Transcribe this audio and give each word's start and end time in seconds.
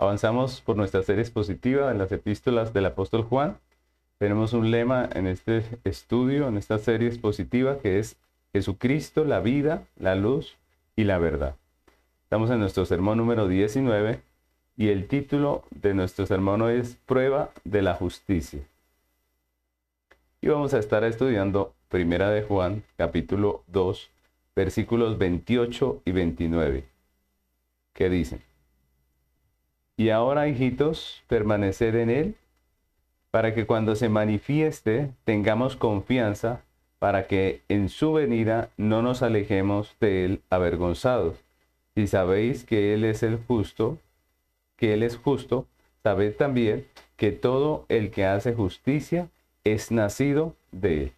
Avanzamos 0.00 0.62
por 0.62 0.78
nuestra 0.78 1.02
serie 1.02 1.20
expositiva 1.20 1.90
en 1.90 1.98
las 1.98 2.10
epístolas 2.10 2.72
del 2.72 2.86
apóstol 2.86 3.22
Juan. 3.22 3.58
Tenemos 4.16 4.54
un 4.54 4.70
lema 4.70 5.06
en 5.12 5.26
este 5.26 5.62
estudio, 5.84 6.48
en 6.48 6.56
esta 6.56 6.78
serie 6.78 7.06
expositiva, 7.06 7.80
que 7.80 7.98
es 7.98 8.16
Jesucristo, 8.54 9.26
la 9.26 9.40
vida, 9.40 9.82
la 9.98 10.14
luz 10.14 10.56
y 10.96 11.04
la 11.04 11.18
verdad. 11.18 11.54
Estamos 12.22 12.48
en 12.48 12.60
nuestro 12.60 12.86
sermón 12.86 13.18
número 13.18 13.46
19 13.46 14.22
y 14.78 14.88
el 14.88 15.06
título 15.06 15.64
de 15.70 15.92
nuestro 15.92 16.24
sermón 16.24 16.70
es 16.70 16.96
Prueba 17.04 17.50
de 17.64 17.82
la 17.82 17.92
Justicia. 17.92 18.60
Y 20.40 20.48
vamos 20.48 20.72
a 20.72 20.78
estar 20.78 21.04
estudiando 21.04 21.74
Primera 21.90 22.30
de 22.30 22.40
Juan, 22.40 22.84
capítulo 22.96 23.64
2, 23.66 24.08
versículos 24.56 25.18
28 25.18 26.00
y 26.06 26.12
29, 26.12 26.84
que 27.92 28.08
dicen, 28.08 28.40
Y 30.00 30.08
ahora, 30.08 30.48
hijitos, 30.48 31.22
permaneced 31.28 31.94
en 31.94 32.08
él, 32.08 32.34
para 33.30 33.52
que 33.54 33.66
cuando 33.66 33.94
se 33.94 34.08
manifieste 34.08 35.10
tengamos 35.24 35.76
confianza, 35.76 36.62
para 36.98 37.26
que 37.26 37.60
en 37.68 37.90
su 37.90 38.14
venida 38.14 38.70
no 38.78 39.02
nos 39.02 39.22
alejemos 39.22 39.94
de 40.00 40.24
él 40.24 40.42
avergonzados. 40.48 41.36
Si 41.94 42.06
sabéis 42.06 42.64
que 42.64 42.94
él 42.94 43.04
es 43.04 43.22
el 43.22 43.36
justo, 43.46 43.98
que 44.78 44.94
Él 44.94 45.02
es 45.02 45.18
justo, 45.18 45.66
sabed 46.02 46.34
también 46.34 46.86
que 47.18 47.30
todo 47.30 47.84
el 47.90 48.10
que 48.10 48.24
hace 48.24 48.54
justicia 48.54 49.28
es 49.64 49.90
nacido 49.90 50.56
de 50.72 51.02
Él. 51.02 51.12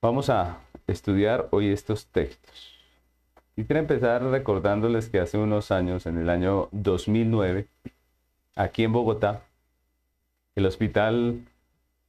Vamos 0.00 0.30
a 0.30 0.60
estudiar 0.86 1.48
hoy 1.50 1.72
estos 1.72 2.06
textos. 2.06 2.73
Quiero 3.56 3.78
empezar 3.78 4.24
recordándoles 4.24 5.08
que 5.08 5.20
hace 5.20 5.38
unos 5.38 5.70
años, 5.70 6.06
en 6.06 6.18
el 6.18 6.28
año 6.28 6.68
2009, 6.72 7.68
aquí 8.56 8.82
en 8.82 8.92
Bogotá, 8.92 9.42
el 10.56 10.66
Hospital 10.66 11.40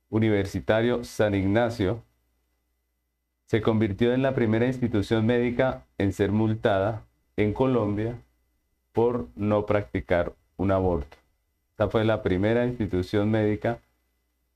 Universitario 0.09 1.03
San 1.03 1.35
Ignacio 1.35 2.01
se 3.45 3.61
convirtió 3.61 4.11
en 4.13 4.23
la 4.23 4.33
primera 4.33 4.65
institución 4.65 5.27
médica 5.27 5.83
en 5.99 6.13
ser 6.13 6.31
multada 6.31 7.03
en 7.37 7.53
Colombia 7.53 8.15
por 8.91 9.27
no 9.35 9.67
practicar 9.67 10.33
un 10.57 10.71
aborto. 10.71 11.15
Esta 11.71 11.89
fue 11.89 12.05
la 12.05 12.23
primera 12.23 12.65
institución 12.65 13.29
médica 13.29 13.77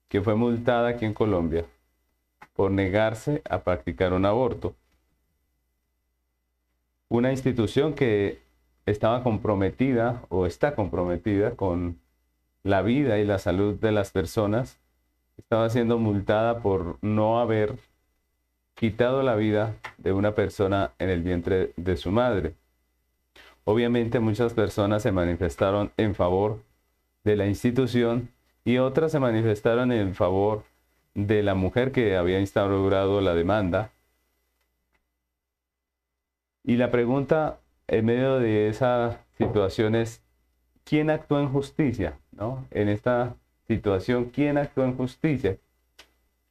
que 0.08 0.22
fue 0.22 0.34
multada 0.34 0.90
aquí 0.90 1.06
en 1.06 1.14
Colombia 1.14 1.66
por 2.56 2.72
negarse 2.72 3.44
a 3.48 3.60
practicar 3.60 4.12
un 4.14 4.26
aborto. 4.26 4.74
Una 7.10 7.32
institución 7.32 7.94
que 7.94 8.40
estaba 8.86 9.24
comprometida 9.24 10.22
o 10.30 10.46
está 10.46 10.76
comprometida 10.76 11.56
con 11.56 12.00
la 12.64 12.82
vida 12.82 13.18
y 13.18 13.26
la 13.26 13.40
salud 13.40 13.76
de 13.76 13.92
las 13.92 14.12
personas, 14.12 14.80
estaba 15.38 15.70
siendo 15.70 15.98
multada 15.98 16.60
por 16.62 16.98
no 17.02 17.40
haber 17.40 17.78
quitado 18.76 19.24
la 19.24 19.36
vida 19.36 19.76
de 19.98 20.14
una 20.14 20.36
persona 20.36 20.92
en 21.00 21.10
el 21.10 21.24
vientre 21.24 21.74
de 21.78 21.98
su 21.98 22.12
madre. 22.12 22.54
Obviamente 23.64 24.20
muchas 24.20 24.54
personas 24.54 25.04
se 25.04 25.12
manifestaron 25.12 25.92
en 25.98 26.16
favor 26.16 26.64
de 27.24 27.36
la 27.36 27.48
institución 27.48 28.30
y 28.66 28.78
otras 28.78 29.12
se 29.12 29.20
manifestaron 29.20 29.92
en 29.92 30.14
favor 30.16 30.64
de 31.16 31.44
la 31.44 31.56
mujer 31.56 31.92
que 31.92 32.18
había 32.18 32.40
instaurado 32.40 33.20
la 33.22 33.34
demanda. 33.34 33.92
Y 36.70 36.78
la 36.78 36.92
pregunta 36.92 37.62
en 37.88 38.06
medio 38.06 38.38
de 38.38 38.70
esa 38.70 39.26
situación 39.40 39.96
es, 39.96 40.22
¿quién 40.84 41.10
actuó 41.10 41.40
en 41.40 41.52
justicia? 41.52 42.20
¿no? 42.32 42.68
En 42.70 42.90
esta 42.90 43.36
situación, 43.68 44.26
¿quién 44.26 44.56
actuó 44.60 44.84
en 44.84 44.96
justicia? 44.96 45.58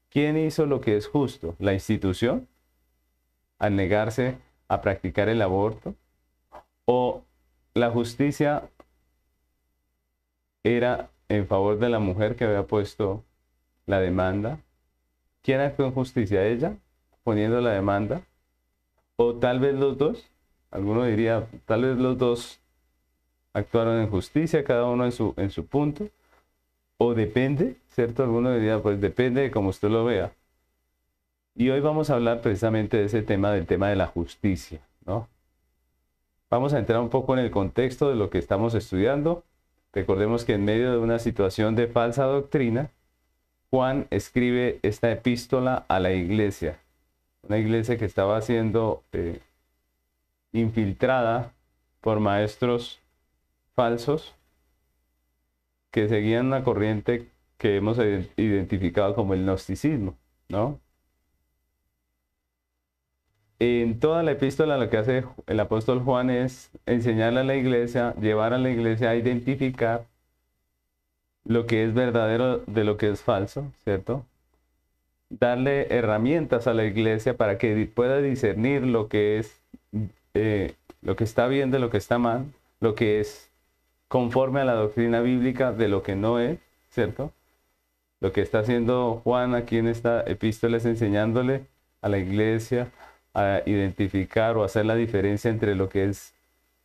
¿Quién 0.09 0.37
hizo 0.37 0.67
lo 0.67 0.81
que 0.81 0.97
es 0.97 1.07
justo? 1.07 1.55
¿La 1.61 1.73
institución? 1.73 2.49
Al 3.61 3.77
negarse 3.77 4.39
a 4.67 4.81
practicar 4.81 5.29
el 5.29 5.41
aborto 5.41 5.95
o 6.85 7.23
la 7.75 7.89
justicia 7.93 8.69
era 10.65 11.11
en 11.29 11.47
favor 11.47 11.79
de 11.79 11.91
la 11.91 12.01
mujer 12.01 12.35
que 12.35 12.45
había 12.45 12.67
puesto 12.67 13.23
la 13.87 14.01
demanda. 14.01 14.59
¿Quién 15.43 15.61
actuó 15.61 15.87
en 15.87 15.93
justicia? 15.93 16.45
¿Ella? 16.45 16.77
Poniendo 17.23 17.61
la 17.61 17.71
demanda. 17.71 18.23
O 19.21 19.35
tal 19.35 19.59
vez 19.59 19.75
los 19.75 19.99
dos. 19.99 20.31
Alguno 20.71 21.05
diría, 21.05 21.49
tal 21.67 21.83
vez 21.83 21.99
los 21.99 22.17
dos 22.17 22.61
actuaron 23.53 24.01
en 24.01 24.09
justicia, 24.09 24.63
cada 24.63 24.85
uno 24.85 25.05
en 25.05 25.13
su, 25.13 25.35
en 25.37 25.51
su 25.51 25.67
punto. 25.67 26.09
O 26.99 27.15
depende, 27.15 27.77
¿cierto? 27.89 28.23
Alguno 28.23 28.53
diría, 28.55 28.81
pues 28.81 29.01
depende 29.01 29.43
de 29.43 29.51
cómo 29.51 29.71
usted 29.71 29.89
lo 29.89 30.05
vea. 30.05 30.33
Y 31.57 31.69
hoy 31.71 31.81
vamos 31.81 32.11
a 32.11 32.15
hablar 32.15 32.41
precisamente 32.41 32.97
de 32.97 33.07
ese 33.07 33.23
tema, 33.23 33.51
del 33.51 33.67
tema 33.67 33.89
de 33.89 33.97
la 33.97 34.07
justicia, 34.07 34.81
¿no? 35.05 35.27
Vamos 36.49 36.73
a 36.73 36.79
entrar 36.79 37.01
un 37.01 37.09
poco 37.09 37.33
en 37.33 37.41
el 37.41 37.51
contexto 37.51 38.09
de 38.09 38.15
lo 38.15 38.31
que 38.31 38.39
estamos 38.39 38.75
estudiando. 38.75 39.43
Recordemos 39.93 40.45
que 40.45 40.55
en 40.55 40.65
medio 40.65 40.93
de 40.93 40.99
una 40.99 41.19
situación 41.19 41.75
de 41.75 41.89
falsa 41.89 42.25
doctrina, 42.25 42.91
Juan 43.71 44.07
escribe 44.11 44.79
esta 44.83 45.11
epístola 45.11 45.85
a 45.89 45.99
la 45.99 46.13
iglesia, 46.13 46.79
una 47.43 47.59
iglesia 47.59 47.97
que 47.99 48.05
estaba 48.05 48.41
siendo 48.43 49.03
eh, 49.13 49.41
infiltrada 50.53 51.53
por 52.01 52.21
maestros 52.21 53.01
falsos 53.75 54.35
que 55.91 56.09
seguían 56.09 56.47
una 56.47 56.65
corriente 56.65 57.29
que 57.57 57.77
hemos 57.77 57.99
identificado 58.37 59.15
como 59.15 59.35
el 59.35 59.45
gnosticismo, 59.45 60.17
¿no? 60.49 60.81
en 63.59 63.99
toda 63.99 64.23
la 64.23 64.33
epístola 64.33 64.79
lo 64.79 64.89
que 64.91 64.99
hace 64.99 65.25
el 65.47 65.61
apóstol 65.61 66.01
Juan 66.01 66.31
es 66.31 66.71
enseñarle 66.87 67.41
a 67.41 67.45
la 67.45 67.57
iglesia, 67.57 68.15
llevar 68.21 68.53
a 68.53 68.59
la 68.59 68.71
iglesia 68.71 69.11
a 69.11 69.17
identificar 69.17 70.07
lo 71.45 71.67
que 71.67 71.85
es 71.85 71.95
verdadero 71.95 72.59
de 72.67 72.85
lo 72.85 72.97
que 72.97 73.11
es 73.11 73.23
falso, 73.23 73.73
¿cierto? 73.85 74.25
Darle 75.31 75.95
herramientas 75.95 76.67
a 76.67 76.75
la 76.75 76.85
iglesia 76.85 77.37
para 77.37 77.59
que 77.59 77.91
pueda 77.93 78.21
discernir 78.21 78.83
lo 78.83 79.09
que 79.09 79.39
es 79.39 79.61
eh, 80.35 80.75
lo 81.03 81.17
que 81.17 81.25
está 81.25 81.47
bien 81.49 81.71
de 81.71 81.79
lo 81.79 81.91
que 81.91 81.97
está 81.97 82.19
mal, 82.19 82.47
lo 82.81 82.95
que 82.95 83.21
es 83.21 83.51
conforme 84.09 84.61
a 84.61 84.65
la 84.65 84.75
doctrina 84.75 85.21
bíblica 85.21 85.73
de 85.73 85.89
lo 85.89 86.03
que 86.03 86.17
no 86.17 86.39
es, 86.39 86.59
¿cierto? 86.91 87.33
Lo 88.21 88.33
que 88.33 88.41
está 88.41 88.61
haciendo 88.61 89.21
Juan 89.25 89.55
aquí 89.55 89.79
en 89.79 89.89
esta 89.89 90.23
epístola 90.23 90.77
es 90.77 90.85
enseñándole 90.85 91.67
a 92.03 92.09
la 92.09 92.19
iglesia 92.19 92.89
a 93.35 93.63
identificar 93.67 94.57
o 94.57 94.65
hacer 94.65 94.87
la 94.87 94.97
diferencia 94.97 95.51
entre 95.51 95.75
lo 95.75 95.89
que 95.89 96.05
es 96.05 96.35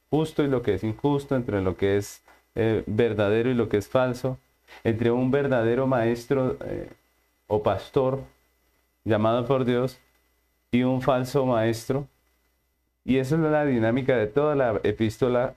justo 0.09 0.43
y 0.43 0.47
lo 0.47 0.61
que 0.61 0.75
es 0.75 0.83
injusto, 0.83 1.35
entre 1.35 1.61
lo 1.61 1.75
que 1.75 1.97
es 1.97 2.23
eh, 2.55 2.83
verdadero 2.85 3.49
y 3.49 3.55
lo 3.55 3.69
que 3.69 3.77
es 3.77 3.87
falso, 3.87 4.37
entre 4.83 5.11
un 5.11 5.31
verdadero 5.31 5.87
maestro 5.87 6.57
eh, 6.65 6.89
o 7.47 7.63
pastor 7.63 8.19
llamado 9.05 9.45
por 9.45 9.65
Dios 9.65 9.99
y 10.71 10.83
un 10.83 11.01
falso 11.01 11.45
maestro. 11.45 12.07
Y 13.05 13.17
esa 13.17 13.35
es 13.35 13.41
la 13.41 13.65
dinámica 13.65 14.15
de 14.15 14.27
toda 14.27 14.55
la 14.55 14.79
epístola 14.83 15.55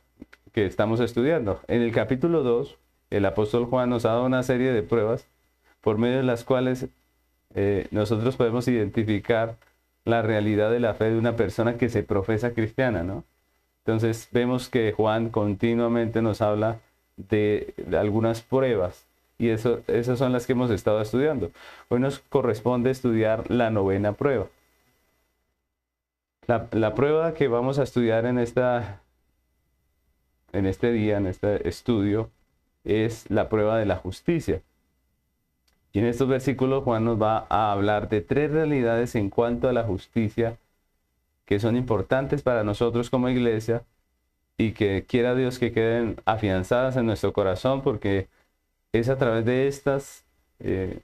que 0.52 0.66
estamos 0.66 1.00
estudiando. 1.00 1.60
En 1.68 1.82
el 1.82 1.92
capítulo 1.92 2.42
2, 2.42 2.76
el 3.10 3.24
apóstol 3.24 3.66
Juan 3.66 3.90
nos 3.90 4.04
ha 4.04 4.10
dado 4.10 4.26
una 4.26 4.42
serie 4.42 4.72
de 4.72 4.82
pruebas 4.82 5.26
por 5.80 5.98
medio 5.98 6.16
de 6.16 6.22
las 6.22 6.44
cuales 6.44 6.88
eh, 7.54 7.86
nosotros 7.90 8.36
podemos 8.36 8.66
identificar 8.68 9.56
la 10.04 10.22
realidad 10.22 10.70
de 10.70 10.80
la 10.80 10.94
fe 10.94 11.10
de 11.10 11.18
una 11.18 11.36
persona 11.36 11.76
que 11.76 11.88
se 11.88 12.02
profesa 12.02 12.52
cristiana, 12.52 13.02
¿no? 13.02 13.24
Entonces 13.86 14.28
vemos 14.32 14.68
que 14.68 14.92
Juan 14.92 15.30
continuamente 15.30 16.20
nos 16.20 16.40
habla 16.40 16.80
de, 17.16 17.74
algunas 17.96 18.42
pruebas 18.42 19.05
y 19.38 19.50
eso, 19.50 19.80
esas 19.86 20.18
son 20.18 20.32
las 20.32 20.46
que 20.46 20.52
hemos 20.52 20.70
estado 20.70 21.00
estudiando. 21.00 21.50
Hoy 21.88 22.00
nos 22.00 22.20
corresponde 22.20 22.90
estudiar 22.90 23.50
la 23.50 23.70
novena 23.70 24.12
prueba. 24.12 24.46
La, 26.46 26.68
la 26.72 26.94
prueba 26.94 27.34
que 27.34 27.48
vamos 27.48 27.78
a 27.78 27.82
estudiar 27.82 28.24
en, 28.26 28.38
esta, 28.38 29.02
en 30.52 30.66
este 30.66 30.92
día, 30.92 31.18
en 31.18 31.26
este 31.26 31.68
estudio, 31.68 32.30
es 32.84 33.28
la 33.30 33.48
prueba 33.48 33.78
de 33.78 33.86
la 33.86 33.96
justicia. 33.96 34.62
Y 35.92 35.98
en 35.98 36.06
estos 36.06 36.28
versículos 36.28 36.84
Juan 36.84 37.04
nos 37.04 37.20
va 37.20 37.46
a 37.48 37.72
hablar 37.72 38.08
de 38.08 38.20
tres 38.20 38.50
realidades 38.50 39.14
en 39.14 39.30
cuanto 39.30 39.68
a 39.68 39.72
la 39.72 39.82
justicia 39.84 40.58
que 41.46 41.58
son 41.60 41.76
importantes 41.76 42.42
para 42.42 42.64
nosotros 42.64 43.08
como 43.08 43.28
iglesia 43.28 43.84
y 44.58 44.72
que 44.72 45.04
quiera 45.06 45.34
Dios 45.34 45.58
que 45.58 45.72
queden 45.72 46.16
afianzadas 46.26 46.96
en 46.96 47.06
nuestro 47.06 47.32
corazón 47.32 47.82
porque 47.82 48.28
es 48.98 49.08
a 49.08 49.18
través 49.18 49.44
de 49.44 49.68
estas 49.68 50.24
eh, 50.60 51.00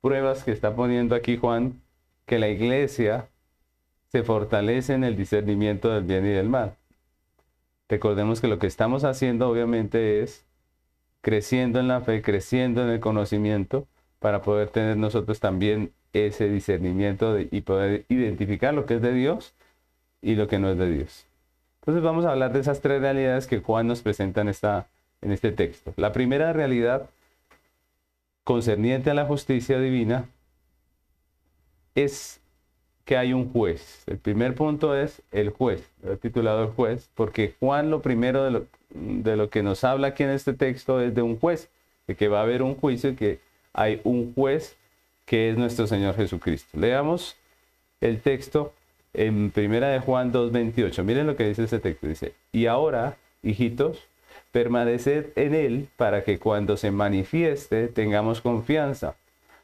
pruebas 0.00 0.44
que 0.44 0.52
está 0.52 0.74
poniendo 0.74 1.14
aquí 1.14 1.36
Juan 1.36 1.80
que 2.26 2.38
la 2.38 2.48
iglesia 2.48 3.28
se 4.08 4.22
fortalece 4.22 4.94
en 4.94 5.04
el 5.04 5.16
discernimiento 5.16 5.90
del 5.90 6.04
bien 6.04 6.24
y 6.24 6.30
del 6.30 6.48
mal. 6.48 6.74
Recordemos 7.88 8.40
que 8.40 8.48
lo 8.48 8.58
que 8.58 8.66
estamos 8.66 9.04
haciendo 9.04 9.48
obviamente 9.48 10.22
es 10.22 10.44
creciendo 11.20 11.80
en 11.80 11.88
la 11.88 12.00
fe, 12.00 12.22
creciendo 12.22 12.82
en 12.82 12.90
el 12.90 13.00
conocimiento, 13.00 13.86
para 14.18 14.42
poder 14.42 14.68
tener 14.68 14.96
nosotros 14.96 15.40
también 15.40 15.92
ese 16.12 16.48
discernimiento 16.48 17.38
y 17.38 17.60
poder 17.62 18.04
identificar 18.08 18.72
lo 18.72 18.86
que 18.86 18.94
es 18.94 19.02
de 19.02 19.12
Dios 19.12 19.54
y 20.22 20.34
lo 20.36 20.48
que 20.48 20.58
no 20.58 20.70
es 20.70 20.78
de 20.78 20.90
Dios. 20.90 21.26
Entonces 21.80 22.02
vamos 22.02 22.24
a 22.24 22.30
hablar 22.30 22.52
de 22.52 22.60
esas 22.60 22.80
tres 22.80 23.00
realidades 23.00 23.46
que 23.46 23.60
Juan 23.60 23.86
nos 23.86 24.00
presenta 24.00 24.40
en, 24.40 24.48
esta, 24.48 24.86
en 25.24 25.32
este 25.32 25.52
texto. 25.52 25.92
La 25.96 26.12
primera 26.12 26.52
realidad 26.52 27.08
concerniente 28.44 29.10
a 29.10 29.14
la 29.14 29.24
justicia 29.24 29.80
divina 29.80 30.28
es 31.94 32.40
que 33.04 33.16
hay 33.16 33.32
un 33.32 33.50
juez. 33.50 34.04
El 34.06 34.18
primer 34.18 34.54
punto 34.54 34.96
es 34.96 35.22
el 35.32 35.50
juez, 35.50 35.90
he 36.04 36.16
titulado 36.16 36.64
el 36.64 36.70
juez, 36.70 37.10
porque 37.14 37.54
Juan 37.60 37.90
lo 37.90 38.02
primero 38.02 38.44
de 38.44 38.50
lo, 38.50 38.66
de 38.90 39.36
lo 39.36 39.50
que 39.50 39.62
nos 39.62 39.84
habla 39.84 40.08
aquí 40.08 40.22
en 40.22 40.30
este 40.30 40.52
texto 40.52 41.00
es 41.00 41.14
de 41.14 41.22
un 41.22 41.38
juez, 41.38 41.68
de 42.06 42.14
que 42.14 42.28
va 42.28 42.40
a 42.40 42.42
haber 42.42 42.62
un 42.62 42.74
juicio 42.74 43.10
y 43.10 43.16
que 43.16 43.40
hay 43.72 44.00
un 44.04 44.32
juez 44.34 44.76
que 45.26 45.50
es 45.50 45.56
nuestro 45.56 45.86
Señor 45.86 46.16
Jesucristo. 46.16 46.78
Leamos 46.78 47.36
el 48.00 48.20
texto 48.20 48.72
en 49.14 49.50
primera 49.50 49.88
de 49.88 50.00
Juan 50.00 50.32
2.28. 50.32 51.02
Miren 51.02 51.26
lo 51.26 51.36
que 51.36 51.48
dice 51.48 51.64
ese 51.64 51.78
texto. 51.78 52.06
Dice, 52.06 52.34
y 52.52 52.66
ahora, 52.66 53.16
hijitos, 53.42 54.06
permaneced 54.54 55.32
en 55.34 55.52
Él 55.52 55.88
para 55.96 56.22
que 56.22 56.38
cuando 56.38 56.76
se 56.76 56.92
manifieste 56.92 57.88
tengamos 57.88 58.40
confianza, 58.40 59.16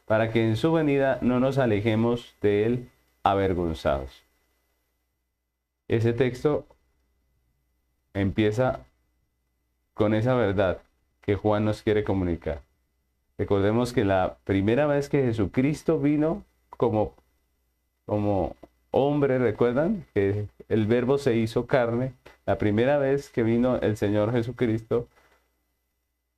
para 0.05 0.33
que 0.33 0.45
en 0.45 0.57
su 0.57 0.73
venida 0.73 1.17
no 1.21 1.39
nos 1.39 1.57
alejemos 1.57 2.35
de 2.41 2.65
Él 2.65 2.89
avergonzados. 3.23 4.21
Ese 5.87 6.11
texto 6.11 6.65
empieza 8.13 8.81
con 9.93 10.13
esa 10.13 10.35
verdad 10.35 10.79
que 11.21 11.35
Juan 11.35 11.63
nos 11.63 11.83
quiere 11.83 12.03
comunicar. 12.03 12.61
Recordemos 13.37 13.93
que 13.93 14.03
la 14.03 14.39
primera 14.43 14.87
vez 14.87 15.07
que 15.07 15.23
Jesucristo 15.23 15.99
vino 15.99 16.43
como, 16.69 17.13
como 18.05 18.57
hombre, 18.91 19.39
¿recuerdan? 19.39 20.05
Que 20.13 20.47
el 20.69 20.85
verbo 20.85 21.17
se 21.17 21.35
hizo 21.35 21.65
carne. 21.65 22.13
La 22.45 22.57
primera 22.57 22.97
vez 22.97 23.29
que 23.29 23.43
vino 23.43 23.77
el 23.77 23.97
Señor 23.97 24.31
Jesucristo 24.31 25.07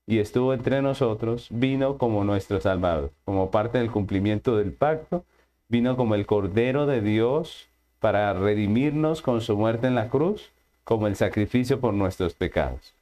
y 0.06 0.20
estuvo 0.20 0.54
entre 0.54 0.82
nosotros, 0.82 1.48
vino 1.50 1.98
como 1.98 2.24
nuestro 2.24 2.60
Salvador, 2.60 3.12
como 3.26 3.52
parte 3.52 3.78
del 3.78 3.92
cumplimiento 3.92 4.58
del 4.58 4.74
pacto, 4.74 5.24
vino 5.70 5.96
como 5.96 6.16
el 6.16 6.26
Cordero 6.26 6.86
de 6.86 7.02
Dios 7.02 7.68
para 8.00 8.34
redimirnos 8.34 9.22
con 9.22 9.42
su 9.42 9.58
muerte 9.58 9.88
en 9.88 9.96
la 9.96 10.10
cruz, 10.10 10.52
como 10.84 11.08
el 11.08 11.16
sacrificio 11.16 11.80
por 11.80 11.94
nuestros 11.94 12.34
pecados. 12.34 12.94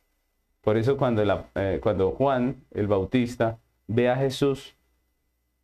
Por 0.62 0.77
eso 0.77 0.95
cuando, 0.95 1.24
eh, 1.56 1.80
cuando 1.81 2.12
Juan, 2.12 2.57
el 2.71 2.88
Bautista, 2.88 3.57
ve 3.88 4.09
a 4.09 4.15
Jesús 4.15 4.75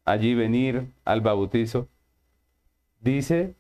allí 0.06 0.34
venir 0.34 0.88
al 1.06 1.22
bautizo, 1.22 1.88
dice 3.02 3.54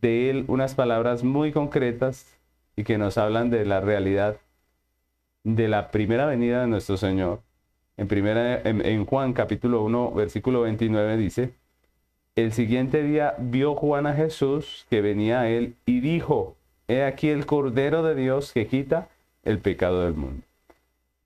de 0.00 0.30
él 0.30 0.44
unas 0.48 0.74
palabras 0.74 1.24
muy 1.24 1.52
concretas 1.52 2.38
y 2.76 2.84
que 2.84 2.98
nos 2.98 3.18
hablan 3.18 3.50
de 3.50 3.64
la 3.64 3.80
realidad 3.80 4.36
de 5.44 5.68
la 5.68 5.90
primera 5.90 6.26
venida 6.26 6.60
de 6.60 6.66
nuestro 6.66 6.96
Señor. 6.96 7.40
En, 7.96 8.06
primera, 8.06 8.60
en, 8.62 9.04
Juan 9.06 9.32
capítulo 9.32 9.82
1, 9.82 10.12
versículo 10.12 10.62
29 10.62 11.16
dice, 11.16 11.54
el 12.36 12.52
siguiente 12.52 13.02
día 13.02 13.34
vio 13.38 13.74
Juan 13.74 14.06
a 14.06 14.14
Jesús 14.14 14.86
que 14.88 15.00
venía 15.00 15.40
a 15.40 15.48
él 15.48 15.74
y 15.86 16.00
dijo, 16.00 16.56
he 16.86 17.02
aquí 17.02 17.28
el 17.28 17.46
Cordero 17.46 18.02
de 18.02 18.14
Dios 18.14 18.52
que 18.52 18.68
quita 18.68 19.08
el 19.42 19.58
pecado 19.58 20.04
del 20.04 20.14
mundo. 20.14 20.42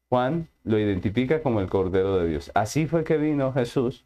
Juan 0.08 0.48
lo 0.64 0.78
identifica 0.78 1.42
como 1.42 1.60
el 1.60 1.68
Cordero 1.68 2.18
de 2.18 2.28
Dios. 2.28 2.50
Así 2.54 2.86
fue 2.86 3.04
que 3.04 3.18
vino 3.18 3.52
Jesús 3.52 4.04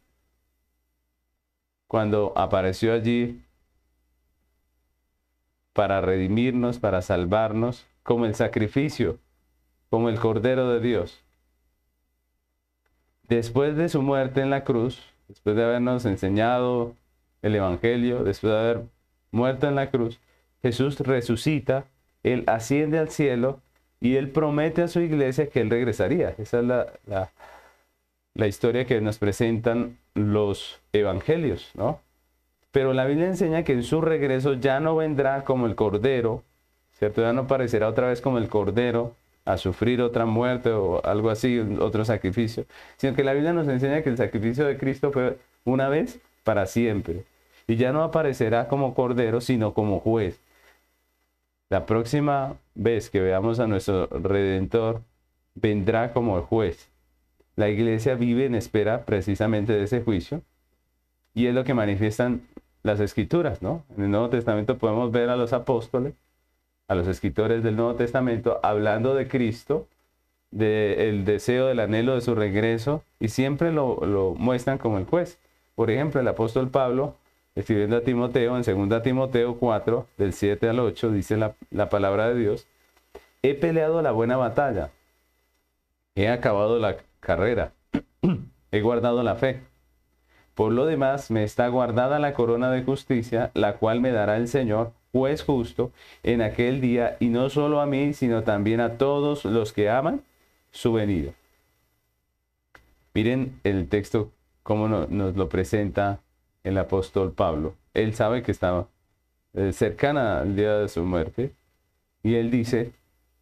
cuando 1.87 2.33
apareció 2.35 2.93
allí 2.93 3.41
para 5.77 6.01
redimirnos, 6.01 6.79
para 6.79 7.03
salvarnos, 7.03 7.85
como 8.01 8.25
el 8.25 8.33
sacrificio, 8.33 9.19
como 9.91 10.09
el 10.09 10.19
Cordero 10.19 10.71
de 10.71 10.79
Dios. 10.79 11.23
Después 13.27 13.77
de 13.77 13.87
su 13.87 14.01
muerte 14.01 14.41
en 14.41 14.49
la 14.49 14.63
cruz, 14.63 14.99
después 15.27 15.55
de 15.55 15.63
habernos 15.63 16.05
enseñado 16.05 16.95
el 17.43 17.53
Evangelio, 17.53 18.23
después 18.23 18.53
de 18.53 18.59
haber 18.59 18.81
muerto 19.29 19.67
en 19.67 19.75
la 19.75 19.91
cruz, 19.91 20.19
Jesús 20.63 20.99
resucita, 20.99 21.85
Él 22.23 22.43
asciende 22.47 22.97
al 22.97 23.09
cielo 23.09 23.61
y 24.01 24.15
Él 24.15 24.31
promete 24.31 24.81
a 24.81 24.87
su 24.87 24.99
iglesia 25.01 25.47
que 25.47 25.61
Él 25.61 25.69
regresaría. 25.69 26.33
Esa 26.39 26.57
es 26.57 26.65
la, 26.65 26.87
la, 27.05 27.29
la 28.33 28.47
historia 28.47 28.85
que 28.85 28.99
nos 28.99 29.19
presentan 29.19 29.99
los 30.15 30.81
evangelios, 30.91 31.69
¿no? 31.75 31.99
Pero 32.77 32.93
la 32.93 33.05
Biblia 33.05 33.25
enseña 33.25 33.63
que 33.63 33.73
en 33.73 33.81
su 33.81 34.01
regreso 34.01 34.53
ya 34.53 34.79
no 34.79 34.95
vendrá 34.95 35.43
como 35.45 35.65
el 35.65 35.73
cordero, 35.73 36.43
¿cierto? 36.91 37.23
Ya 37.23 37.33
no 37.33 37.41
aparecerá 37.41 37.87
otra 37.87 38.09
vez 38.09 38.21
como 38.21 38.37
el 38.37 38.49
cordero 38.49 39.15
a 39.45 39.57
sufrir 39.57 39.99
otra 39.99 40.27
muerte 40.27 40.69
o 40.69 41.03
algo 41.03 41.31
así, 41.31 41.57
otro 41.57 42.05
sacrificio, 42.05 42.65
sino 42.97 43.15
que 43.15 43.23
la 43.23 43.33
Biblia 43.33 43.51
nos 43.51 43.67
enseña 43.67 44.03
que 44.03 44.09
el 44.09 44.17
sacrificio 44.17 44.63
de 44.67 44.77
Cristo 44.77 45.11
fue 45.11 45.39
una 45.65 45.89
vez 45.89 46.19
para 46.43 46.67
siempre. 46.67 47.23
Y 47.65 47.77
ya 47.77 47.91
no 47.91 48.03
aparecerá 48.03 48.67
como 48.67 48.93
cordero, 48.93 49.41
sino 49.41 49.73
como 49.73 49.99
juez. 49.99 50.39
La 51.69 51.87
próxima 51.87 52.57
vez 52.75 53.09
que 53.09 53.21
veamos 53.21 53.59
a 53.59 53.65
nuestro 53.65 54.05
Redentor, 54.05 55.01
vendrá 55.55 56.13
como 56.13 56.37
el 56.37 56.43
juez. 56.43 56.91
La 57.55 57.69
iglesia 57.69 58.13
vive 58.13 58.45
en 58.45 58.53
espera 58.53 59.03
precisamente 59.03 59.73
de 59.73 59.81
ese 59.81 60.03
juicio 60.03 60.43
y 61.33 61.47
es 61.47 61.55
lo 61.55 61.63
que 61.63 61.73
manifiestan 61.73 62.43
las 62.87 62.99
escrituras, 62.99 63.61
¿no? 63.61 63.83
En 63.95 64.05
el 64.05 64.11
Nuevo 64.11 64.29
Testamento 64.29 64.77
podemos 64.77 65.11
ver 65.11 65.29
a 65.29 65.35
los 65.35 65.53
apóstoles, 65.53 66.15
a 66.87 66.95
los 66.95 67.07
escritores 67.07 67.61
del 67.61 67.75
Nuevo 67.75 67.93
Testamento, 67.95 68.59
hablando 68.63 69.13
de 69.13 69.27
Cristo, 69.27 69.87
del 70.49 71.25
deseo, 71.25 71.67
del 71.67 71.81
anhelo 71.81 72.15
de 72.15 72.21
su 72.21 72.33
regreso, 72.33 73.03
y 73.19 73.27
siempre 73.27 73.71
lo, 73.71 74.33
muestran 74.37 74.77
como 74.79 74.97
el 74.97 75.05
juez. 75.05 75.37
Por 75.75 75.91
ejemplo, 75.91 76.21
el 76.21 76.27
apóstol 76.27 76.69
Pablo, 76.69 77.15
escribiendo 77.53 77.97
a 77.97 78.01
Timoteo, 78.01 78.57
en 78.57 78.89
2 78.89 79.03
Timoteo 79.03 79.57
4, 79.57 80.07
del 80.17 80.33
7 80.33 80.69
al 80.69 80.79
8, 80.79 81.11
dice 81.11 81.37
la, 81.37 81.53
la 81.69 81.89
palabra 81.89 82.29
de 82.29 82.39
Dios, 82.39 82.67
he 83.43 83.53
peleado 83.53 84.01
la 84.01 84.11
buena 84.11 84.37
batalla, 84.37 84.89
he 86.15 86.29
acabado 86.29 86.79
la 86.79 86.97
carrera, 87.19 87.73
he 88.71 88.81
guardado 88.81 89.21
la 89.23 89.35
fe. 89.35 89.61
Por 90.57 90.73
lo 90.73 90.87
demás, 90.87 91.29
me 91.29 91.43
está 91.43 91.67
guardada 91.67 92.17
la 92.17 92.33
corona 92.33 92.71
de 92.71 92.81
justicia, 92.81 93.51
la 93.53 93.75
cual 93.75 94.01
me 94.01 94.11
dará 94.11 94.37
el 94.37 94.47
Señor, 94.47 94.91
juez 95.11 95.43
justo, 95.43 95.91
en 96.23 96.41
aquel 96.41 96.81
día, 96.81 97.15
y 97.19 97.27
no 97.27 97.51
solo 97.51 97.79
a 97.79 97.85
mí, 97.85 98.13
sino 98.13 98.41
también 98.41 98.79
a 98.79 98.97
todos 98.97 99.45
los 99.45 99.71
que 99.71 99.91
aman 99.91 100.23
su 100.71 100.93
venida. 100.93 101.31
Miren 103.13 103.59
el 103.63 103.87
texto, 103.87 104.31
cómo 104.63 104.87
nos 104.87 105.35
lo 105.35 105.47
presenta 105.47 106.21
el 106.63 106.79
apóstol 106.79 107.33
Pablo. 107.33 107.75
Él 107.93 108.15
sabe 108.15 108.41
que 108.41 108.51
estaba 108.51 108.87
eh, 109.53 109.71
cercana 109.73 110.39
al 110.39 110.55
día 110.55 110.79
de 110.79 110.87
su 110.87 111.03
muerte, 111.03 111.51
y 112.23 112.33
él 112.33 112.49
dice, 112.49 112.93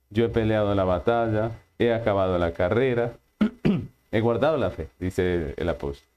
yo 0.09 0.25
he 0.25 0.29
peleado 0.29 0.75
la 0.75 0.83
batalla, 0.83 1.51
he 1.79 1.93
acabado 1.93 2.37
la 2.37 2.51
carrera, 2.51 3.13
he 4.11 4.19
guardado 4.19 4.57
la 4.57 4.69
fe, 4.69 4.89
dice 4.99 5.53
el 5.55 5.69
apóstol. 5.69 6.14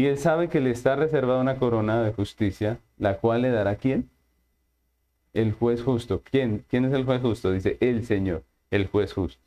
Y 0.00 0.06
él 0.06 0.16
sabe 0.16 0.48
que 0.48 0.60
le 0.60 0.70
está 0.70 0.96
reservada 0.96 1.42
una 1.42 1.56
corona 1.56 2.02
de 2.02 2.10
justicia, 2.14 2.78
la 2.96 3.18
cual 3.18 3.42
le 3.42 3.50
dará 3.50 3.76
quién? 3.76 4.08
El 5.34 5.52
juez 5.52 5.82
justo. 5.82 6.22
¿Quién? 6.24 6.64
¿Quién 6.70 6.86
es 6.86 6.94
el 6.94 7.04
juez 7.04 7.20
justo? 7.20 7.52
Dice 7.52 7.76
el 7.80 8.06
Señor, 8.06 8.42
el 8.70 8.86
juez 8.86 9.12
justo. 9.12 9.42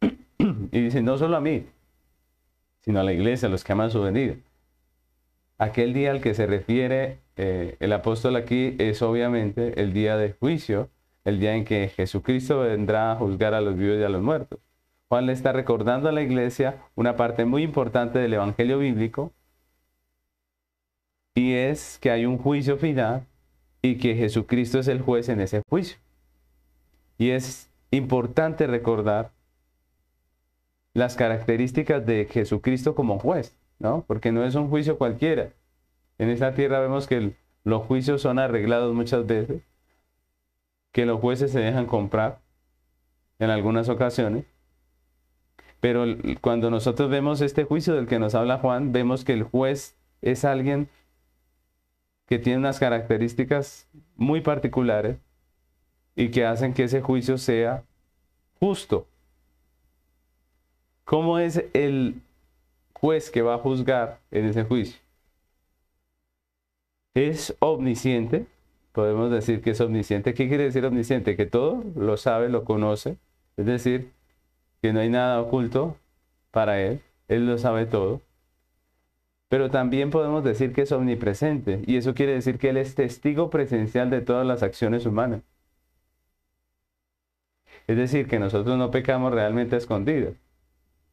y 0.38 0.80
dice, 0.80 1.02
no 1.02 1.18
solo 1.18 1.36
a 1.36 1.40
mí, 1.40 1.66
sino 2.80 2.98
a 2.98 3.04
la 3.04 3.12
iglesia, 3.12 3.46
a 3.46 3.50
los 3.52 3.62
que 3.62 3.74
aman 3.74 3.92
su 3.92 4.02
venida. 4.02 4.34
Aquel 5.56 5.92
día 5.92 6.10
al 6.10 6.20
que 6.20 6.34
se 6.34 6.48
refiere 6.48 7.18
eh, 7.36 7.76
el 7.78 7.92
apóstol 7.92 8.34
aquí 8.34 8.74
es 8.80 9.02
obviamente 9.02 9.80
el 9.80 9.92
día 9.92 10.16
de 10.16 10.32
juicio, 10.32 10.90
el 11.24 11.38
día 11.38 11.54
en 11.54 11.64
que 11.64 11.92
Jesucristo 11.94 12.58
vendrá 12.58 13.12
a 13.12 13.16
juzgar 13.18 13.54
a 13.54 13.60
los 13.60 13.76
vivos 13.76 14.00
y 14.00 14.02
a 14.02 14.08
los 14.08 14.20
muertos. 14.20 14.58
Juan 15.08 15.26
le 15.26 15.32
está 15.32 15.52
recordando 15.52 16.08
a 16.08 16.12
la 16.12 16.22
iglesia 16.22 16.82
una 16.96 17.14
parte 17.14 17.44
muy 17.44 17.62
importante 17.62 18.18
del 18.18 18.34
Evangelio 18.34 18.80
bíblico, 18.80 19.30
y 21.34 21.54
es 21.54 21.98
que 22.00 22.10
hay 22.10 22.26
un 22.26 22.38
juicio 22.38 22.76
final 22.76 23.26
y 23.80 23.96
que 23.98 24.14
Jesucristo 24.14 24.78
es 24.78 24.88
el 24.88 25.00
juez 25.00 25.28
en 25.28 25.40
ese 25.40 25.62
juicio. 25.68 25.98
Y 27.18 27.30
es 27.30 27.70
importante 27.90 28.66
recordar 28.66 29.32
las 30.94 31.16
características 31.16 32.04
de 32.04 32.26
Jesucristo 32.30 32.94
como 32.94 33.18
juez, 33.18 33.56
¿no? 33.78 34.04
Porque 34.06 34.32
no 34.32 34.44
es 34.44 34.54
un 34.54 34.68
juicio 34.68 34.98
cualquiera. 34.98 35.52
En 36.18 36.28
esta 36.28 36.54
tierra 36.54 36.80
vemos 36.80 37.06
que 37.06 37.34
los 37.64 37.82
juicios 37.86 38.22
son 38.22 38.38
arreglados 38.38 38.94
muchas 38.94 39.26
veces. 39.26 39.62
que 40.92 41.06
los 41.06 41.20
jueces 41.20 41.50
se 41.52 41.60
dejan 41.60 41.86
comprar 41.86 42.40
en 43.38 43.50
algunas 43.50 43.88
ocasiones. 43.88 44.44
Pero 45.80 46.04
cuando 46.40 46.70
nosotros 46.70 47.10
vemos 47.10 47.40
este 47.40 47.64
juicio 47.64 47.94
del 47.94 48.06
que 48.06 48.18
nos 48.18 48.34
habla 48.34 48.58
Juan, 48.58 48.92
vemos 48.92 49.24
que 49.24 49.32
el 49.32 49.42
juez 49.42 49.96
es 50.20 50.44
alguien 50.44 50.88
que 52.32 52.38
tiene 52.38 52.60
unas 52.60 52.78
características 52.80 53.86
muy 54.16 54.40
particulares 54.40 55.18
y 56.16 56.30
que 56.30 56.46
hacen 56.46 56.72
que 56.72 56.84
ese 56.84 57.02
juicio 57.02 57.36
sea 57.36 57.84
justo. 58.58 59.06
¿Cómo 61.04 61.38
es 61.38 61.62
el 61.74 62.22
juez 62.94 63.30
que 63.30 63.42
va 63.42 63.56
a 63.56 63.58
juzgar 63.58 64.18
en 64.30 64.46
ese 64.46 64.64
juicio? 64.64 64.98
Es 67.12 67.54
omnisciente, 67.58 68.46
podemos 68.92 69.30
decir 69.30 69.60
que 69.60 69.72
es 69.72 69.80
omnisciente. 69.82 70.32
¿Qué 70.32 70.48
quiere 70.48 70.64
decir 70.64 70.86
omnisciente? 70.86 71.36
Que 71.36 71.44
todo 71.44 71.84
lo 71.94 72.16
sabe, 72.16 72.48
lo 72.48 72.64
conoce, 72.64 73.18
es 73.58 73.66
decir, 73.66 74.10
que 74.80 74.94
no 74.94 75.00
hay 75.00 75.10
nada 75.10 75.38
oculto 75.38 75.98
para 76.50 76.80
él, 76.80 77.02
él 77.28 77.44
lo 77.44 77.58
sabe 77.58 77.84
todo. 77.84 78.22
Pero 79.52 79.70
también 79.70 80.08
podemos 80.08 80.42
decir 80.42 80.72
que 80.72 80.80
es 80.80 80.92
omnipresente, 80.92 81.82
y 81.86 81.98
eso 81.98 82.14
quiere 82.14 82.32
decir 82.32 82.56
que 82.58 82.70
él 82.70 82.78
es 82.78 82.94
testigo 82.94 83.50
presencial 83.50 84.08
de 84.08 84.22
todas 84.22 84.46
las 84.46 84.62
acciones 84.62 85.04
humanas. 85.04 85.42
Es 87.86 87.98
decir, 87.98 88.28
que 88.28 88.38
nosotros 88.38 88.78
no 88.78 88.90
pecamos 88.90 89.30
realmente 89.30 89.74
a 89.74 89.78
escondidas. 89.78 90.32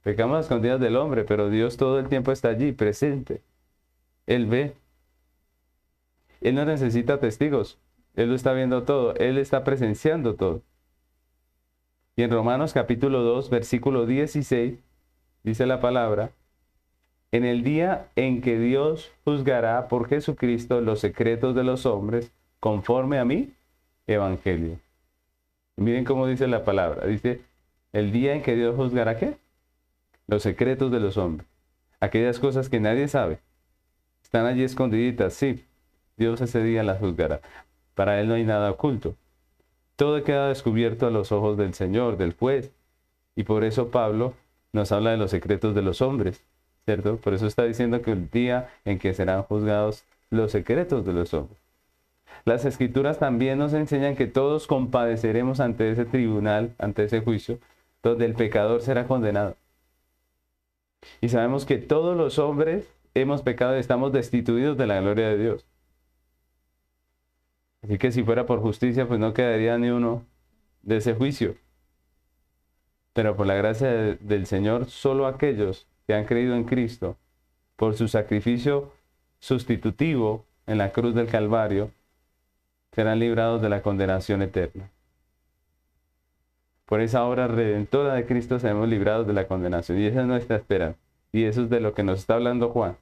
Pecamos 0.03 0.37
a 0.37 0.39
escondidas 0.39 0.79
del 0.79 0.95
hombre, 0.95 1.25
pero 1.25 1.49
Dios 1.49 1.75
todo 1.75 1.99
el 1.99 2.07
tiempo 2.07 2.31
está 2.31 2.47
allí, 2.47 2.71
presente. 2.71 3.41
Él 4.25 4.45
ve. 4.45 4.73
Él 6.39 6.55
no 6.55 6.63
necesita 6.63 7.19
testigos. 7.19 7.77
Él 8.15 8.29
lo 8.29 8.35
está 8.35 8.53
viendo 8.53 8.83
todo. 8.83 9.15
Él 9.15 9.37
está 9.37 9.65
presenciando 9.65 10.35
todo. 10.35 10.61
Y 12.15 12.23
en 12.23 12.31
Romanos 12.31 12.71
capítulo 12.71 13.21
2, 13.21 13.49
versículo 13.49 14.05
16, 14.05 14.79
dice 15.43 15.65
la 15.65 15.81
palabra, 15.81 16.31
en 17.31 17.45
el 17.45 17.63
día 17.63 18.07
en 18.15 18.41
que 18.41 18.57
Dios 18.57 19.11
juzgará 19.23 19.87
por 19.87 20.07
Jesucristo 20.07 20.81
los 20.81 20.99
secretos 20.99 21.55
de 21.55 21.63
los 21.63 21.85
hombres, 21.85 22.31
conforme 22.59 23.19
a 23.19 23.25
mi 23.25 23.53
evangelio. 24.07 24.79
miren 25.77 26.03
cómo 26.03 26.27
dice 26.27 26.47
la 26.47 26.65
palabra. 26.65 27.05
Dice, 27.05 27.41
el 27.93 28.11
día 28.11 28.33
en 28.33 28.41
que 28.41 28.55
Dios 28.55 28.75
juzgará 28.75 29.17
qué? 29.17 29.37
Los 30.27 30.43
secretos 30.43 30.91
de 30.91 30.99
los 30.99 31.17
hombres. 31.17 31.47
Aquellas 31.99 32.39
cosas 32.39 32.69
que 32.69 32.79
nadie 32.79 33.07
sabe. 33.07 33.39
Están 34.23 34.45
allí 34.45 34.63
escondiditas, 34.63 35.33
sí. 35.33 35.65
Dios 36.17 36.41
ese 36.41 36.61
día 36.63 36.83
las 36.83 36.99
juzgará. 36.99 37.41
Para 37.95 38.19
Él 38.19 38.27
no 38.27 38.33
hay 38.33 38.43
nada 38.43 38.71
oculto. 38.71 39.15
Todo 39.95 40.23
queda 40.23 40.49
descubierto 40.49 41.07
a 41.07 41.11
los 41.11 41.31
ojos 41.31 41.57
del 41.57 41.73
Señor, 41.73 42.17
del 42.17 42.33
juez. 42.33 42.71
Y 43.35 43.43
por 43.43 43.63
eso 43.63 43.89
Pablo 43.89 44.33
nos 44.71 44.91
habla 44.91 45.11
de 45.11 45.17
los 45.17 45.31
secretos 45.31 45.75
de 45.75 45.81
los 45.81 46.01
hombres. 46.01 46.43
Por 46.97 47.33
eso 47.33 47.47
está 47.47 47.63
diciendo 47.63 48.01
que 48.01 48.11
el 48.11 48.29
día 48.29 48.69
en 48.85 48.99
que 48.99 49.13
serán 49.13 49.43
juzgados 49.43 50.05
los 50.29 50.51
secretos 50.51 51.05
de 51.05 51.13
los 51.13 51.33
hombres. 51.33 51.59
Las 52.45 52.65
escrituras 52.65 53.19
también 53.19 53.59
nos 53.59 53.73
enseñan 53.73 54.15
que 54.15 54.27
todos 54.27 54.67
compadeceremos 54.67 55.59
ante 55.59 55.91
ese 55.91 56.05
tribunal, 56.05 56.73
ante 56.77 57.03
ese 57.03 57.21
juicio, 57.21 57.59
donde 58.01 58.25
el 58.25 58.33
pecador 58.33 58.81
será 58.81 59.07
condenado. 59.07 59.55
Y 61.21 61.29
sabemos 61.29 61.65
que 61.65 61.77
todos 61.77 62.15
los 62.15 62.39
hombres 62.39 62.87
hemos 63.13 63.41
pecado 63.41 63.75
y 63.75 63.79
estamos 63.79 64.11
destituidos 64.11 64.77
de 64.77 64.87
la 64.87 65.01
gloria 65.01 65.29
de 65.29 65.37
Dios. 65.37 65.65
Así 67.81 67.97
que 67.97 68.11
si 68.11 68.23
fuera 68.23 68.45
por 68.45 68.61
justicia, 68.61 69.07
pues 69.07 69.19
no 69.19 69.33
quedaría 69.33 69.77
ni 69.77 69.89
uno 69.89 70.25
de 70.81 70.97
ese 70.97 71.13
juicio. 71.13 71.55
Pero 73.13 73.35
por 73.35 73.47
la 73.47 73.55
gracia 73.55 73.89
del 73.89 74.45
Señor, 74.45 74.85
solo 74.85 75.27
aquellos 75.27 75.87
que 76.09 76.15
han 76.15 76.25
creído 76.25 76.55
en 76.55 76.63
Cristo 76.63 77.17
por 77.75 77.93
su 77.93 78.07
sacrificio 78.07 78.91
sustitutivo 79.37 80.43
en 80.65 80.79
la 80.79 80.91
cruz 80.91 81.13
del 81.13 81.27
Calvario, 81.27 81.91
serán 82.93 83.19
librados 83.19 83.61
de 83.61 83.69
la 83.69 83.83
condenación 83.83 84.41
eterna. 84.41 84.89
Por 86.87 87.01
esa 87.01 87.25
obra 87.25 87.47
redentora 87.47 88.15
de 88.15 88.25
Cristo 88.25 88.57
seremos 88.57 88.89
librados 88.89 89.27
de 89.27 89.33
la 89.33 89.45
condenación. 89.47 89.99
Y 89.99 90.07
esa 90.07 90.21
es 90.21 90.25
nuestra 90.25 90.55
espera. 90.55 90.95
Y 91.31 91.43
eso 91.43 91.65
es 91.65 91.69
de 91.69 91.79
lo 91.79 91.93
que 91.93 92.01
nos 92.01 92.17
está 92.17 92.33
hablando 92.33 92.69
Juan. 92.69 92.97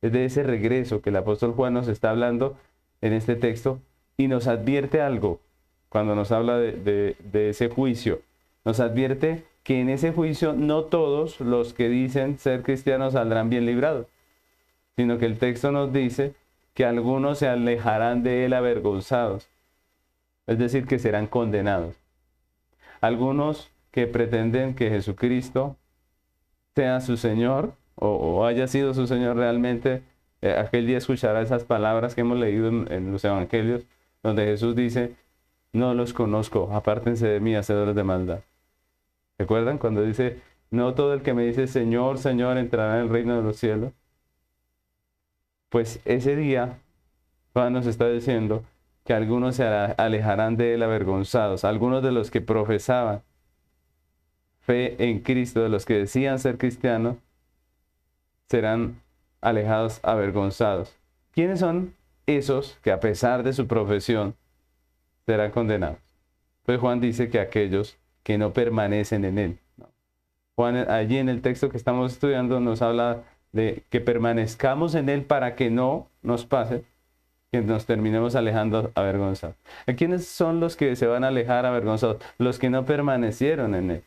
Es 0.00 0.10
de 0.10 0.24
ese 0.24 0.42
regreso 0.42 1.00
que 1.00 1.10
el 1.10 1.16
apóstol 1.18 1.52
Juan 1.52 1.74
nos 1.74 1.86
está 1.86 2.10
hablando 2.10 2.56
en 3.02 3.12
este 3.12 3.36
texto 3.36 3.78
y 4.16 4.26
nos 4.26 4.48
advierte 4.48 5.00
algo 5.00 5.38
cuando 5.88 6.16
nos 6.16 6.32
habla 6.32 6.58
de 6.58 7.14
ese 7.32 7.68
juicio. 7.68 8.20
Nos 8.64 8.80
advierte 8.80 9.44
que 9.62 9.80
en 9.80 9.88
ese 9.88 10.12
juicio 10.12 10.52
no 10.52 10.84
todos 10.84 11.40
los 11.40 11.72
que 11.72 11.88
dicen 11.88 12.38
ser 12.38 12.62
cristianos 12.62 13.12
saldrán 13.12 13.50
bien 13.50 13.66
librados, 13.66 14.06
sino 14.96 15.18
que 15.18 15.26
el 15.26 15.38
texto 15.38 15.72
nos 15.72 15.92
dice 15.92 16.34
que 16.74 16.84
algunos 16.84 17.38
se 17.38 17.48
alejarán 17.48 18.22
de 18.22 18.44
él 18.44 18.54
avergonzados, 18.54 19.48
es 20.46 20.58
decir, 20.58 20.86
que 20.86 20.98
serán 20.98 21.26
condenados. 21.26 21.96
Algunos 23.00 23.70
que 23.90 24.06
pretenden 24.06 24.74
que 24.74 24.90
Jesucristo 24.90 25.76
sea 26.74 27.00
su 27.00 27.16
Señor 27.16 27.74
o, 27.94 28.46
haya 28.46 28.66
sido 28.66 28.94
su 28.94 29.06
Señor 29.06 29.36
realmente, 29.36 30.02
eh, 30.40 30.56
aquel 30.58 30.86
día 30.86 30.98
escuchará 30.98 31.42
esas 31.42 31.64
palabras 31.64 32.14
que 32.14 32.22
hemos 32.22 32.38
leído 32.38 32.68
en 32.68 33.12
los 33.12 33.24
Evangelios, 33.24 33.84
donde 34.22 34.44
Jesús 34.44 34.74
dice, 34.74 35.14
no 35.72 35.94
los 35.94 36.12
conozco, 36.12 36.70
apártense 36.72 37.28
de 37.28 37.40
mí, 37.40 37.54
hacedores 37.54 37.94
de 37.94 38.04
maldad. 38.04 38.40
¿Recuerdan 39.42 39.78
cuando 39.78 40.02
dice, 40.02 40.38
no 40.70 40.94
todo 40.94 41.14
el 41.14 41.22
que 41.22 41.34
me 41.34 41.44
dice 41.44 41.66
Señor, 41.66 42.18
Señor 42.18 42.58
entrará 42.58 43.00
en 43.00 43.06
el 43.06 43.08
reino 43.08 43.36
de 43.36 43.42
los 43.42 43.56
cielos? 43.56 43.92
Pues 45.68 46.00
ese 46.04 46.36
día 46.36 46.78
Juan 47.52 47.72
nos 47.72 47.86
está 47.86 48.08
diciendo 48.08 48.62
que 49.04 49.14
algunos 49.14 49.56
se 49.56 49.64
alejarán 49.64 50.56
de 50.56 50.74
él 50.74 50.84
avergonzados, 50.84 51.64
algunos 51.64 52.04
de 52.04 52.12
los 52.12 52.30
que 52.30 52.40
profesaban 52.40 53.24
fe 54.60 54.94
en 55.10 55.18
Cristo, 55.18 55.60
de 55.60 55.70
los 55.70 55.86
que 55.86 55.94
decían 55.94 56.38
ser 56.38 56.56
cristianos, 56.56 57.16
serán 58.48 59.02
alejados 59.40 59.98
avergonzados. 60.04 60.96
¿Quiénes 61.32 61.58
son 61.58 61.96
esos 62.26 62.78
que 62.80 62.92
a 62.92 63.00
pesar 63.00 63.42
de 63.42 63.54
su 63.54 63.66
profesión 63.66 64.36
serán 65.26 65.50
condenados? 65.50 65.98
Pues 66.62 66.78
Juan 66.78 67.00
dice 67.00 67.28
que 67.28 67.40
aquellos 67.40 67.98
que 68.22 68.38
no 68.38 68.52
permanecen 68.52 69.24
en 69.24 69.38
él. 69.38 69.58
Juan, 70.56 70.76
allí 70.90 71.18
en 71.18 71.28
el 71.28 71.42
texto 71.42 71.68
que 71.68 71.76
estamos 71.76 72.12
estudiando 72.12 72.60
nos 72.60 72.82
habla 72.82 73.24
de 73.52 73.84
que 73.90 74.00
permanezcamos 74.00 74.94
en 74.94 75.08
él 75.08 75.24
para 75.24 75.54
que 75.56 75.70
no 75.70 76.08
nos 76.22 76.46
pase 76.46 76.84
que 77.52 77.60
nos 77.60 77.84
terminemos 77.84 78.34
alejando 78.34 78.90
avergonzados. 78.94 79.56
¿Quiénes 79.96 80.26
son 80.26 80.58
los 80.58 80.74
que 80.74 80.96
se 80.96 81.06
van 81.06 81.22
a 81.22 81.28
alejar 81.28 81.66
avergonzados? 81.66 82.16
Los 82.38 82.58
que 82.58 82.70
no 82.70 82.86
permanecieron 82.86 83.74
en 83.74 83.90
él, 83.90 84.04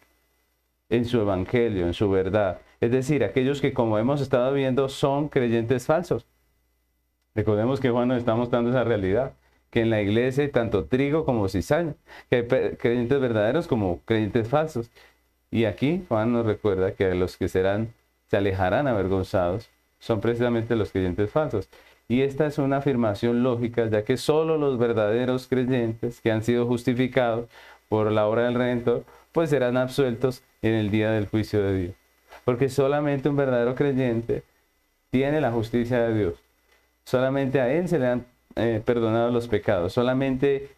en 0.90 1.06
su 1.06 1.22
evangelio, 1.22 1.86
en 1.86 1.94
su 1.94 2.10
verdad. 2.10 2.60
Es 2.82 2.90
decir, 2.90 3.24
aquellos 3.24 3.62
que 3.62 3.72
como 3.72 4.00
hemos 4.00 4.20
estado 4.20 4.52
viendo 4.52 4.90
son 4.90 5.30
creyentes 5.30 5.86
falsos. 5.86 6.26
Recordemos 7.36 7.80
que 7.80 7.92
Juan 7.92 8.08
nos 8.08 8.18
está 8.18 8.34
mostrando 8.34 8.72
esa 8.72 8.84
realidad 8.84 9.34
que 9.76 9.82
en 9.82 9.90
la 9.90 10.02
iglesia 10.02 10.46
hay 10.46 10.52
tanto 10.52 10.86
trigo 10.86 11.26
como 11.26 11.50
cizaña, 11.50 11.96
que 12.30 12.38
hay 12.38 12.78
creyentes 12.78 13.20
verdaderos 13.20 13.68
como 13.68 14.00
creyentes 14.06 14.48
falsos. 14.48 14.90
Y 15.52 15.66
aquí 15.66 16.06
Juan 16.08 16.32
nos 16.32 16.46
recuerda 16.46 16.94
que 16.94 17.14
los 17.14 17.36
que 17.36 17.50
serán, 17.50 17.94
se 18.28 18.38
alejarán 18.38 18.88
avergonzados, 18.88 19.70
son 20.00 20.22
precisamente 20.22 20.78
los 20.78 20.94
creyentes 20.94 21.30
falsos. 21.30 21.68
Y 22.08 22.22
esta 22.22 22.46
es 22.46 22.58
una 22.58 22.78
afirmación 22.78 23.44
lógica, 23.44 23.90
ya 23.90 24.06
que 24.06 24.16
solo 24.16 24.58
los 24.58 24.78
verdaderos 24.78 25.48
creyentes 25.48 26.22
que 26.22 26.32
han 26.32 26.42
sido 26.42 26.66
justificados 26.66 27.50
por 27.90 28.10
la 28.14 28.28
obra 28.28 28.46
del 28.46 28.56
Redentor, 28.56 29.04
pues 29.34 29.50
serán 29.50 29.76
absueltos 29.76 30.42
en 30.62 30.76
el 30.76 30.90
día 30.90 31.12
del 31.12 31.28
juicio 31.28 31.62
de 31.62 31.78
Dios. 31.78 31.96
Porque 32.46 32.70
solamente 32.70 33.28
un 33.28 33.36
verdadero 33.36 33.76
creyente 33.76 34.44
tiene 35.10 35.42
la 35.42 35.52
justicia 35.52 36.02
de 36.02 36.18
Dios. 36.18 36.36
Solamente 37.04 37.60
a 37.60 37.74
Él 37.74 37.90
se 37.90 38.00
le 38.00 38.08
han 38.08 38.26
eh, 38.56 38.82
perdonados 38.86 39.34
los 39.34 39.48
pecados. 39.48 39.94
Solamente 39.94 40.76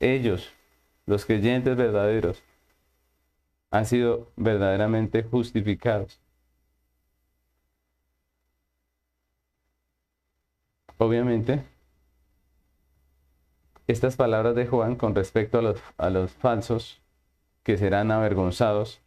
ellos, 0.00 0.52
los 1.06 1.24
creyentes 1.24 1.76
verdaderos, 1.76 2.42
han 3.70 3.86
sido 3.86 4.28
verdaderamente 4.36 5.22
justificados. 5.22 6.20
Obviamente, 10.98 11.64
estas 13.86 14.16
palabras 14.16 14.54
de 14.54 14.66
Juan 14.66 14.96
con 14.96 15.14
respecto 15.14 15.58
a 15.58 15.62
los, 15.62 15.82
a 15.98 16.10
los 16.10 16.30
falsos 16.32 17.02
que 17.64 17.76
serán 17.76 18.10
avergonzados, 18.10 19.00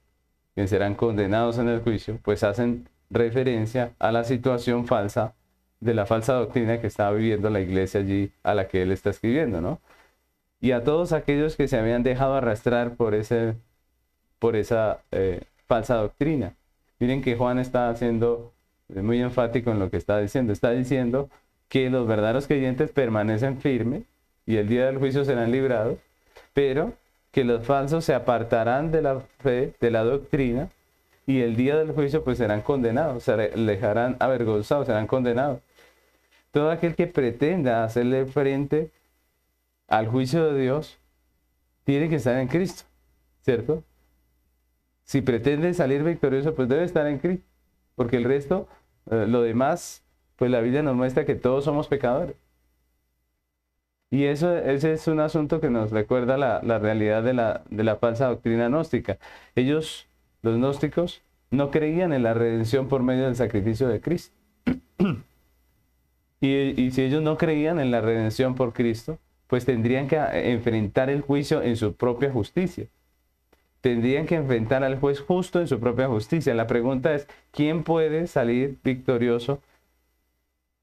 que 0.56 0.68
serán 0.68 0.96
condenados 0.96 1.58
en 1.58 1.70
el 1.70 1.82
juicio, 1.82 2.20
pues 2.24 2.44
hacen 2.44 2.90
referencia 3.10 3.94
a 4.00 4.12
la 4.12 4.24
situación 4.24 4.86
falsa 4.86 5.34
de 5.80 5.94
la 5.94 6.06
falsa 6.06 6.34
doctrina 6.34 6.82
que 6.82 6.88
estaba 6.88 7.12
viviendo 7.12 7.50
la 7.50 7.60
iglesia 7.60 8.00
allí 8.02 8.32
a 8.44 8.56
la 8.56 8.68
que 8.68 8.82
él 8.82 8.92
está 8.92 9.10
escribiendo, 9.12 9.62
¿no? 9.62 9.80
y 10.60 10.72
a 10.72 10.84
todos 10.84 11.14
aquellos 11.14 11.56
que 11.56 11.68
se 11.68 11.78
habían 11.78 12.04
dejado 12.04 12.36
arrastrar 12.36 12.96
por, 12.96 13.14
ese, 13.14 13.56
por 14.40 14.56
esa 14.56 15.02
eh, 15.12 15.42
falsa 15.68 15.96
doctrina. 15.96 16.56
Miren 17.00 17.22
que 17.22 17.36
Juan 17.36 17.60
está 17.60 17.90
haciendo 17.90 18.54
muy 18.90 19.22
enfático 19.22 19.72
en 19.72 19.80
lo 19.80 19.92
que 19.92 19.98
está 19.98 20.20
diciendo. 20.20 20.54
Está 20.54 20.72
diciendo 20.72 21.30
que 21.70 21.90
los 21.90 22.08
verdaderos 22.08 22.48
creyentes 22.48 22.92
permanecen 22.92 23.60
firmes 23.60 24.04
y 24.46 24.58
el 24.58 24.68
día 24.68 24.86
del 24.88 24.98
juicio 24.98 25.26
serán 25.26 25.52
librados, 25.52 26.00
pero 26.54 26.94
que 27.32 27.44
los 27.44 27.66
falsos 27.66 28.06
se 28.06 28.16
apartarán 28.16 28.92
de 28.92 29.02
la 29.02 29.20
fe, 29.20 29.74
de 29.80 29.92
la 29.92 30.04
doctrina, 30.04 30.70
y 31.28 31.42
el 31.42 31.58
día 31.58 31.78
del 31.78 31.92
juicio 31.92 32.24
pues 32.24 32.38
serán 32.38 32.62
condenados, 32.62 33.24
se 33.24 33.36
dejarán 33.36 34.16
avergonzados, 34.20 34.88
serán 34.88 35.08
condenados. 35.08 35.60
Todo 36.58 36.72
aquel 36.72 36.96
que 36.96 37.06
pretenda 37.06 37.84
hacerle 37.84 38.26
frente 38.26 38.90
al 39.88 40.08
juicio 40.08 40.44
de 40.44 40.60
Dios 40.60 40.98
tiene 41.84 42.10
que 42.10 42.16
estar 42.16 42.36
en 42.38 42.48
Cristo, 42.48 42.86
¿cierto? 43.42 43.84
Si 45.04 45.22
pretende 45.22 45.72
salir 45.76 46.04
victorioso, 46.04 46.56
pues 46.56 46.68
debe 46.68 46.84
estar 46.84 47.06
en 47.06 47.20
Cristo, 47.20 47.46
porque 47.94 48.18
el 48.18 48.24
resto, 48.24 48.68
eh, 49.12 49.28
lo 49.28 49.44
demás, 49.44 50.04
pues 50.36 50.50
la 50.50 50.60
Biblia 50.62 50.82
nos 50.82 50.96
muestra 50.96 51.26
que 51.26 51.36
todos 51.36 51.64
somos 51.64 51.88
pecadores. 51.88 52.36
Y 54.10 54.24
eso, 54.26 54.58
ese 54.58 54.94
es 54.94 55.08
un 55.08 55.20
asunto 55.20 55.62
que 55.62 55.70
nos 55.70 55.92
recuerda 55.92 56.38
la, 56.38 56.80
realidad 56.80 57.22
de 57.22 57.34
la, 57.36 57.66
de 57.70 57.84
la, 57.84 57.98
falsa 57.98 58.30
doctrina 58.30 58.68
gnóstica. 58.68 59.20
Ellos, 59.54 60.08
los 60.42 60.56
gnósticos, 60.56 61.22
no 61.52 61.70
creían 61.70 62.14
en 62.14 62.24
la 62.24 62.34
redención 62.34 62.88
por 62.88 63.04
medio 63.04 63.26
del 63.26 63.36
sacrificio 63.36 63.88
de 63.88 64.02
Cristo. 64.02 64.36
y, 66.40 66.92
si 66.92 67.02
ellos 67.02 67.22
no 67.22 67.38
creían 67.38 67.80
en 67.80 67.92
la 67.92 68.02
redención 68.02 68.56
por 68.56 68.74
Cristo, 68.74 69.18
pues 69.48 69.66
tendrían 69.66 70.08
que 70.08 70.18
enfrentar 70.52 71.10
el 71.10 71.22
juicio 71.22 71.62
en 71.62 71.76
su 71.78 71.96
propia 71.96 72.32
justicia. 72.32 72.88
Tendrían 73.82 74.26
que 74.26 74.36
enfrentar 74.36 74.84
al 74.84 75.00
juez 75.00 75.20
justo 75.22 75.60
en 75.60 75.68
su 75.68 75.80
propia 75.80 76.08
justicia. 76.08 76.54
La 76.54 76.68
pregunta 76.68 77.14
es, 77.14 77.28
¿quién 77.52 77.84
puede 77.84 78.28
salir 78.28 78.78
victorioso 78.84 79.62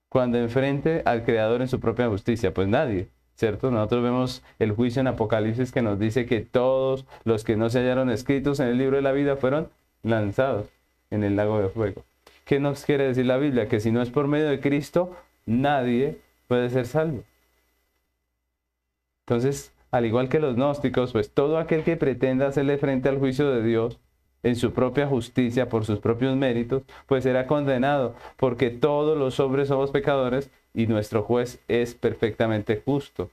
cuando 0.09 0.39
enfrente 0.39 1.03
al 1.05 1.25
Creador 1.25 1.61
en 1.61 1.69
su 1.69 1.81
propia 1.81 2.09
justicia? 2.09 2.55
Pues 2.55 2.67
nadie, 2.67 3.09
¿cierto? 3.37 3.71
Nosotros 3.71 4.03
vemos 4.03 4.43
el 4.59 4.73
juicio 4.73 5.01
en 5.01 5.09
Apocalipsis 5.09 5.71
que 5.71 5.83
nos 5.83 5.99
dice 5.99 6.27
que 6.27 6.41
todos 6.41 7.05
los 7.25 7.45
que 7.45 7.57
no 7.57 7.69
se 7.69 7.81
hallaron 7.81 8.11
escritos 8.11 8.59
en 8.61 8.69
el 8.69 8.79
libro 8.79 8.97
de 8.97 9.03
la 9.03 9.13
vida 9.13 9.37
fueron 9.37 9.69
lanzados 10.03 10.69
en 11.11 11.23
el 11.25 11.37
lago 11.37 11.61
de 11.61 11.69
fuego. 11.69 12.05
¿Qué 12.45 12.61
nos 12.61 12.85
quiere 12.85 13.07
decir 13.07 13.27
la 13.27 13.39
Biblia? 13.39 13.69
Que 13.69 13.81
si 13.81 13.91
no 13.91 14.03
es 14.03 14.11
por 14.11 14.29
medio 14.29 14.49
de 14.49 14.61
Cristo, 14.61 15.17
nadie 15.47 16.19
puede 16.49 16.71
ser 16.71 16.87
salvo. 16.87 17.25
Entonces, 19.27 19.73
al 19.91 20.07
igual 20.07 20.29
que 20.29 20.41
los 20.41 20.57
gnósticos, 20.57 21.13
pues 21.13 21.31
todo 21.31 21.59
aquel 21.59 21.85
que 21.85 21.97
pretenda 21.97 22.49
hacerle 22.49 22.79
frente 22.79 23.09
al 23.09 23.19
juicio 23.19 23.51
de 23.51 23.63
Dios 23.63 23.99
en 24.43 24.57
su 24.57 24.73
propia 24.73 25.07
justicia, 25.07 25.69
por 25.69 25.87
sus 25.87 26.01
propios 26.01 26.37
méritos, 26.37 26.83
pues 27.07 27.25
será 27.25 27.47
condenado, 27.47 28.15
porque 28.37 28.71
todos 28.71 29.17
los 29.17 29.41
hombres 29.41 29.69
somos 29.69 29.91
pecadores 29.91 30.51
y 30.75 30.87
nuestro 30.87 31.23
juez 31.23 31.63
es 31.69 31.95
perfectamente 31.95 32.83
justo. 32.85 33.31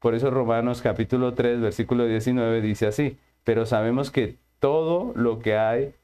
Por 0.00 0.14
eso 0.14 0.30
Romanos 0.30 0.82
capítulo 0.82 1.34
3, 1.34 1.60
versículo 1.60 2.06
19 2.06 2.60
dice 2.62 2.86
así, 2.86 3.18
pero 3.44 3.66
sabemos 3.66 4.10
que 4.10 4.36
todo 4.58 5.12
lo 5.14 5.38
que 5.38 5.56
hay, 5.56 5.94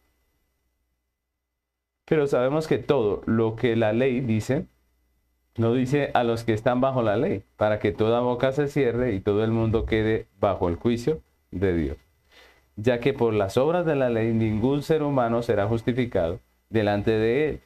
pero 2.05 2.27
sabemos 2.27 2.69
que 2.69 2.79
todo 2.79 3.23
lo 3.27 3.57
que 3.57 3.75
la 3.75 3.93
ley 3.93 4.21
dice, 4.21 4.67
no 5.57 5.73
dice 5.73 6.11
a 6.15 6.25
los 6.25 6.45
que 6.45 6.53
están 6.53 6.81
bajo 6.81 7.03
la 7.03 7.17
ley, 7.17 7.43
para 7.57 7.79
que 7.79 7.93
toda 7.93 8.21
boca 8.21 8.53
se 8.53 8.69
cierre 8.69 9.15
y 9.15 9.21
todo 9.21 9.45
el 9.45 9.51
mundo 9.51 9.87
quede 9.87 10.27
bajo 10.41 10.69
el 10.69 10.77
juicio 10.77 11.21
de 11.51 11.75
Dios 11.75 11.97
ya 12.77 13.01
que 13.01 13.15
por 13.15 13.33
las 13.33 13.57
obras 13.57 13.87
de 13.87 13.97
la 13.97 14.11
ley 14.11 14.33
ningún 14.33 14.83
ser 14.83 15.03
humano 15.03 15.43
será 15.43 15.67
justificado 15.67 16.41
delante 16.69 17.11
de 17.11 17.49
él, 17.49 17.61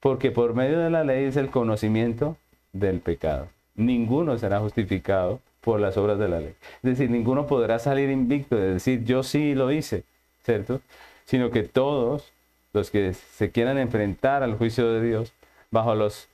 porque 0.00 0.30
por 0.30 0.54
medio 0.54 0.80
de 0.80 0.90
la 0.90 1.04
ley 1.04 1.24
es 1.24 1.36
el 1.36 1.50
conocimiento 1.50 2.36
del 2.72 3.00
pecado. 3.00 3.48
Ninguno 3.74 4.36
será 4.38 4.58
justificado 4.58 5.40
por 5.60 5.80
las 5.80 5.96
obras 5.96 6.18
de 6.18 6.28
la 6.28 6.40
ley. 6.40 6.54
Es 6.82 6.82
decir, 6.82 7.10
ninguno 7.10 7.46
podrá 7.46 7.78
salir 7.78 8.10
invicto 8.10 8.56
de 8.56 8.74
decir 8.74 9.04
yo 9.04 9.22
sí 9.22 9.54
lo 9.54 9.70
hice, 9.70 10.04
¿cierto? 10.42 10.80
Sino 11.24 11.50
que 11.50 11.62
todos 11.62 12.32
los 12.72 12.90
que 12.90 13.12
se 13.14 13.50
quieran 13.52 13.78
enfrentar 13.78 14.42
al 14.42 14.56
juicio 14.56 14.90
de 14.92 15.06
Dios 15.06 15.32
bajo 15.70 15.94
los, 15.94 16.28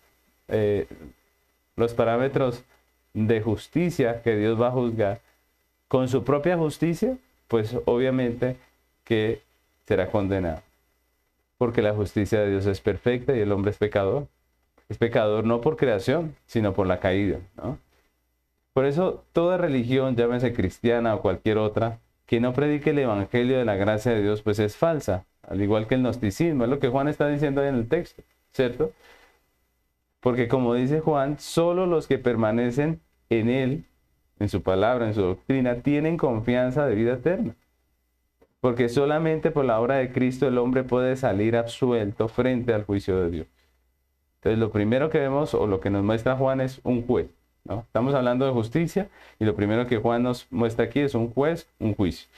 eh, 0.48 0.87
los 1.76 1.94
parámetros 1.94 2.64
de 3.14 3.40
justicia 3.40 4.22
que 4.22 4.37
Dios 4.37 4.61
va 4.61 4.68
a 4.68 4.72
juzgar, 4.72 5.20
con 5.88 6.08
su 6.08 6.24
propia 6.24 6.56
justicia 6.56 7.16
pues 7.48 7.76
obviamente 7.87 8.56
que 9.04 9.42
será 9.87 10.11
condenado. 10.11 10.62
Porque 11.56 11.82
la 11.82 11.94
justicia 11.94 12.40
de 12.40 12.50
Dios 12.50 12.66
es 12.66 12.80
perfecta 12.80 13.34
y 13.34 13.40
el 13.40 13.50
hombre 13.50 13.72
es 13.72 13.78
pecador. 13.78 14.28
Es 14.88 14.98
pecador 14.98 15.44
no 15.44 15.61
por 15.61 15.76
creación, 15.76 16.37
sino 16.46 16.72
por 16.72 16.87
la 16.87 17.00
caída. 17.00 17.38
Por 18.72 18.84
eso 18.84 19.24
toda 19.32 19.56
religión, 19.56 20.14
llámese 20.14 20.52
cristiana 20.52 21.14
o 21.14 21.20
cualquier 21.20 21.58
otra, 21.58 21.98
que 22.26 22.38
no 22.38 22.52
predique 22.52 22.90
el 22.90 23.00
evangelio 23.00 23.58
de 23.58 23.64
la 23.64 23.74
gracia 23.74 24.12
de 24.12 24.22
Dios, 24.22 24.42
pues 24.42 24.58
es 24.58 24.76
falsa. 24.76 25.24
Al 25.42 25.61
igual 25.61 25.87
que 25.87 25.94
el 25.94 26.02
gnosticismo, 26.02 26.64
es 26.64 26.70
lo 26.70 26.78
que 26.78 26.88
Juan 26.88 27.08
está 27.08 27.26
diciendo 27.26 27.62
ahí 27.62 27.68
en 27.68 27.74
el 27.74 27.88
texto, 27.88 28.22
¿cierto? 28.52 28.92
Porque 30.20 30.48
como 30.48 30.74
dice 30.74 31.00
Juan, 31.00 31.38
solo 31.38 31.87
los 31.87 32.07
que 32.07 32.18
permanecen 32.18 33.00
en 33.31 33.48
él 33.50 33.85
en 34.38 34.48
su 34.48 34.62
palabra, 34.62 35.07
en 35.07 35.14
su 35.14 35.22
doctrina, 35.22 35.83
tienen 35.83 36.16
confianza 36.16 36.87
de 36.87 36.94
vida 36.94 37.14
eterna. 37.14 37.57
Porque 38.61 38.88
solamente 38.88 39.50
por 39.50 39.64
la 39.64 39.81
obra 39.81 39.96
de 39.96 40.12
Cristo 40.12 40.48
el 40.48 40.59
hombre 40.59 40.83
puede 40.83 41.16
salir 41.16 41.57
absuelto 41.57 42.28
frente 42.28 42.74
al 42.74 42.85
juicio 42.85 43.20
de 43.20 43.31
Dios. 43.31 43.46
Entonces 44.37 44.59
lo 44.59 44.70
primero 44.70 45.11
que 45.11 45.18
vemos 45.18 45.54
o 45.54 45.66
lo 45.66 45.81
que 45.81 45.90
nos 45.90 46.04
muestra 46.04 46.37
Juan 46.37 46.61
es 46.61 46.81
un 46.85 47.07
juez. 47.07 47.28
¿no? 47.64 47.81
Estamos 47.81 48.14
hablando 48.14 48.46
de 48.46 48.52
justicia 48.52 49.09
y 49.38 49.44
lo 49.44 49.54
primero 49.54 49.87
que 49.87 49.98
Juan 49.98 50.22
nos 50.22 50.46
muestra 50.50 50.87
aquí 50.87 51.00
es 51.00 51.14
un 51.14 51.33
juez, 51.33 51.68
un 51.78 51.94
juicio. 51.94 52.28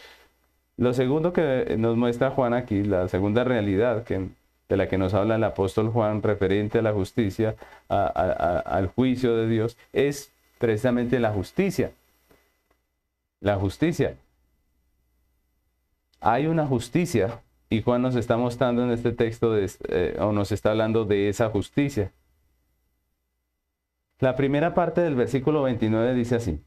Lo 0.76 0.92
segundo 0.94 1.32
que 1.32 1.76
nos 1.78 1.96
muestra 1.96 2.30
Juan 2.30 2.54
aquí, 2.54 2.82
la 2.82 3.08
segunda 3.08 3.44
realidad 3.44 4.04
que, 4.04 4.28
de 4.70 4.76
la 4.76 4.88
que 4.88 4.98
nos 4.98 5.14
habla 5.14 5.34
el 5.34 5.42
apóstol 5.42 5.90
Juan 5.90 6.22
referente 6.22 6.78
a 6.78 6.82
la 6.82 6.92
justicia, 6.92 7.56
al 7.88 8.86
juicio 8.86 9.36
de 9.36 9.48
Dios, 9.48 9.76
es 9.92 10.32
precisamente 10.58 11.18
la 11.18 11.32
justicia. 11.32 11.90
La 13.40 13.56
justicia. 13.56 14.14
Hay 16.20 16.46
una 16.46 16.66
justicia 16.68 17.40
y 17.68 17.82
Juan 17.82 18.02
nos 18.02 18.14
está 18.14 18.36
mostrando 18.36 18.84
en 18.84 18.92
este 18.92 19.10
texto 19.10 19.58
eh, 19.58 20.16
o 20.20 20.30
nos 20.30 20.52
está 20.52 20.70
hablando 20.70 21.04
de 21.04 21.28
esa 21.28 21.50
justicia. 21.50 22.12
La 24.20 24.36
primera 24.36 24.72
parte 24.72 25.00
del 25.00 25.16
versículo 25.16 25.62
29 25.62 26.14
dice 26.14 26.36
así, 26.36 26.60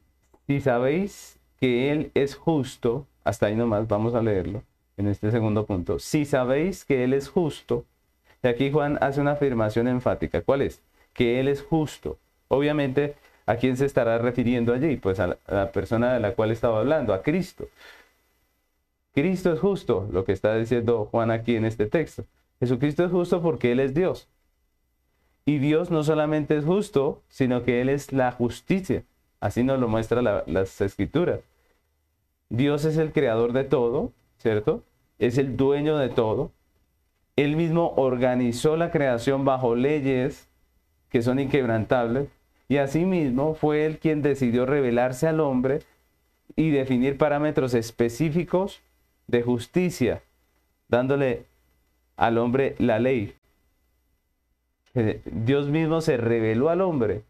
si 0.46 0.60
sabéis 0.60 1.40
que 1.58 1.90
Él 1.90 2.12
es 2.16 2.36
justo, 2.36 3.08
hasta 3.24 3.46
ahí 3.46 3.56
nomás 3.56 3.88
vamos 3.88 4.14
a 4.14 4.22
leerlo 4.22 4.62
en 4.98 5.08
este 5.08 5.32
segundo 5.32 5.66
punto, 5.66 6.00
si 6.00 6.26
sabéis 6.26 6.84
que 6.84 7.06
Él 7.06 7.14
es 7.14 7.30
justo, 7.30 7.86
y 8.44 8.48
aquí 8.48 8.72
Juan 8.72 8.98
hace 9.02 9.22
una 9.22 9.32
afirmación 9.32 9.88
enfática, 9.88 10.42
¿cuál 10.42 10.62
es? 10.62 10.82
Que 11.14 11.40
Él 11.40 11.48
es 11.48 11.62
justo. 11.62 12.20
Obviamente 12.50 13.16
¿A 13.46 13.58
quién 13.58 13.76
se 13.78 13.86
estará 13.86 14.18
refiriendo 14.18 14.74
allí? 14.74 14.96
Pues 14.98 15.20
a 15.20 15.38
la, 15.48 15.72
persona 15.72 16.14
de 16.14 16.20
la 16.20 16.34
cual 16.34 16.52
estaba 16.52 16.80
hablando, 16.80 17.14
a 17.14 17.22
Cristo. 17.22 17.68
Cristo 19.14 19.54
es 19.54 19.60
justo, 19.60 20.08
lo 20.12 20.24
que 20.26 20.32
está 20.32 20.56
diciendo 20.56 21.08
Juan 21.12 21.30
aquí 21.30 21.56
en 21.56 21.66
este 21.66 21.86
texto. 21.86 22.26
Jesucristo 22.60 23.04
es 23.06 23.12
justo 23.12 23.42
porque 23.42 23.72
Él 23.72 23.80
es 23.80 23.94
Dios. 23.94 24.30
Y 25.46 25.58
Dios 25.60 25.92
no 25.92 26.04
solamente 26.04 26.58
es 26.58 26.64
justo, 26.64 27.22
sino 27.28 27.64
que 27.64 27.82
Él 27.82 27.90
es 27.90 28.14
la 28.14 28.32
justicia. 28.32 29.04
Así 29.42 29.64
nos 29.64 29.80
lo 29.80 29.90
muestra 29.90 30.22
las 30.22 30.80
escrituras. 30.80 31.42
Dios 32.50 32.86
es 32.86 32.98
el 32.98 33.12
creador 33.12 33.52
de 33.52 33.66
todo, 33.66 34.14
¿cierto? 34.38 34.84
Es 35.20 35.38
el 35.38 35.58
dueño 35.58 35.98
de 35.98 36.10
todo. 36.10 36.52
Él 37.36 37.56
mismo 37.56 37.94
organizó 37.98 38.78
la 38.78 38.92
creación 38.92 39.46
bajo 39.46 39.76
leyes 39.76 40.48
que 41.10 41.22
son 41.22 41.40
inquebrantables 41.40 42.30
y 42.68 42.78
asimismo 42.78 43.56
fue 43.56 43.86
él 43.86 44.00
quien 44.00 44.22
decidió 44.22 44.66
revelarse 44.66 45.28
al 45.28 45.40
hombre 45.40 45.82
y 46.56 46.70
definir 46.72 47.18
parámetros 47.18 47.74
específicos 47.74 48.82
de 49.28 49.42
justicia, 49.42 50.22
dándole 50.88 51.46
al 52.16 52.38
hombre 52.38 52.76
la 52.80 53.00
ley. 53.00 53.36
Eh, 54.96 55.22
Dios 55.26 55.70
mismo 55.70 56.02
se 56.02 56.18
reveló 56.18 56.70
al 56.70 56.82
hombre, 56.82 57.24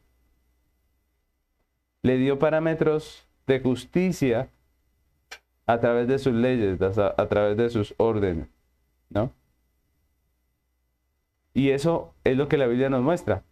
le 2.02 2.18
dio 2.18 2.40
parámetros 2.40 3.26
de 3.48 3.62
justicia 3.62 4.50
a 5.66 5.80
través 5.80 6.08
de 6.08 6.20
sus 6.20 6.34
leyes, 6.34 6.82
a, 6.82 7.28
través 7.28 7.56
de 7.56 7.70
sus 7.70 7.94
órdenes, 7.98 8.48
¿no? 9.10 9.32
Y 11.54 11.70
eso 11.70 12.14
es 12.24 12.38
lo 12.38 12.48
que 12.48 12.58
la 12.58 12.68
Biblia 12.68 12.90
nos 12.90 13.04
muestra. 13.04 13.44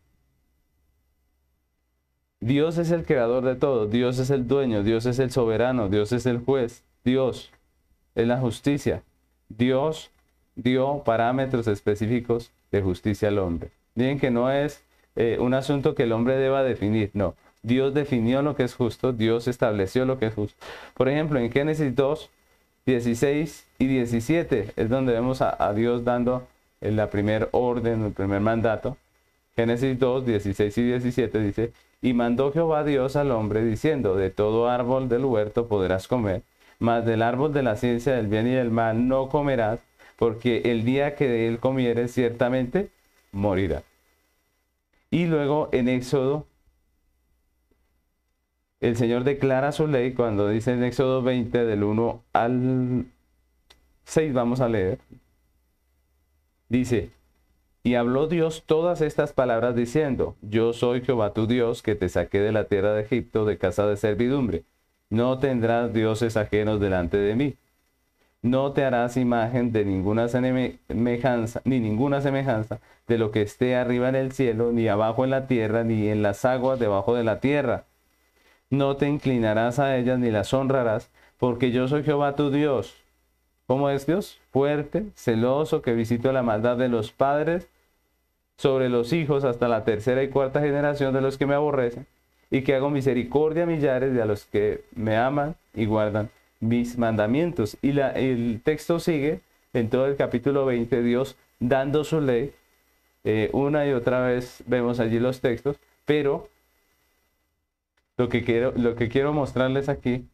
Dios 2.39 2.77
es 2.77 2.89
el 2.89 3.05
creador 3.05 3.43
de 3.43 3.55
todo, 3.55 3.85
Dios 3.85 4.17
es 4.17 4.31
el 4.31 4.47
dueño, 4.47 4.81
Dios 4.81 5.05
es 5.05 5.19
el 5.19 5.29
soberano, 5.29 5.89
Dios 5.89 6.11
es 6.11 6.25
el 6.25 6.39
juez, 6.39 6.83
Dios 7.03 7.51
es 8.15 8.27
la 8.27 8.39
justicia. 8.39 9.03
Dios 9.49 10.09
dio 10.55 11.03
parámetros 11.03 11.67
específicos 11.67 12.51
de 12.71 12.81
justicia 12.81 13.27
al 13.27 13.37
hombre. 13.37 13.69
Miren 13.95 14.19
que 14.19 14.31
no 14.31 14.51
es 14.51 14.83
eh, 15.15 15.37
un 15.39 15.53
asunto 15.53 15.93
que 15.93 16.03
el 16.03 16.11
hombre 16.13 16.37
deba 16.37 16.63
definir, 16.63 17.11
no. 17.13 17.35
Dios 17.63 17.93
definió 17.93 18.41
lo 18.41 18.55
que 18.55 18.63
es 18.63 18.73
justo, 18.73 19.13
Dios 19.13 19.47
estableció 19.47 20.05
lo 20.05 20.17
que 20.17 20.27
es 20.27 20.33
justo. 20.33 20.57
Por 20.95 21.09
ejemplo, 21.09 21.39
en 21.39 21.51
Génesis 21.51 21.95
2, 21.95 22.29
16 22.85 23.67
y 23.77 23.87
17 23.87 24.73
es 24.75 24.89
donde 24.89 25.13
vemos 25.13 25.41
a, 25.41 25.73
Dios 25.73 26.03
dando 26.03 26.47
la 26.81 27.09
primer 27.09 27.49
orden, 27.51 28.05
el 28.05 28.11
primer 28.11 28.41
mandato. 28.41 28.97
Génesis 29.55 29.97
2, 29.99 30.25
16 30.25 30.77
y 30.77 30.83
17 30.83 31.39
dice, 31.39 31.73
y 32.01 32.13
mandó 32.13 32.51
Jehová 32.51 32.83
Dios 32.83 33.15
al 33.15 33.31
hombre 33.31 33.63
diciendo, 33.63 34.15
de 34.15 34.31
todo 34.31 34.69
árbol 34.69 35.07
del 35.07 35.25
huerto 35.25 35.67
podrás 35.67 36.07
comer, 36.07 36.41
mas 36.79 37.05
del 37.05 37.21
árbol 37.21 37.53
de 37.53 37.63
la 37.63 37.75
ciencia 37.75 38.13
del 38.13 38.27
bien 38.27 38.47
y 38.47 38.51
del 38.51 38.71
mal 38.71 39.07
no 39.07 39.29
comerás, 39.29 39.79
porque 40.17 40.61
el 40.65 40.83
día 40.83 41.15
que 41.15 41.27
de 41.27 41.47
él 41.47 41.59
comieres 41.59 42.13
ciertamente 42.13 42.89
morirá. 43.31 43.83
Y 45.11 45.25
luego 45.25 45.69
en 45.71 45.89
Éxodo, 45.89 46.47
el 48.79 48.95
Señor 48.97 49.23
declara 49.23 49.71
su 49.71 49.87
ley 49.87 50.13
cuando 50.13 50.49
dice 50.49 50.71
en 50.71 50.83
Éxodo 50.83 51.21
20 51.21 51.65
del 51.65 51.83
1 51.83 52.23
al 52.33 53.05
6, 54.05 54.33
vamos 54.33 54.59
a 54.61 54.69
leer. 54.69 54.99
Dice, 56.71 57.11
y 57.83 57.95
habló 57.95 58.27
Dios 58.27 58.63
todas 58.65 59.01
estas 59.01 59.33
palabras 59.33 59.75
diciendo, 59.75 60.37
yo 60.41 60.71
soy 60.71 61.01
Jehová 61.01 61.33
tu 61.33 61.45
Dios 61.45 61.81
que 61.81 61.95
te 61.95 62.07
saqué 62.07 62.39
de 62.39 62.53
la 62.53 62.63
tierra 62.69 62.93
de 62.93 63.01
Egipto 63.01 63.43
de 63.43 63.57
casa 63.57 63.85
de 63.87 63.97
servidumbre. 63.97 64.63
No 65.09 65.37
tendrás 65.37 65.91
dioses 65.91 66.37
ajenos 66.37 66.79
delante 66.79 67.17
de 67.17 67.35
mí. 67.35 67.55
No 68.41 68.71
te 68.71 68.85
harás 68.85 69.17
imagen 69.17 69.73
de 69.73 69.83
ninguna 69.83 70.29
semejanza, 70.29 71.61
ni 71.65 71.81
ninguna 71.81 72.21
semejanza 72.21 72.79
de 73.05 73.17
lo 73.17 73.31
que 73.31 73.41
esté 73.41 73.75
arriba 73.75 74.07
en 74.07 74.15
el 74.15 74.31
cielo, 74.31 74.71
ni 74.71 74.87
abajo 74.87 75.25
en 75.25 75.31
la 75.31 75.47
tierra, 75.47 75.83
ni 75.83 76.07
en 76.07 76.23
las 76.23 76.45
aguas 76.45 76.79
debajo 76.79 77.15
de 77.15 77.25
la 77.25 77.41
tierra. 77.41 77.83
No 78.69 78.95
te 78.95 79.09
inclinarás 79.09 79.77
a 79.79 79.97
ellas 79.97 80.19
ni 80.19 80.31
las 80.31 80.53
honrarás, 80.53 81.11
porque 81.37 81.71
yo 81.71 81.89
soy 81.89 82.03
Jehová 82.03 82.37
tu 82.37 82.49
Dios. 82.49 83.00
¿Cómo 83.71 83.89
es 83.89 84.05
Dios? 84.05 84.37
Fuerte, 84.51 85.05
celoso, 85.15 85.81
que 85.81 85.93
visito 85.93 86.33
la 86.33 86.43
maldad 86.43 86.75
de 86.75 86.89
los 86.89 87.13
padres 87.13 87.69
sobre 88.57 88.89
los 88.89 89.13
hijos 89.13 89.45
hasta 89.45 89.69
la 89.69 89.85
tercera 89.85 90.21
y 90.23 90.27
cuarta 90.27 90.59
generación 90.59 91.13
de 91.13 91.21
los 91.21 91.37
que 91.37 91.45
me 91.45 91.55
aborrecen, 91.55 92.05
y 92.49 92.63
que 92.63 92.75
hago 92.75 92.89
misericordia 92.89 93.63
a 93.63 93.65
millares 93.65 94.13
de 94.13 94.21
a 94.21 94.25
los 94.25 94.43
que 94.43 94.83
me 94.93 95.15
aman 95.15 95.55
y 95.73 95.85
guardan 95.85 96.29
mis 96.59 96.97
mandamientos. 96.97 97.77
Y 97.81 97.93
la, 97.93 98.09
el 98.09 98.59
texto 98.61 98.99
sigue 98.99 99.39
en 99.71 99.89
todo 99.89 100.05
el 100.05 100.17
capítulo 100.17 100.65
20, 100.65 101.01
Dios 101.01 101.37
dando 101.61 102.03
su 102.03 102.19
ley. 102.19 102.53
Eh, 103.23 103.49
una 103.53 103.87
y 103.87 103.93
otra 103.93 104.19
vez 104.19 104.65
vemos 104.67 104.99
allí 104.99 105.17
los 105.17 105.39
textos, 105.39 105.77
pero 106.03 106.49
lo 108.17 108.27
que 108.27 108.43
quiero, 108.43 108.73
lo 108.75 108.95
que 108.95 109.07
quiero 109.07 109.31
mostrarles 109.31 109.87
aquí 109.87 110.27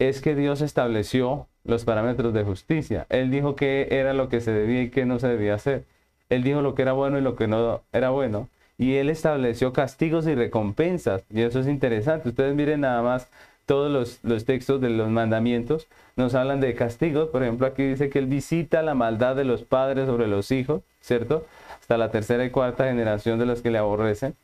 es 0.00 0.20
que 0.20 0.34
Dios 0.34 0.62
estableció 0.62 1.46
los 1.66 1.84
parámetros 1.84 2.32
de 2.32 2.44
justicia. 2.44 3.06
Él 3.08 3.30
dijo 3.30 3.56
que 3.56 3.88
era 3.90 4.12
lo 4.12 4.28
que 4.28 4.40
se 4.40 4.52
debía 4.52 4.82
y 4.82 4.90
que 4.90 5.04
no 5.06 5.18
se 5.18 5.28
debía 5.28 5.54
hacer. 5.54 5.84
Él 6.28 6.42
dijo 6.42 6.62
lo 6.62 6.74
que 6.74 6.82
era 6.82 6.92
bueno 6.92 7.18
y 7.18 7.20
lo 7.22 7.36
que 7.36 7.46
no 7.46 7.82
era 7.92 8.10
bueno 8.10 8.48
y 8.78 8.96
él 8.96 9.10
estableció 9.10 9.72
castigos 9.72 10.26
y 10.26 10.34
recompensas. 10.34 11.24
Y 11.30 11.42
eso 11.42 11.60
es 11.60 11.66
interesante. 11.66 12.28
Ustedes 12.28 12.54
miren 12.54 12.82
nada 12.82 13.02
más 13.02 13.28
todos 13.64 14.20
los, 14.22 14.44
textos 14.44 14.80
de 14.80 14.90
los 14.90 15.08
mandamientos. 15.08 15.88
Nos 16.16 16.34
hablan 16.34 16.60
de 16.60 16.74
castigos. 16.74 17.30
Por 17.30 17.42
ejemplo, 17.42 17.66
aquí 17.66 17.84
dice 17.84 18.10
que 18.10 18.18
él 18.18 18.26
visita 18.26 18.82
la 18.82 18.94
maldad 18.94 19.34
de 19.36 19.44
los 19.44 19.62
padres 19.62 20.06
sobre 20.06 20.26
los 20.26 20.50
hijos, 20.50 20.82
¿cierto? 21.00 21.46
Hasta 21.80 21.96
la 21.96 22.10
tercera 22.10 22.44
y 22.44 22.50
cuarta 22.50 22.84
generación 22.84 23.38
de 23.38 23.46
los 23.46 23.62
que 23.62 23.70
le 23.70 23.78
aborrecen. 23.78 24.34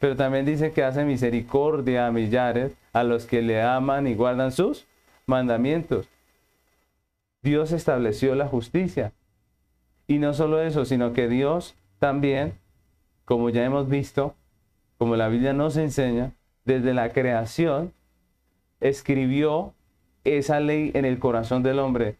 Pero 0.00 0.16
también 0.16 0.46
dice 0.46 0.72
que 0.72 0.82
hace 0.82 1.04
misericordia 1.04 2.06
a 2.06 2.12
millares, 2.12 2.72
a 2.92 3.04
los 3.04 3.26
que 3.26 3.42
le 3.42 3.62
aman 3.62 4.06
y 4.06 4.14
guardan 4.14 4.52
sus 4.52 4.86
mandamientos. 5.26 6.08
Dios 7.46 7.70
estableció 7.70 8.34
la 8.34 8.48
justicia. 8.48 9.12
Y 10.08 10.18
no 10.18 10.34
solo 10.34 10.60
eso, 10.60 10.84
sino 10.84 11.12
que 11.12 11.28
Dios 11.28 11.76
también 12.00 12.54
como 13.26 13.50
ya 13.50 13.64
hemos 13.64 13.88
visto, 13.88 14.34
como 14.98 15.16
la 15.16 15.28
Biblia 15.28 15.52
nos 15.52 15.76
enseña, 15.76 16.32
desde 16.64 16.94
la 16.94 17.10
creación 17.10 17.92
escribió 18.80 19.74
esa 20.24 20.60
ley 20.60 20.92
en 20.94 21.04
el 21.04 21.18
corazón 21.18 21.62
del 21.62 21.80
hombre, 21.80 22.16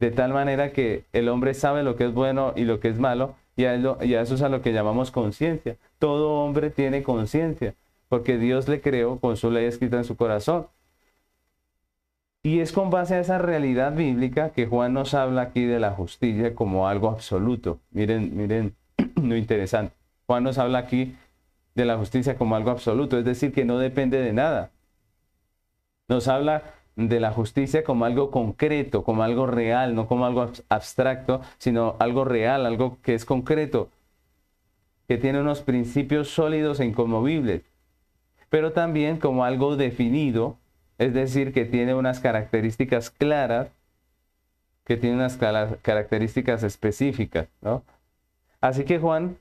de 0.00 0.10
tal 0.10 0.32
manera 0.32 0.72
que 0.72 1.04
el 1.12 1.28
hombre 1.28 1.54
sabe 1.54 1.82
lo 1.84 1.96
que 1.96 2.06
es 2.06 2.12
bueno 2.12 2.52
y 2.56 2.64
lo 2.64 2.80
que 2.80 2.88
es 2.88 2.98
malo, 2.98 3.36
y 3.56 3.64
a, 3.64 3.74
eso 3.74 4.34
es 4.34 4.42
a 4.42 4.48
lo 4.48 4.62
que 4.62 4.72
llamamos 4.72 5.10
conciencia. 5.10 5.76
Todo 5.98 6.44
hombre 6.44 6.70
tiene 6.70 7.02
conciencia, 7.02 7.74
porque 8.08 8.36
Dios 8.36 8.68
le 8.68 8.80
creó 8.80 9.18
con 9.18 9.36
su 9.36 9.50
ley 9.50 9.64
escrita 9.64 9.96
en 9.96 10.04
su 10.04 10.16
corazón. 10.16 10.66
Y 12.46 12.60
es 12.60 12.70
con 12.70 12.90
base 12.90 13.16
a 13.16 13.18
esa 13.18 13.38
realidad 13.38 13.92
bíblica 13.96 14.50
que 14.50 14.68
Juan 14.68 14.94
nos 14.94 15.14
habla 15.14 15.42
aquí 15.42 15.64
de 15.64 15.80
la 15.80 15.90
justicia 15.90 16.54
como 16.54 16.86
algo 16.86 17.10
absoluto. 17.10 17.80
Miren, 17.90 18.36
miren 18.36 18.76
lo 19.20 19.36
interesante. 19.36 19.92
Juan 20.28 20.44
nos 20.44 20.56
habla 20.56 20.78
aquí 20.78 21.16
de 21.74 21.84
la 21.84 21.96
justicia 21.96 22.38
como 22.38 22.54
algo 22.54 22.70
absoluto, 22.70 23.18
es 23.18 23.24
decir, 23.24 23.52
que 23.52 23.64
no 23.64 23.78
depende 23.78 24.20
de 24.20 24.32
nada. 24.32 24.70
Nos 26.06 26.28
habla 26.28 26.62
de 26.94 27.18
la 27.18 27.32
justicia 27.32 27.82
como 27.82 28.04
algo 28.04 28.30
concreto, 28.30 29.02
como 29.02 29.24
algo 29.24 29.48
real, 29.48 29.96
no 29.96 30.06
como 30.06 30.24
algo 30.24 30.48
abstracto, 30.68 31.40
sino 31.58 31.96
algo 31.98 32.24
real, 32.24 32.64
algo 32.64 32.98
que 33.02 33.14
es 33.14 33.24
concreto, 33.24 33.88
que 35.08 35.18
tiene 35.18 35.40
unos 35.40 35.62
principios 35.62 36.28
sólidos 36.28 36.78
e 36.78 36.84
inconmovibles, 36.84 37.62
pero 38.50 38.70
también 38.70 39.18
como 39.18 39.44
algo 39.44 39.74
definido, 39.74 40.58
es 40.98 41.14
decir, 41.14 41.52
que 41.52 41.64
tiene 41.64 41.94
unas 41.94 42.20
características 42.20 43.10
claras, 43.10 43.68
que 44.84 44.96
tiene 44.96 45.16
unas 45.16 45.36
características 45.36 46.62
específicas, 46.62 47.48
¿no? 47.60 47.82
Así 48.60 48.84
que 48.84 48.98
Juan 48.98 49.36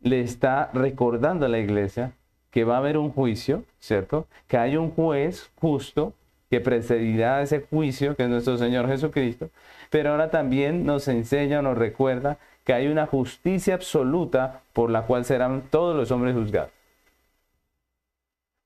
le 0.00 0.20
está 0.20 0.70
recordando 0.72 1.46
a 1.46 1.48
la 1.48 1.58
iglesia 1.58 2.12
que 2.50 2.64
va 2.64 2.76
a 2.76 2.78
haber 2.78 2.98
un 2.98 3.10
juicio, 3.10 3.64
¿cierto? 3.78 4.26
Que 4.48 4.58
hay 4.58 4.76
un 4.76 4.90
juez 4.90 5.50
justo 5.56 6.14
que 6.50 6.60
precedirá 6.60 7.42
ese 7.42 7.60
juicio, 7.60 8.16
que 8.16 8.24
es 8.24 8.28
nuestro 8.28 8.58
Señor 8.58 8.88
Jesucristo, 8.88 9.50
pero 9.88 10.10
ahora 10.10 10.30
también 10.30 10.84
nos 10.84 11.06
enseña, 11.08 11.62
nos 11.62 11.78
recuerda 11.78 12.38
que 12.64 12.72
hay 12.72 12.88
una 12.88 13.06
justicia 13.06 13.74
absoluta 13.74 14.62
por 14.72 14.90
la 14.90 15.02
cual 15.02 15.24
serán 15.24 15.62
todos 15.70 15.96
los 15.96 16.10
hombres 16.10 16.34
juzgados. 16.34 16.79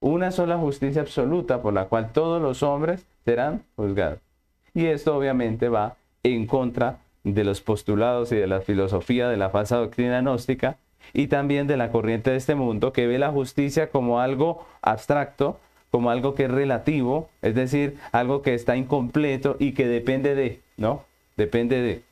Una 0.06 0.32
sola 0.32 0.58
justicia 0.58 1.00
absoluta 1.00 1.62
por 1.62 1.72
la 1.72 1.86
cual 1.86 2.12
todos 2.12 2.42
los 2.42 2.62
hombres 2.62 3.06
serán 3.24 3.64
juzgados. 3.74 4.18
Y 4.74 4.84
esto 4.84 5.16
obviamente 5.16 5.70
va 5.70 5.96
en 6.22 6.46
contra 6.46 6.98
de 7.22 7.42
los 7.42 7.62
postulados 7.62 8.30
y 8.30 8.36
de 8.36 8.46
la 8.46 8.60
filosofía 8.60 9.30
de 9.30 9.38
la 9.38 9.48
falsa 9.48 9.78
doctrina 9.78 10.20
gnóstica, 10.20 10.76
y 11.14 11.28
también 11.28 11.66
de 11.66 11.78
la 11.78 11.90
corriente 11.90 12.32
de 12.32 12.36
este 12.36 12.54
mundo 12.54 12.92
que 12.92 13.06
ve 13.06 13.18
la 13.18 13.30
justicia 13.30 13.88
como 13.88 14.20
algo 14.20 14.66
abstracto, 14.82 15.58
como 15.90 16.10
algo 16.10 16.34
que 16.34 16.44
es 16.44 16.50
relativo, 16.50 17.30
es 17.40 17.54
decir, 17.54 17.96
algo 18.12 18.42
que 18.42 18.52
está 18.52 18.76
incompleto 18.76 19.56
y 19.58 19.72
que 19.72 19.86
depende 19.86 20.34
de, 20.34 20.60
¿no? 20.76 21.02
Depende 21.38 21.80
de. 21.80 22.02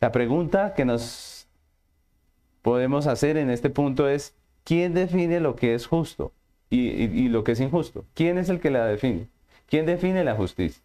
La 0.00 0.12
pregunta 0.12 0.72
que 0.72 0.86
nos 0.86 1.46
podemos 2.62 3.06
hacer 3.06 3.36
en 3.36 3.50
este 3.50 3.68
punto 3.68 4.08
es, 4.08 4.34
¿quién 4.64 4.94
define 4.94 5.40
lo 5.40 5.56
que 5.56 5.74
es 5.74 5.86
justo 5.86 6.32
y, 6.70 7.28
lo 7.28 7.44
que 7.44 7.52
es 7.52 7.60
injusto? 7.60 8.04
¿Quién 8.14 8.38
es 8.38 8.48
el 8.48 8.60
que 8.60 8.70
la 8.70 8.86
define? 8.86 9.28
¿Quién 9.68 9.86
define 9.86 10.24
la 10.24 10.34
justicia? 10.34 10.82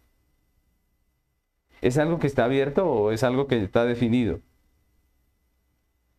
¿Es 1.80 1.98
algo 1.98 2.18
que 2.18 2.26
está 2.26 2.44
abierto 2.44 2.86
o 2.86 3.10
es 3.10 3.24
algo 3.24 3.46
que 3.46 3.62
está 3.62 3.84
definido? 3.84 4.40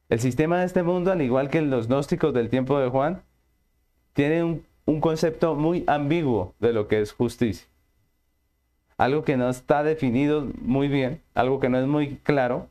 El 0.09 0.19
sistema 0.19 0.59
de 0.59 0.65
este 0.65 0.83
mundo, 0.83 1.11
al 1.11 1.21
igual 1.21 1.49
que 1.49 1.61
los 1.61 1.87
gnósticos 1.87 2.33
del 2.33 2.49
tiempo 2.49 2.77
de 2.79 2.89
Juan, 2.89 3.23
tiene 4.13 4.43
un, 4.43 4.99
concepto 4.99 5.55
muy 5.55 5.85
ambiguo 5.87 6.53
de 6.59 6.73
lo 6.73 6.89
que 6.89 6.99
es 6.99 7.13
justicia. 7.13 7.65
Algo 8.97 9.23
que 9.23 9.37
no 9.37 9.49
está 9.49 9.83
definido 9.83 10.47
muy 10.59 10.89
bien, 10.89 11.21
algo 11.33 11.61
que 11.61 11.69
no 11.69 11.79
es 11.79 11.87
muy 11.87 12.17
claro. 12.17 12.67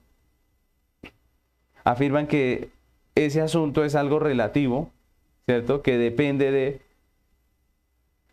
Afirman 1.82 2.26
que 2.26 2.68
ese 3.24 3.40
asunto 3.40 3.84
es 3.84 3.94
algo 3.94 4.18
relativo, 4.18 4.90
¿cierto? 5.46 5.82
Que 5.82 5.98
depende 5.98 6.50
de... 6.50 6.82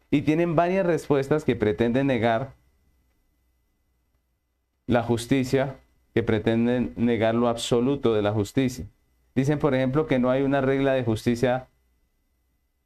Y 0.10 0.22
tienen 0.22 0.56
varias 0.56 0.86
respuestas 0.86 1.44
que 1.44 1.56
pretenden 1.56 2.08
negar 2.08 2.54
la 4.86 5.04
justicia, 5.04 5.76
que 6.14 6.24
pretenden 6.24 6.94
negar 6.96 7.36
lo 7.36 7.50
absoluto 7.50 8.14
de 8.14 8.22
la 8.22 8.32
justicia. 8.32 8.86
Dicen, 9.36 9.60
por 9.60 9.76
ejemplo, 9.76 10.08
que 10.08 10.18
no 10.18 10.32
hay 10.32 10.42
una 10.42 10.62
regla 10.62 10.94
de 10.94 11.04
justicia 11.04 11.68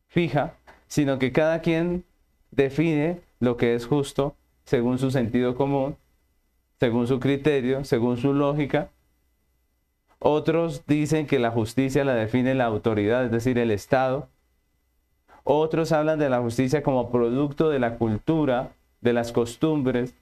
fija, 0.08 0.56
sino 0.88 1.20
que 1.20 1.32
cada 1.32 1.62
quien 1.62 2.04
define 2.52 3.22
lo 3.40 3.56
que 3.56 3.76
es 3.76 3.86
justo 3.86 4.36
según 4.66 5.00
su 5.00 5.12
sentido 5.12 5.56
común, 5.56 5.96
según 6.80 7.08
su 7.08 7.20
criterio, 7.20 7.86
según 7.86 8.18
su 8.18 8.34
lógica. 8.34 8.90
Otros 10.24 10.86
dicen 10.86 11.26
que 11.26 11.40
la 11.40 11.50
justicia 11.50 12.06
la 12.06 12.14
define 12.14 12.54
la 12.54 12.66
autoridad, 12.66 13.26
es 13.26 13.32
decir, 13.32 13.58
el 13.58 13.72
Estado. 13.72 14.30
Otros 15.44 15.92
hablan 15.92 16.20
de 16.20 16.30
la 16.30 16.40
justicia 16.42 16.84
como 16.84 17.12
producto 17.12 17.72
de 17.72 17.80
la 17.80 17.98
cultura, 17.98 18.70
de 19.02 19.14
las 19.14 19.32
costumbres. 19.32 20.14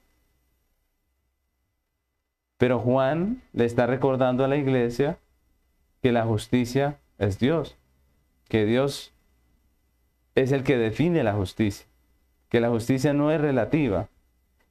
Pero 2.57 2.79
Juan 2.79 3.41
le 3.51 3.65
está 3.65 3.87
recordando 3.87 4.45
a 4.45 4.47
la 4.47 4.55
iglesia 4.55 5.17
que 6.01 6.13
la 6.13 6.23
justicia 6.23 6.97
es 7.17 7.37
Dios, 7.37 7.75
que 8.47 8.65
Dios 8.65 9.11
es 10.33 10.53
el 10.53 10.63
que 10.63 10.77
define 10.77 11.25
la 11.25 11.33
justicia, 11.33 11.85
que 12.47 12.61
la 12.61 12.69
justicia 12.69 13.11
no 13.11 13.31
es 13.31 13.41
relativa, 13.41 14.07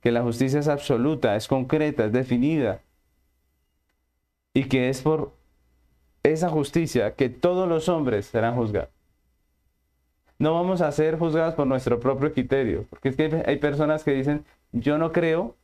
que 0.01 0.11
la 0.11 0.23
justicia 0.23 0.59
es 0.59 0.69
absoluta, 0.69 1.37
es 1.37 1.49
concreta, 1.49 2.07
es 2.07 2.13
definida, 2.13 2.81
y 4.59 4.65
que 4.65 4.89
es 4.89 5.03
por 5.03 5.31
esa 6.25 6.49
justicia 6.49 7.15
que 7.15 7.29
todos 7.29 7.69
los 7.69 7.89
hombres 7.89 8.27
serán 8.27 8.57
juzgados. 8.57 8.91
No 10.37 10.53
vamos 10.53 10.81
a 10.81 10.91
ser 10.91 11.17
juzgados 11.17 11.55
por 11.55 11.69
nuestro 11.69 12.01
propio 12.01 12.33
criterio, 12.33 12.85
porque 12.91 13.11
es 13.11 13.17
que 13.17 13.45
hay 13.47 13.59
personas 13.59 14.03
que 14.03 14.11
dicen, 14.11 14.45
yo 14.73 14.99
no 14.99 15.13
creo, 15.13 15.55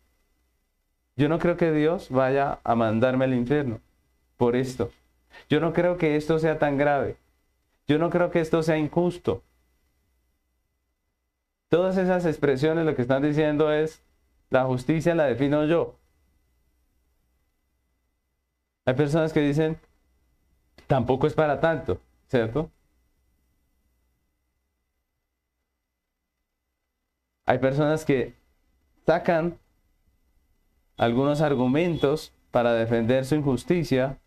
yo 1.16 1.28
no 1.28 1.40
creo 1.40 1.56
que 1.56 1.72
Dios 1.72 2.08
vaya 2.08 2.60
a 2.62 2.76
mandarme 2.76 3.24
al 3.24 3.34
infierno 3.34 3.80
por 4.36 4.54
esto. 4.54 4.92
Yo 5.48 5.58
no 5.58 5.72
creo 5.72 5.96
que 5.96 6.14
esto 6.14 6.38
sea 6.38 6.60
tan 6.60 6.78
grave. 6.78 7.16
Yo 7.88 7.98
no 7.98 8.10
creo 8.10 8.30
que 8.30 8.38
esto 8.38 8.62
sea 8.62 8.78
injusto. 8.78 9.42
Todas 11.68 11.96
esas 11.96 12.26
expresiones 12.26 12.86
lo 12.86 12.94
que 12.94 13.02
están 13.02 13.24
diciendo 13.24 13.72
es, 13.72 14.04
la 14.50 14.66
justicia 14.66 15.16
la 15.16 15.24
defino 15.24 15.64
yo. 15.66 15.96
Hay 18.86 18.94
personas 18.94 19.32
que 19.32 19.40
dicen, 19.40 19.78
tampoco 20.86 21.26
es 21.26 21.34
para 21.34 21.60
tanto, 21.60 22.00
¿cierto? 22.28 22.70
Hay 27.46 27.58
personas 27.58 28.04
que 28.04 28.34
sacan 29.06 29.58
algunos 30.96 31.40
argumentos 31.40 32.32
para 32.50 32.72
defender 32.72 33.24
su 33.24 33.34
injusticia 33.34 34.18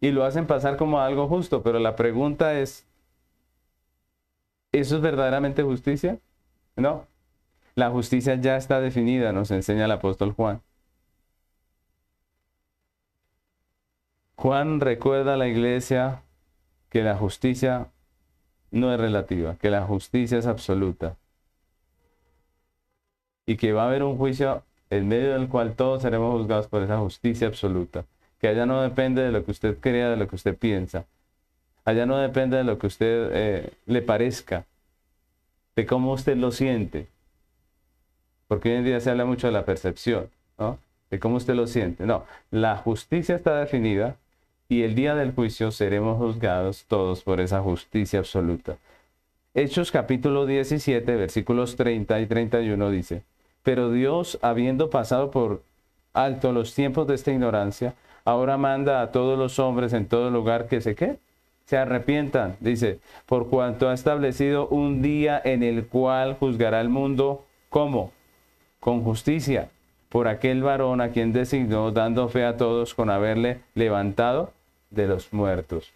y 0.00 0.10
lo 0.10 0.24
hacen 0.24 0.46
pasar 0.46 0.76
como 0.76 1.00
algo 1.00 1.26
justo, 1.26 1.62
pero 1.62 1.78
la 1.80 1.96
pregunta 1.96 2.58
es, 2.58 2.86
¿eso 4.72 4.96
es 4.96 5.02
verdaderamente 5.02 5.62
justicia? 5.62 6.18
No. 6.76 7.06
La 7.74 7.90
justicia 7.90 8.34
ya 8.36 8.56
está 8.56 8.80
definida, 8.80 9.32
nos 9.32 9.50
enseña 9.50 9.86
el 9.86 9.92
apóstol 9.92 10.32
Juan. 10.32 10.62
Juan 14.38 14.78
recuerda 14.78 15.34
a 15.34 15.36
la 15.36 15.48
iglesia 15.48 16.22
que 16.90 17.02
la 17.02 17.16
justicia 17.16 17.88
no 18.70 18.94
es 18.94 19.00
relativa, 19.00 19.56
que 19.56 19.68
la 19.68 19.82
justicia 19.82 20.38
es 20.38 20.46
absoluta 20.46 21.16
y 23.46 23.56
que 23.56 23.72
va 23.72 23.82
a 23.82 23.86
haber 23.88 24.04
un 24.04 24.16
juicio 24.16 24.62
en 24.90 25.08
medio 25.08 25.32
del 25.32 25.48
cual 25.48 25.74
todos 25.74 26.02
seremos 26.02 26.38
juzgados 26.38 26.68
por 26.68 26.84
esa 26.84 26.98
justicia 26.98 27.48
absoluta 27.48 28.04
que 28.40 28.46
allá 28.46 28.64
no 28.64 28.80
depende 28.80 29.22
de 29.22 29.32
lo 29.32 29.44
que 29.44 29.50
usted 29.50 29.76
crea, 29.80 30.08
de 30.10 30.16
lo 30.16 30.28
que 30.28 30.36
usted 30.36 30.56
piensa. 30.56 31.04
Allá 31.84 32.06
no 32.06 32.18
depende 32.18 32.58
de 32.58 32.62
lo 32.62 32.78
que 32.78 32.86
usted 32.86 33.30
eh, 33.32 33.72
le 33.86 34.02
parezca, 34.02 34.66
de 35.74 35.84
cómo 35.84 36.12
usted 36.12 36.36
lo 36.36 36.52
siente. 36.52 37.08
Porque 38.46 38.70
hoy 38.70 38.76
en 38.76 38.84
día 38.84 39.00
se 39.00 39.10
habla 39.10 39.24
mucho 39.24 39.48
de 39.48 39.52
la 39.52 39.64
percepción, 39.64 40.30
¿no? 40.58 40.78
De 41.10 41.18
cómo 41.18 41.38
usted 41.38 41.56
lo 41.56 41.66
siente. 41.66 42.06
No, 42.06 42.24
la 42.52 42.76
justicia 42.76 43.34
está 43.34 43.58
definida 43.58 44.14
y 44.70 44.82
el 44.82 44.94
día 44.94 45.14
del 45.14 45.32
juicio 45.32 45.70
seremos 45.70 46.18
juzgados 46.18 46.84
todos 46.88 47.22
por 47.22 47.40
esa 47.40 47.62
justicia 47.62 48.18
absoluta. 48.18 48.76
Hechos 49.54 49.90
capítulo 49.90 50.44
17, 50.44 51.16
versículos 51.16 51.76
30 51.76 52.20
y 52.20 52.26
31 52.26 52.90
dice, 52.90 53.22
pero 53.62 53.90
Dios, 53.90 54.38
habiendo 54.42 54.90
pasado 54.90 55.30
por 55.30 55.62
alto 56.12 56.52
los 56.52 56.74
tiempos 56.74 57.06
de 57.06 57.14
esta 57.14 57.32
ignorancia, 57.32 57.94
ahora 58.26 58.58
manda 58.58 59.00
a 59.00 59.10
todos 59.10 59.38
los 59.38 59.58
hombres 59.58 59.94
en 59.94 60.06
todo 60.06 60.30
lugar 60.30 60.68
que 60.68 60.82
se 60.82 60.94
qué? 60.94 61.16
Se 61.64 61.78
arrepientan, 61.78 62.56
dice, 62.60 63.00
por 63.24 63.48
cuanto 63.48 63.88
ha 63.88 63.94
establecido 63.94 64.68
un 64.68 65.00
día 65.00 65.40
en 65.42 65.62
el 65.62 65.86
cual 65.86 66.36
juzgará 66.38 66.82
el 66.82 66.90
mundo, 66.90 67.46
¿cómo? 67.70 68.12
Con 68.80 69.02
justicia, 69.02 69.70
por 70.10 70.28
aquel 70.28 70.62
varón 70.62 71.00
a 71.00 71.10
quien 71.10 71.32
designó, 71.32 71.90
dando 71.90 72.28
fe 72.28 72.44
a 72.44 72.58
todos 72.58 72.94
con 72.94 73.08
haberle 73.08 73.60
levantado 73.74 74.52
de 74.90 75.06
los 75.06 75.32
muertos. 75.32 75.92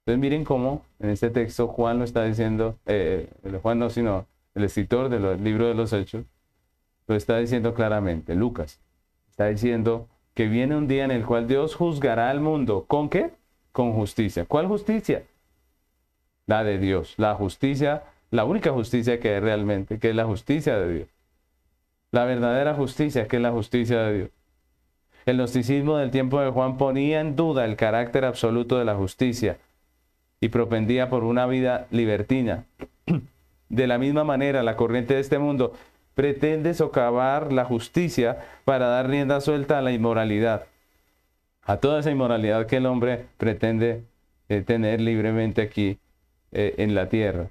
Entonces 0.00 0.20
miren 0.20 0.44
cómo 0.44 0.82
en 0.98 1.10
este 1.10 1.30
texto 1.30 1.68
Juan 1.68 1.98
lo 1.98 2.04
está 2.04 2.24
diciendo, 2.24 2.76
eh, 2.86 3.28
Juan 3.62 3.78
no, 3.78 3.88
sino 3.88 4.26
el 4.54 4.64
escritor 4.64 5.08
del 5.08 5.42
libro 5.42 5.66
de 5.66 5.74
los 5.74 5.92
Hechos, 5.92 6.24
lo 7.06 7.14
está 7.14 7.38
diciendo 7.38 7.74
claramente, 7.74 8.34
Lucas, 8.34 8.80
está 9.30 9.46
diciendo 9.46 10.08
que 10.34 10.48
viene 10.48 10.76
un 10.76 10.88
día 10.88 11.04
en 11.04 11.10
el 11.10 11.24
cual 11.24 11.46
Dios 11.46 11.74
juzgará 11.74 12.30
al 12.30 12.40
mundo. 12.40 12.84
¿Con 12.86 13.08
qué? 13.08 13.30
Con 13.70 13.92
justicia. 13.92 14.44
¿Cuál 14.46 14.66
justicia? 14.66 15.24
La 16.46 16.64
de 16.64 16.78
Dios. 16.78 17.14
La 17.16 17.34
justicia, 17.34 18.04
la 18.30 18.44
única 18.44 18.72
justicia 18.72 19.20
que 19.20 19.34
hay 19.34 19.40
realmente, 19.40 19.98
que 19.98 20.10
es 20.10 20.16
la 20.16 20.24
justicia 20.24 20.78
de 20.78 20.92
Dios. 20.92 21.08
La 22.10 22.24
verdadera 22.24 22.74
justicia, 22.74 23.28
que 23.28 23.36
es 23.36 23.42
la 23.42 23.52
justicia 23.52 24.00
de 24.02 24.14
Dios. 24.14 24.30
El 25.24 25.36
gnosticismo 25.36 25.96
del 25.96 26.10
tiempo 26.10 26.40
de 26.40 26.50
Juan 26.50 26.76
ponía 26.76 27.20
en 27.20 27.36
duda 27.36 27.64
el 27.64 27.76
carácter 27.76 28.24
absoluto 28.24 28.78
de 28.78 28.84
la 28.84 28.96
justicia 28.96 29.58
y 30.40 30.48
propendía 30.48 31.08
por 31.08 31.22
una 31.22 31.46
vida 31.46 31.86
libertina. 31.90 32.64
De 33.68 33.86
la 33.86 33.96
misma 33.96 34.22
manera, 34.22 34.62
la 34.62 34.76
corriente 34.76 35.14
de 35.14 35.20
este 35.20 35.38
mundo 35.38 35.72
pretende 36.14 36.74
socavar 36.74 37.54
la 37.54 37.64
justicia 37.64 38.38
para 38.66 38.88
dar 38.88 39.08
rienda 39.08 39.40
suelta 39.40 39.78
a 39.78 39.80
la 39.80 39.92
inmoralidad, 39.92 40.66
a 41.62 41.78
toda 41.78 42.00
esa 42.00 42.10
inmoralidad 42.10 42.66
que 42.66 42.76
el 42.76 42.84
hombre 42.86 43.24
pretende 43.38 44.02
eh, 44.50 44.60
tener 44.60 45.00
libremente 45.00 45.62
aquí 45.62 45.98
eh, 46.50 46.74
en 46.76 46.94
la 46.94 47.08
tierra. 47.08 47.48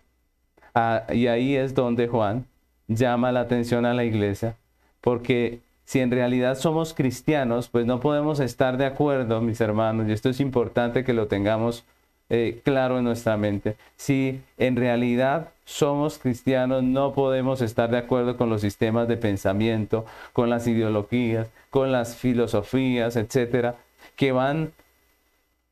Ah, 0.75 1.05
y 1.11 1.25
ahí 1.25 1.55
es 1.55 1.73
donde 1.73 2.07
Juan 2.07 2.45
llama 2.87 3.31
la 3.31 3.39
atención 3.39 3.85
a 3.85 3.95
la 3.95 4.03
iglesia, 4.03 4.55
porque 5.01 5.59
si 5.91 5.99
en 5.99 6.09
realidad 6.09 6.57
somos 6.57 6.93
cristianos, 6.93 7.67
pues 7.67 7.85
no 7.85 7.99
podemos 7.99 8.39
estar 8.39 8.77
de 8.77 8.85
acuerdo, 8.85 9.41
mis 9.41 9.59
hermanos, 9.59 10.07
y 10.07 10.13
esto 10.13 10.29
es 10.29 10.39
importante 10.39 11.03
que 11.03 11.11
lo 11.11 11.27
tengamos 11.27 11.83
eh, 12.29 12.61
claro 12.63 12.97
en 12.97 13.03
nuestra 13.03 13.35
mente. 13.35 13.75
Si 13.97 14.39
en 14.57 14.77
realidad 14.77 15.49
somos 15.65 16.17
cristianos, 16.17 16.81
no 16.81 17.11
podemos 17.11 17.59
estar 17.61 17.91
de 17.91 17.97
acuerdo 17.97 18.37
con 18.37 18.49
los 18.49 18.61
sistemas 18.61 19.09
de 19.09 19.17
pensamiento, 19.17 20.05
con 20.31 20.49
las 20.49 20.65
ideologías, 20.65 21.49
con 21.69 21.91
las 21.91 22.15
filosofías, 22.15 23.17
etcétera, 23.17 23.75
que 24.15 24.31
van 24.31 24.71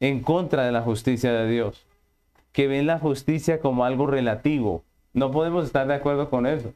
en 0.02 0.20
contra 0.20 0.66
de 0.66 0.74
la 0.74 0.82
justicia 0.82 1.32
de 1.32 1.50
Dios, 1.50 1.86
que 2.52 2.68
ven 2.68 2.88
la 2.88 3.00
justicia 3.00 3.62
como 3.62 3.86
algo 3.86 4.06
relativo. 4.06 4.84
No 5.14 5.32
podemos 5.32 5.64
estar 5.64 5.88
de 5.88 5.94
acuerdo 5.94 6.30
con 6.30 6.46
eso. 6.46 6.74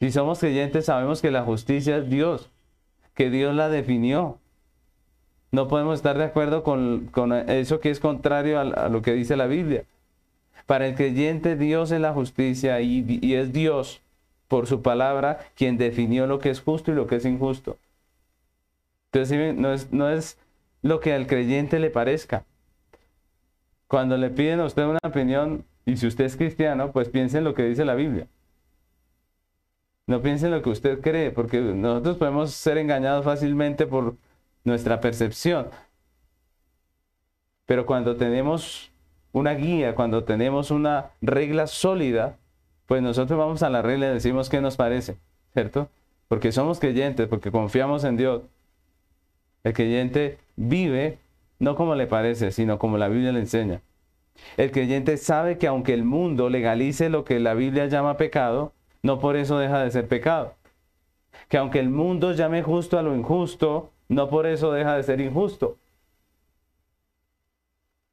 Si 0.00 0.10
somos 0.10 0.40
creyentes, 0.40 0.86
sabemos 0.86 1.20
que 1.20 1.30
la 1.30 1.42
justicia 1.44 1.98
es 1.98 2.08
Dios, 2.08 2.50
que 3.14 3.30
Dios 3.30 3.54
la 3.54 3.68
definió, 3.68 4.38
no 5.52 5.66
podemos 5.66 5.96
estar 5.96 6.16
de 6.16 6.24
acuerdo 6.24 6.62
con, 6.62 7.10
eso 7.48 7.80
que 7.80 7.90
es 7.90 7.98
contrario 7.98 8.60
a, 8.60 8.88
lo 8.88 9.02
que 9.02 9.12
dice 9.12 9.36
la 9.36 9.46
Biblia. 9.46 9.84
Para 10.66 10.86
el 10.86 10.94
creyente 10.94 11.56
Dios 11.56 11.90
es 11.90 12.00
la 12.00 12.12
justicia 12.12 12.80
y, 12.80 13.34
es 13.34 13.52
Dios 13.52 14.00
por 14.46 14.66
su 14.66 14.82
palabra 14.82 15.38
quien 15.56 15.76
definió 15.76 16.26
lo 16.26 16.38
que 16.38 16.50
es 16.50 16.60
justo 16.60 16.92
y 16.92 16.94
lo 16.94 17.06
que 17.06 17.16
es 17.16 17.24
injusto. 17.24 17.76
Entonces 19.12 19.56
no 19.56 19.72
es, 19.72 19.92
no 19.92 20.08
es 20.08 20.38
lo 20.82 21.00
que 21.00 21.12
al 21.12 21.26
creyente 21.26 21.80
le 21.80 21.90
parezca. 21.90 22.44
Cuando 23.88 24.16
le 24.16 24.30
piden 24.30 24.60
a 24.60 24.66
usted 24.66 24.84
una 24.84 25.00
opinión, 25.02 25.64
y 25.84 25.96
si 25.96 26.06
usted 26.06 26.26
es 26.26 26.36
cristiano, 26.36 26.92
pues 26.92 27.08
piense 27.08 27.38
en 27.38 27.44
lo 27.44 27.54
que 27.54 27.64
dice 27.64 27.84
la 27.84 27.96
Biblia. 27.96 28.28
No 30.10 30.20
piense 30.22 30.46
en 30.46 30.50
lo 30.50 30.60
que 30.60 30.70
usted 30.70 31.00
cree, 31.00 31.30
porque 31.30 31.60
nosotros 31.60 32.16
podemos 32.16 32.50
ser 32.50 32.78
engañados 32.78 33.24
fácilmente 33.24 33.86
por 33.86 34.16
nuestra 34.64 35.00
percepción. 35.00 35.68
Pero 37.64 37.86
cuando 37.86 38.16
tenemos 38.16 38.90
una 39.30 39.54
guía, 39.54 39.94
cuando 39.94 40.24
tenemos 40.24 40.72
una 40.72 41.10
regla 41.20 41.68
sólida, 41.68 42.36
pues 42.86 43.02
nosotros 43.02 43.38
vamos 43.38 43.62
a 43.62 43.70
la 43.70 43.82
regla 43.82 44.08
y 44.08 44.14
decimos 44.14 44.48
qué 44.48 44.60
nos 44.60 44.74
parece, 44.74 45.16
¿cierto? 45.52 45.88
Porque 46.26 46.50
somos 46.50 46.80
creyentes, 46.80 47.28
porque 47.28 47.52
confiamos 47.52 48.02
en 48.02 48.16
Dios. 48.16 48.42
El 49.62 49.74
creyente 49.74 50.38
vive 50.56 51.20
no 51.60 51.76
como 51.76 51.94
le 51.94 52.08
parece, 52.08 52.50
sino 52.50 52.80
como 52.80 52.98
la 52.98 53.06
Biblia 53.06 53.30
le 53.30 53.38
enseña. 53.38 53.80
El 54.56 54.72
creyente 54.72 55.18
sabe 55.18 55.56
que 55.56 55.68
aunque 55.68 55.94
el 55.94 56.02
mundo 56.02 56.50
legalice 56.50 57.10
lo 57.10 57.22
que 57.22 57.38
la 57.38 57.54
Biblia 57.54 57.86
llama 57.86 58.16
pecado, 58.16 58.72
no 59.02 59.18
por 59.18 59.36
eso 59.36 59.58
deja 59.58 59.82
de 59.82 59.90
ser 59.90 60.08
pecado. 60.08 60.54
Que 61.48 61.58
aunque 61.58 61.78
el 61.80 61.90
mundo 61.90 62.32
llame 62.32 62.62
justo 62.62 62.98
a 62.98 63.02
lo 63.02 63.14
injusto, 63.14 63.90
no 64.08 64.28
por 64.28 64.46
eso 64.46 64.72
deja 64.72 64.96
de 64.96 65.02
ser 65.02 65.20
injusto. 65.20 65.76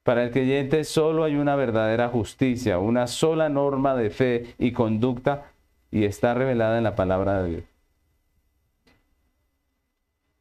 Para 0.04 0.24
el 0.24 0.32
creyente 0.32 0.84
solo 0.86 1.26
hay 1.26 1.36
una 1.36 1.56
verdadera 1.56 2.08
justicia, 2.08 2.80
una 2.80 3.08
sola 3.08 3.50
norma 3.50 3.96
de 3.96 4.10
fe 4.10 4.56
y 4.58 4.72
conducta 4.72 5.52
y 5.92 6.06
está 6.06 6.34
revelada 6.34 6.78
en 6.78 6.86
la 6.86 6.96
palabra 6.96 7.44
de 7.44 7.50
Dios. 7.50 7.64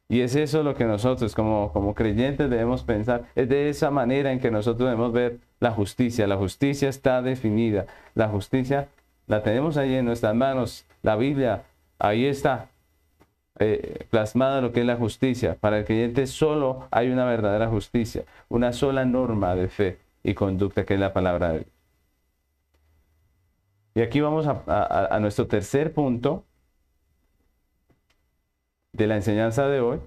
Y 0.09 0.21
es 0.21 0.35
eso 0.35 0.63
lo 0.63 0.73
que 0.73 0.85
nosotros 0.85 1.35
como, 1.35 1.73
como 1.73 1.93
creyentes 1.93 2.49
debemos 2.49 2.83
pensar. 2.83 3.25
Es 3.35 3.49
de 3.49 3.67
esa 3.69 3.91
manera 3.91 4.31
en 4.31 4.39
que 4.39 4.51
nosotros 4.51 4.87
debemos 4.87 5.11
ver 5.11 5.39
la 5.59 5.71
justicia. 5.71 6.27
La 6.27 6.37
justicia 6.37 6.87
está 6.87 7.21
definida. 7.21 7.87
La 8.15 8.29
justicia 8.29 8.87
la 9.27 9.43
tenemos 9.43 9.77
ahí 9.77 9.95
en 9.95 10.05
nuestras 10.05 10.35
manos. 10.35 10.85
La 11.03 11.15
Biblia, 11.15 11.63
ahí 11.99 12.25
está 12.25 12.69
eh, 13.59 14.05
plasmada 14.09 14.61
lo 14.61 14.71
que 14.71 14.81
es 14.81 14.85
la 14.85 14.97
justicia. 14.97 15.55
Para 15.55 15.79
el 15.79 15.85
creyente 15.85 16.27
solo 16.27 16.87
hay 16.91 17.09
una 17.09 17.25
verdadera 17.25 17.67
justicia, 17.67 18.23
una 18.49 18.73
sola 18.73 19.05
norma 19.05 19.55
de 19.55 19.67
fe 19.67 19.99
y 20.23 20.33
conducta 20.33 20.85
que 20.85 20.95
es 20.95 20.99
la 20.99 21.13
palabra 21.13 21.49
de 21.49 21.59
Dios. 21.59 21.71
Y 23.95 24.01
aquí 24.01 24.21
vamos 24.21 24.45
a 24.47 25.17
nuestro 25.19 25.47
tercer 25.47 25.91
punto, 25.91 26.43
de 28.97 29.07
la 29.07 29.15
enseñanza 29.15 29.67
de 29.67 29.79
hoy, 29.79 29.99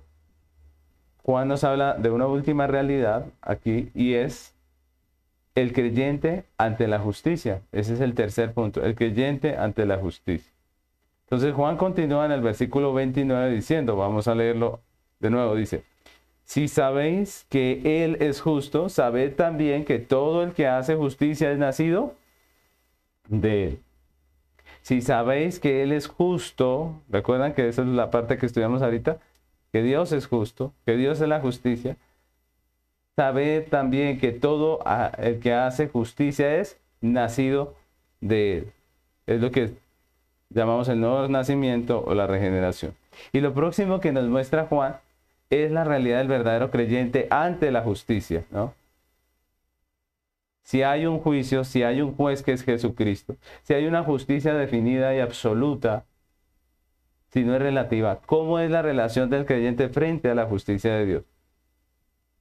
Juan 1.22 1.48
nos 1.48 1.64
habla 1.64 1.94
de 1.94 2.10
una 2.10 2.26
última 2.26 2.66
realidad 2.66 3.26
aquí 3.40 3.90
y 3.94 4.14
es 4.14 4.54
el 5.54 5.72
creyente 5.72 6.44
ante 6.56 6.88
la 6.88 6.98
justicia. 6.98 7.62
Ese 7.72 7.94
es 7.94 8.00
el 8.00 8.14
tercer 8.14 8.52
punto, 8.52 8.82
el 8.82 8.94
creyente 8.94 9.56
ante 9.56 9.86
la 9.86 9.98
justicia. 9.98 10.52
Entonces 11.24 11.54
Juan 11.54 11.76
continúa 11.76 12.26
en 12.26 12.32
el 12.32 12.40
versículo 12.40 12.92
29 12.92 13.50
diciendo, 13.50 13.96
vamos 13.96 14.26
a 14.28 14.34
leerlo 14.34 14.80
de 15.20 15.30
nuevo, 15.30 15.54
dice, 15.54 15.84
si 16.44 16.66
sabéis 16.66 17.46
que 17.48 18.04
Él 18.04 18.16
es 18.20 18.40
justo, 18.40 18.88
sabed 18.88 19.36
también 19.36 19.84
que 19.84 20.00
todo 20.00 20.42
el 20.42 20.52
que 20.52 20.66
hace 20.66 20.96
justicia 20.96 21.52
es 21.52 21.58
nacido 21.58 22.16
de 23.28 23.66
Él. 23.66 23.78
Si 24.82 25.00
sabéis 25.02 25.60
que 25.60 25.82
Él 25.84 25.92
es 25.92 26.08
justo, 26.08 27.00
recuerdan 27.08 27.54
que 27.54 27.68
esa 27.68 27.82
es 27.82 27.88
la 27.88 28.10
parte 28.10 28.38
que 28.38 28.46
estudiamos 28.46 28.82
ahorita, 28.82 29.18
que 29.72 29.82
Dios 29.82 30.10
es 30.10 30.26
justo, 30.26 30.72
que 30.84 30.96
Dios 30.96 31.20
es 31.20 31.28
la 31.28 31.38
justicia. 31.38 31.96
Sabed 33.20 33.68
también 33.68 34.18
que 34.18 34.32
todo 34.32 34.78
el 35.18 35.40
que 35.40 35.52
hace 35.52 35.88
justicia 35.88 36.56
es 36.56 36.78
nacido 37.02 37.74
de 38.22 38.56
Él. 38.56 38.72
Es 39.26 39.42
lo 39.42 39.50
que 39.50 39.74
llamamos 40.48 40.88
el 40.88 41.02
nuevo 41.02 41.28
nacimiento 41.28 42.02
o 42.02 42.14
la 42.14 42.26
regeneración. 42.26 42.94
Y 43.34 43.40
lo 43.40 43.52
próximo 43.52 44.00
que 44.00 44.12
nos 44.12 44.24
muestra 44.24 44.64
Juan 44.64 44.96
es 45.50 45.70
la 45.70 45.84
realidad 45.84 46.16
del 46.20 46.28
verdadero 46.28 46.70
creyente 46.70 47.26
ante 47.28 47.70
la 47.70 47.82
justicia, 47.82 48.46
¿no? 48.50 48.72
si 50.62 50.82
hay 50.82 51.04
un 51.04 51.18
juicio, 51.18 51.64
si 51.64 51.82
hay 51.82 52.00
un 52.00 52.14
juez 52.14 52.42
que 52.42 52.54
es 52.54 52.64
Jesucristo, 52.64 53.36
si 53.64 53.74
hay 53.74 53.84
una 53.84 54.02
justicia 54.02 54.54
definida 54.54 55.14
y 55.14 55.20
absoluta, 55.20 56.06
si 57.34 57.44
no 57.44 57.54
es 57.54 57.60
relativa, 57.60 58.20
¿cómo 58.24 58.58
es 58.60 58.70
la 58.70 58.80
relación 58.80 59.28
del 59.28 59.44
creyente 59.44 59.90
frente 59.90 60.30
a 60.30 60.34
la 60.34 60.46
justicia 60.46 60.94
de 60.94 61.04
Dios? 61.04 61.24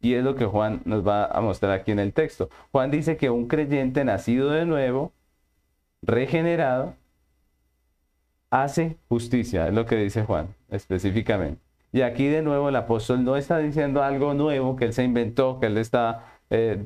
Y 0.01 0.13
es 0.13 0.23
lo 0.23 0.35
que 0.35 0.45
Juan 0.45 0.81
nos 0.85 1.05
va 1.05 1.25
a 1.25 1.41
mostrar 1.41 1.73
aquí 1.73 1.91
en 1.91 1.99
el 1.99 2.13
texto. 2.13 2.49
Juan 2.71 2.91
dice 2.91 3.17
que 3.17 3.29
un 3.29 3.47
creyente 3.47 4.05
nacido 4.05 4.49
de 4.49 4.65
nuevo, 4.65 5.12
regenerado, 6.01 6.95
hace 8.49 8.97
justicia, 9.09 9.67
es 9.67 9.73
lo 9.73 9.85
que 9.85 9.95
dice 9.97 10.23
Juan 10.23 10.47
específicamente. 10.69 11.62
Y 11.91 12.01
aquí 12.01 12.27
de 12.27 12.41
nuevo 12.41 12.69
el 12.69 12.75
apóstol 12.75 13.23
no 13.23 13.35
está 13.35 13.57
diciendo 13.57 14.03
algo 14.03 14.33
nuevo 14.33 14.75
que 14.75 14.85
él 14.85 14.93
se 14.93 15.03
inventó, 15.03 15.59
que 15.59 15.67
él 15.67 15.77
está 15.77 16.25
eh, 16.49 16.81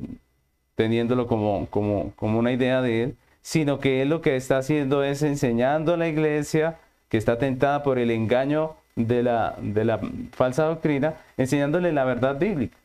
teniéndolo 0.74 1.26
como, 1.26 1.66
como, 1.70 2.12
como 2.16 2.38
una 2.38 2.52
idea 2.52 2.80
de 2.80 3.02
él, 3.02 3.16
sino 3.42 3.78
que 3.78 4.02
él 4.02 4.08
lo 4.08 4.22
que 4.22 4.36
está 4.36 4.58
haciendo 4.58 5.04
es 5.04 5.22
enseñando 5.22 5.94
a 5.94 5.96
la 5.98 6.08
iglesia 6.08 6.78
que 7.08 7.18
está 7.18 7.38
tentada 7.38 7.82
por 7.82 7.98
el 7.98 8.10
engaño 8.10 8.76
de 8.96 9.22
la, 9.22 9.56
de 9.60 9.84
la 9.84 10.00
falsa 10.32 10.64
doctrina, 10.64 11.14
enseñándole 11.36 11.92
la 11.92 12.04
verdad 12.04 12.38
bíblica. 12.38 12.76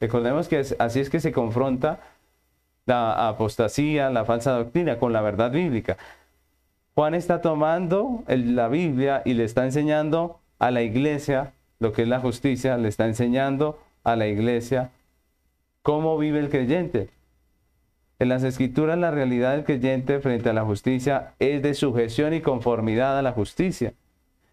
Recordemos 0.00 0.48
que 0.48 0.64
así 0.78 1.00
es 1.00 1.10
que 1.10 1.20
se 1.20 1.32
confronta 1.32 2.00
la 2.86 3.28
apostasía, 3.28 4.10
la 4.10 4.24
falsa 4.24 4.52
doctrina 4.52 4.98
con 4.98 5.12
la 5.12 5.20
verdad 5.20 5.50
bíblica. 5.50 5.98
Juan 6.94 7.14
está 7.14 7.40
tomando 7.40 8.24
la 8.26 8.68
Biblia 8.68 9.22
y 9.24 9.34
le 9.34 9.44
está 9.44 9.64
enseñando 9.64 10.40
a 10.58 10.70
la 10.70 10.82
iglesia 10.82 11.52
lo 11.78 11.92
que 11.92 12.02
es 12.02 12.08
la 12.08 12.20
justicia, 12.20 12.76
le 12.76 12.88
está 12.88 13.06
enseñando 13.06 13.78
a 14.04 14.16
la 14.16 14.26
iglesia 14.26 14.90
cómo 15.82 16.18
vive 16.18 16.40
el 16.40 16.50
creyente. 16.50 17.10
En 18.18 18.28
las 18.28 18.42
escrituras 18.42 18.98
la 18.98 19.10
realidad 19.10 19.52
del 19.52 19.64
creyente 19.64 20.20
frente 20.20 20.50
a 20.50 20.52
la 20.52 20.64
justicia 20.64 21.32
es 21.38 21.62
de 21.62 21.72
sujeción 21.74 22.34
y 22.34 22.40
conformidad 22.40 23.18
a 23.18 23.22
la 23.22 23.32
justicia. 23.32 23.94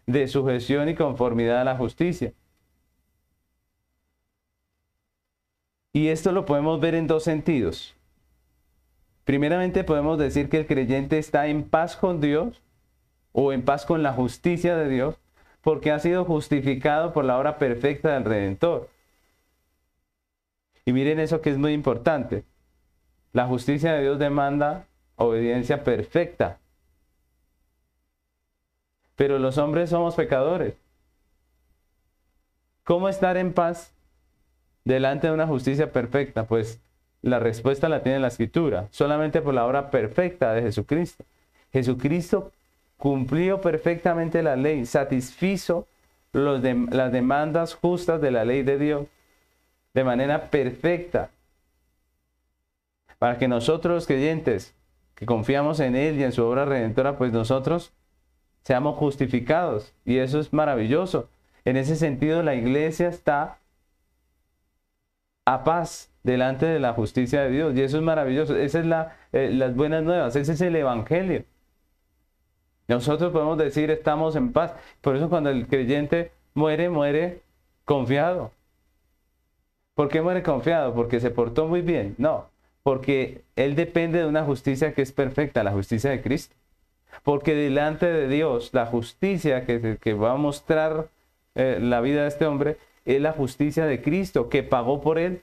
De 0.06 0.26
sujeción 0.26 0.88
y 0.88 0.94
conformidad 0.94 1.60
a 1.60 1.64
la 1.64 1.76
justicia. 1.76 2.32
Y 5.92 6.08
esto 6.08 6.32
lo 6.32 6.44
podemos 6.44 6.80
ver 6.80 6.94
en 6.94 7.06
dos 7.06 7.24
sentidos. 7.24 7.94
Primeramente 9.24 9.84
podemos 9.84 10.18
decir 10.18 10.48
que 10.48 10.58
el 10.58 10.66
creyente 10.66 11.18
está 11.18 11.48
en 11.48 11.68
paz 11.68 11.96
con 11.96 12.20
Dios 12.20 12.62
o 13.32 13.52
en 13.52 13.62
paz 13.62 13.84
con 13.84 14.02
la 14.02 14.12
justicia 14.12 14.76
de 14.76 14.88
Dios 14.88 15.16
porque 15.60 15.90
ha 15.90 15.98
sido 15.98 16.24
justificado 16.24 17.12
por 17.12 17.24
la 17.24 17.38
obra 17.38 17.58
perfecta 17.58 18.14
del 18.14 18.24
Redentor. 18.24 18.88
Y 20.84 20.92
miren 20.92 21.20
eso 21.20 21.42
que 21.42 21.50
es 21.50 21.58
muy 21.58 21.74
importante. 21.74 22.44
La 23.34 23.46
justicia 23.46 23.92
de 23.92 24.02
Dios 24.02 24.18
demanda 24.18 24.86
obediencia 25.16 25.84
perfecta. 25.84 26.58
Pero 29.14 29.38
los 29.38 29.58
hombres 29.58 29.90
somos 29.90 30.14
pecadores. 30.14 30.74
¿Cómo 32.84 33.10
estar 33.10 33.36
en 33.36 33.52
paz 33.52 33.92
delante 34.84 35.26
de 35.26 35.32
una 35.32 35.46
justicia 35.46 35.92
perfecta? 35.92 36.46
Pues 36.46 36.80
la 37.22 37.38
respuesta 37.38 37.88
la 37.88 38.02
tiene 38.02 38.20
la 38.20 38.28
escritura, 38.28 38.88
solamente 38.90 39.40
por 39.40 39.54
la 39.54 39.66
obra 39.66 39.90
perfecta 39.90 40.52
de 40.54 40.62
Jesucristo. 40.62 41.24
Jesucristo 41.72 42.52
cumplió 42.96 43.60
perfectamente 43.60 44.42
la 44.42 44.56
ley, 44.56 44.86
satisfizo 44.86 45.86
los 46.32 46.62
las 46.62 47.12
demandas 47.12 47.74
justas 47.74 48.20
de 48.20 48.30
la 48.30 48.44
ley 48.44 48.62
de 48.62 48.78
Dios 48.78 49.06
de 49.94 50.04
manera 50.04 50.50
perfecta 50.50 51.30
para 53.18 53.38
que 53.38 53.48
nosotros 53.48 53.94
los 53.94 54.06
creyentes 54.06 54.74
que 55.14 55.26
confiamos 55.26 55.80
en 55.80 55.96
Él 55.96 56.16
y 56.18 56.22
en 56.22 56.32
su 56.32 56.44
obra 56.44 56.64
redentora, 56.64 57.18
pues 57.18 57.32
nosotros 57.32 57.92
seamos 58.62 58.96
justificados. 58.96 59.92
Y 60.04 60.18
eso 60.18 60.38
es 60.38 60.52
maravilloso. 60.52 61.28
En 61.64 61.76
ese 61.76 61.96
sentido, 61.96 62.42
la 62.44 62.54
iglesia 62.54 63.08
está 63.08 63.57
a 65.48 65.64
paz 65.64 66.10
delante 66.24 66.66
de 66.66 66.78
la 66.78 66.92
justicia 66.92 67.40
de 67.40 67.50
Dios. 67.50 67.74
Y 67.74 67.80
eso 67.80 67.96
es 67.96 68.02
maravilloso. 68.02 68.54
Esas 68.54 68.82
es 68.82 68.86
la, 68.86 69.16
eh, 69.32 69.50
las 69.50 69.74
buenas 69.74 70.02
nuevas. 70.02 70.36
Ese 70.36 70.52
es 70.52 70.60
el 70.60 70.76
Evangelio. 70.76 71.44
Nosotros 72.86 73.32
podemos 73.32 73.56
decir 73.56 73.90
estamos 73.90 74.36
en 74.36 74.52
paz. 74.52 74.74
Por 75.00 75.16
eso 75.16 75.30
cuando 75.30 75.48
el 75.48 75.66
creyente 75.66 76.32
muere, 76.52 76.90
muere 76.90 77.40
confiado. 77.86 78.52
¿Por 79.94 80.08
qué 80.08 80.20
muere 80.20 80.42
confiado? 80.42 80.94
Porque 80.94 81.18
se 81.18 81.30
portó 81.30 81.66
muy 81.66 81.80
bien. 81.80 82.14
No, 82.18 82.50
porque 82.82 83.42
Él 83.56 83.74
depende 83.74 84.18
de 84.18 84.26
una 84.26 84.44
justicia 84.44 84.92
que 84.92 85.00
es 85.00 85.12
perfecta, 85.12 85.64
la 85.64 85.72
justicia 85.72 86.10
de 86.10 86.20
Cristo. 86.20 86.54
Porque 87.22 87.54
delante 87.54 88.04
de 88.04 88.28
Dios, 88.28 88.74
la 88.74 88.84
justicia 88.84 89.64
que, 89.64 89.96
que 89.98 90.12
va 90.12 90.32
a 90.32 90.36
mostrar 90.36 91.08
eh, 91.54 91.78
la 91.80 92.02
vida 92.02 92.22
de 92.22 92.28
este 92.28 92.44
hombre 92.44 92.76
es 93.16 93.20
la 93.20 93.32
justicia 93.32 93.86
de 93.86 94.02
Cristo, 94.02 94.48
que 94.48 94.62
pagó 94.62 95.00
por 95.00 95.18
Él, 95.18 95.42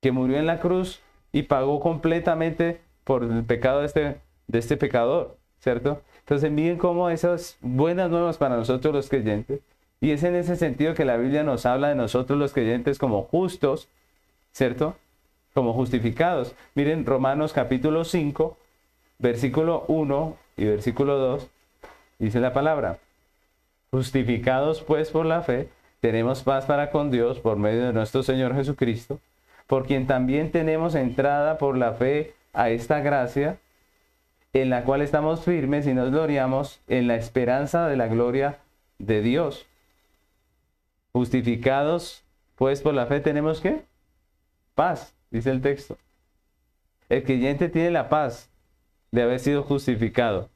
que 0.00 0.12
murió 0.12 0.38
en 0.38 0.46
la 0.46 0.60
cruz 0.60 1.00
y 1.32 1.42
pagó 1.42 1.80
completamente 1.80 2.80
por 3.04 3.24
el 3.24 3.44
pecado 3.44 3.80
de 3.80 3.86
este, 3.86 4.20
de 4.46 4.58
este 4.58 4.76
pecador, 4.76 5.36
¿cierto? 5.58 6.02
Entonces 6.20 6.50
miren 6.50 6.78
cómo 6.78 7.10
esas 7.10 7.56
buenas 7.60 8.10
nuevas 8.10 8.38
para 8.38 8.56
nosotros 8.56 8.94
los 8.94 9.08
creyentes, 9.08 9.60
y 10.00 10.10
es 10.10 10.24
en 10.24 10.34
ese 10.34 10.56
sentido 10.56 10.94
que 10.94 11.04
la 11.04 11.16
Biblia 11.16 11.44
nos 11.44 11.64
habla 11.66 11.88
de 11.88 11.94
nosotros 11.94 12.38
los 12.38 12.52
creyentes 12.52 12.98
como 12.98 13.22
justos, 13.22 13.88
¿cierto? 14.52 14.96
como 15.54 15.72
justificados. 15.72 16.54
Miren 16.74 17.06
Romanos 17.06 17.52
capítulo 17.52 18.04
5, 18.04 18.56
versículo 19.18 19.84
1 19.88 20.36
y 20.56 20.64
versículo 20.64 21.18
2, 21.18 21.48
dice 22.18 22.40
la 22.40 22.52
palabra, 22.52 22.98
justificados 23.90 24.82
pues 24.82 25.10
por 25.10 25.26
la 25.26 25.42
fe, 25.42 25.68
tenemos 26.02 26.42
paz 26.42 26.66
para 26.66 26.90
con 26.90 27.12
Dios 27.12 27.38
por 27.38 27.58
medio 27.58 27.86
de 27.86 27.92
nuestro 27.92 28.24
Señor 28.24 28.56
Jesucristo, 28.56 29.20
por 29.68 29.86
quien 29.86 30.08
también 30.08 30.50
tenemos 30.50 30.96
entrada 30.96 31.58
por 31.58 31.78
la 31.78 31.92
fe 31.92 32.34
a 32.52 32.70
esta 32.70 32.98
gracia, 32.98 33.58
en 34.52 34.68
la 34.68 34.82
cual 34.82 35.00
estamos 35.00 35.44
firmes 35.44 35.86
y 35.86 35.94
nos 35.94 36.10
gloriamos 36.10 36.80
en 36.88 37.06
la 37.06 37.14
esperanza 37.14 37.86
de 37.86 37.96
la 37.96 38.08
gloria 38.08 38.58
de 38.98 39.22
Dios. 39.22 39.64
Justificados, 41.12 42.24
pues 42.56 42.82
por 42.82 42.94
la 42.94 43.06
fe 43.06 43.20
tenemos 43.20 43.60
que 43.60 43.84
paz, 44.74 45.14
dice 45.30 45.52
el 45.52 45.60
texto. 45.60 45.96
El 47.10 47.22
creyente 47.22 47.68
tiene 47.68 47.92
la 47.92 48.08
paz 48.08 48.50
de 49.12 49.22
haber 49.22 49.38
sido 49.38 49.62
justificado 49.62 50.50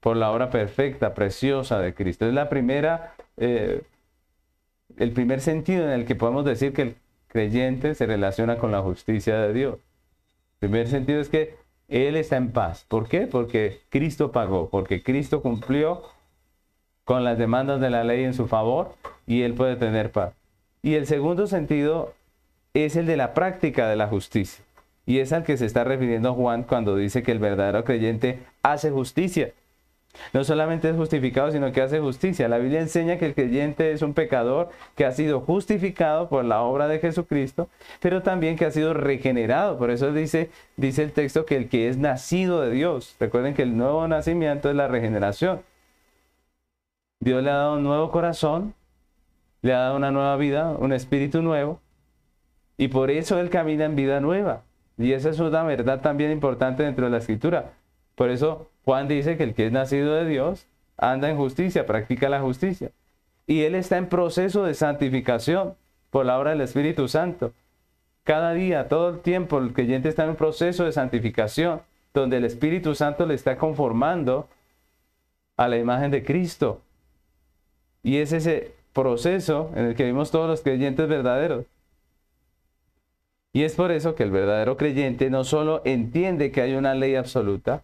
por 0.00 0.16
la 0.16 0.32
obra 0.32 0.50
perfecta, 0.50 1.14
preciosa 1.14 1.78
de 1.78 1.94
Cristo. 1.94 2.26
Es 2.26 2.34
la 2.34 2.48
primera, 2.48 3.14
eh, 3.36 3.82
el 4.96 5.12
primer 5.12 5.40
sentido 5.40 5.84
en 5.84 5.90
el 5.90 6.06
que 6.06 6.14
podemos 6.14 6.44
decir 6.44 6.72
que 6.72 6.82
el 6.82 6.96
creyente 7.28 7.94
se 7.94 8.06
relaciona 8.06 8.58
con 8.58 8.72
la 8.72 8.82
justicia 8.82 9.38
de 9.38 9.52
Dios. 9.52 9.74
El 10.60 10.70
primer 10.70 10.88
sentido 10.88 11.20
es 11.20 11.28
que 11.28 11.56
Él 11.88 12.16
está 12.16 12.36
en 12.36 12.50
paz. 12.52 12.84
¿Por 12.88 13.08
qué? 13.08 13.26
Porque 13.26 13.80
Cristo 13.90 14.32
pagó, 14.32 14.70
porque 14.70 15.02
Cristo 15.02 15.42
cumplió 15.42 16.02
con 17.04 17.24
las 17.24 17.38
demandas 17.38 17.80
de 17.80 17.90
la 17.90 18.04
ley 18.04 18.24
en 18.24 18.34
su 18.34 18.46
favor 18.46 18.94
y 19.26 19.42
Él 19.42 19.54
puede 19.54 19.76
tener 19.76 20.12
paz. 20.12 20.34
Y 20.82 20.94
el 20.94 21.06
segundo 21.06 21.46
sentido 21.46 22.14
es 22.74 22.96
el 22.96 23.06
de 23.06 23.16
la 23.16 23.34
práctica 23.34 23.88
de 23.88 23.96
la 23.96 24.08
justicia. 24.08 24.64
Y 25.04 25.20
es 25.20 25.32
al 25.32 25.44
que 25.44 25.56
se 25.56 25.66
está 25.66 25.84
refiriendo 25.84 26.34
Juan 26.34 26.64
cuando 26.64 26.96
dice 26.96 27.22
que 27.22 27.32
el 27.32 27.38
verdadero 27.38 27.84
creyente 27.84 28.40
hace 28.62 28.90
justicia. 28.90 29.52
No 30.32 30.44
solamente 30.44 30.90
es 30.90 30.96
justificado, 30.96 31.50
sino 31.50 31.72
que 31.72 31.82
hace 31.82 32.00
justicia. 32.00 32.48
La 32.48 32.58
Biblia 32.58 32.80
enseña 32.80 33.18
que 33.18 33.26
el 33.26 33.34
creyente 33.34 33.92
es 33.92 34.02
un 34.02 34.14
pecador 34.14 34.70
que 34.94 35.04
ha 35.04 35.12
sido 35.12 35.40
justificado 35.40 36.28
por 36.28 36.44
la 36.44 36.62
obra 36.62 36.88
de 36.88 36.98
Jesucristo, 36.98 37.68
pero 38.00 38.22
también 38.22 38.56
que 38.56 38.64
ha 38.64 38.70
sido 38.70 38.94
regenerado. 38.94 39.78
Por 39.78 39.90
eso 39.90 40.12
dice, 40.12 40.50
dice 40.76 41.02
el 41.02 41.12
texto 41.12 41.46
que 41.46 41.56
el 41.56 41.68
que 41.68 41.88
es 41.88 41.98
nacido 41.98 42.60
de 42.60 42.70
Dios. 42.70 43.16
Recuerden 43.18 43.54
que 43.54 43.62
el 43.62 43.76
nuevo 43.76 44.06
nacimiento 44.08 44.70
es 44.70 44.76
la 44.76 44.88
regeneración. 44.88 45.62
Dios 47.20 47.42
le 47.42 47.50
ha 47.50 47.54
dado 47.54 47.76
un 47.76 47.82
nuevo 47.82 48.10
corazón, 48.10 48.74
le 49.62 49.72
ha 49.72 49.78
dado 49.78 49.96
una 49.96 50.10
nueva 50.10 50.36
vida, 50.36 50.76
un 50.78 50.92
espíritu 50.92 51.42
nuevo, 51.42 51.80
y 52.76 52.88
por 52.88 53.10
eso 53.10 53.38
él 53.38 53.50
camina 53.50 53.84
en 53.84 53.96
vida 53.96 54.20
nueva. 54.20 54.62
Y 54.98 55.12
esa 55.12 55.30
es 55.30 55.40
una 55.40 55.62
verdad 55.62 56.00
también 56.00 56.30
importante 56.30 56.82
dentro 56.82 57.06
de 57.06 57.10
la 57.10 57.18
escritura. 57.18 57.72
Por 58.14 58.30
eso 58.30 58.70
Juan 58.86 59.08
dice 59.08 59.36
que 59.36 59.42
el 59.42 59.54
que 59.54 59.66
es 59.66 59.72
nacido 59.72 60.14
de 60.14 60.26
Dios 60.26 60.68
anda 60.96 61.28
en 61.28 61.36
justicia, 61.36 61.86
practica 61.86 62.28
la 62.28 62.40
justicia. 62.40 62.92
Y 63.44 63.62
él 63.62 63.74
está 63.74 63.96
en 63.96 64.08
proceso 64.08 64.62
de 64.62 64.74
santificación 64.74 65.74
por 66.10 66.24
la 66.24 66.38
obra 66.38 66.50
del 66.50 66.60
Espíritu 66.60 67.08
Santo. 67.08 67.52
Cada 68.22 68.52
día, 68.52 68.86
todo 68.86 69.08
el 69.10 69.20
tiempo, 69.20 69.58
el 69.58 69.72
creyente 69.72 70.08
está 70.08 70.22
en 70.22 70.30
un 70.30 70.36
proceso 70.36 70.84
de 70.84 70.92
santificación, 70.92 71.82
donde 72.14 72.36
el 72.36 72.44
Espíritu 72.44 72.94
Santo 72.94 73.26
le 73.26 73.34
está 73.34 73.58
conformando 73.58 74.48
a 75.56 75.66
la 75.66 75.78
imagen 75.78 76.12
de 76.12 76.24
Cristo. 76.24 76.80
Y 78.04 78.18
es 78.18 78.30
ese 78.30 78.72
proceso 78.92 79.72
en 79.74 79.86
el 79.86 79.96
que 79.96 80.04
vimos 80.04 80.30
todos 80.30 80.48
los 80.48 80.62
creyentes 80.62 81.08
verdaderos. 81.08 81.66
Y 83.52 83.64
es 83.64 83.74
por 83.74 83.90
eso 83.90 84.14
que 84.14 84.22
el 84.22 84.30
verdadero 84.30 84.76
creyente 84.76 85.28
no 85.28 85.42
solo 85.42 85.82
entiende 85.84 86.52
que 86.52 86.60
hay 86.60 86.74
una 86.74 86.94
ley 86.94 87.16
absoluta, 87.16 87.82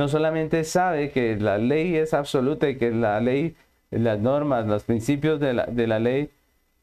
no 0.00 0.08
solamente 0.08 0.64
sabe 0.64 1.10
que 1.10 1.36
la 1.36 1.58
ley 1.58 1.94
es 1.94 2.14
absoluta 2.14 2.70
y 2.70 2.78
que 2.78 2.90
la 2.90 3.20
ley, 3.20 3.54
las 3.90 4.18
normas, 4.18 4.66
los 4.66 4.84
principios 4.84 5.38
de 5.40 5.52
la, 5.52 5.98
ley, 5.98 6.30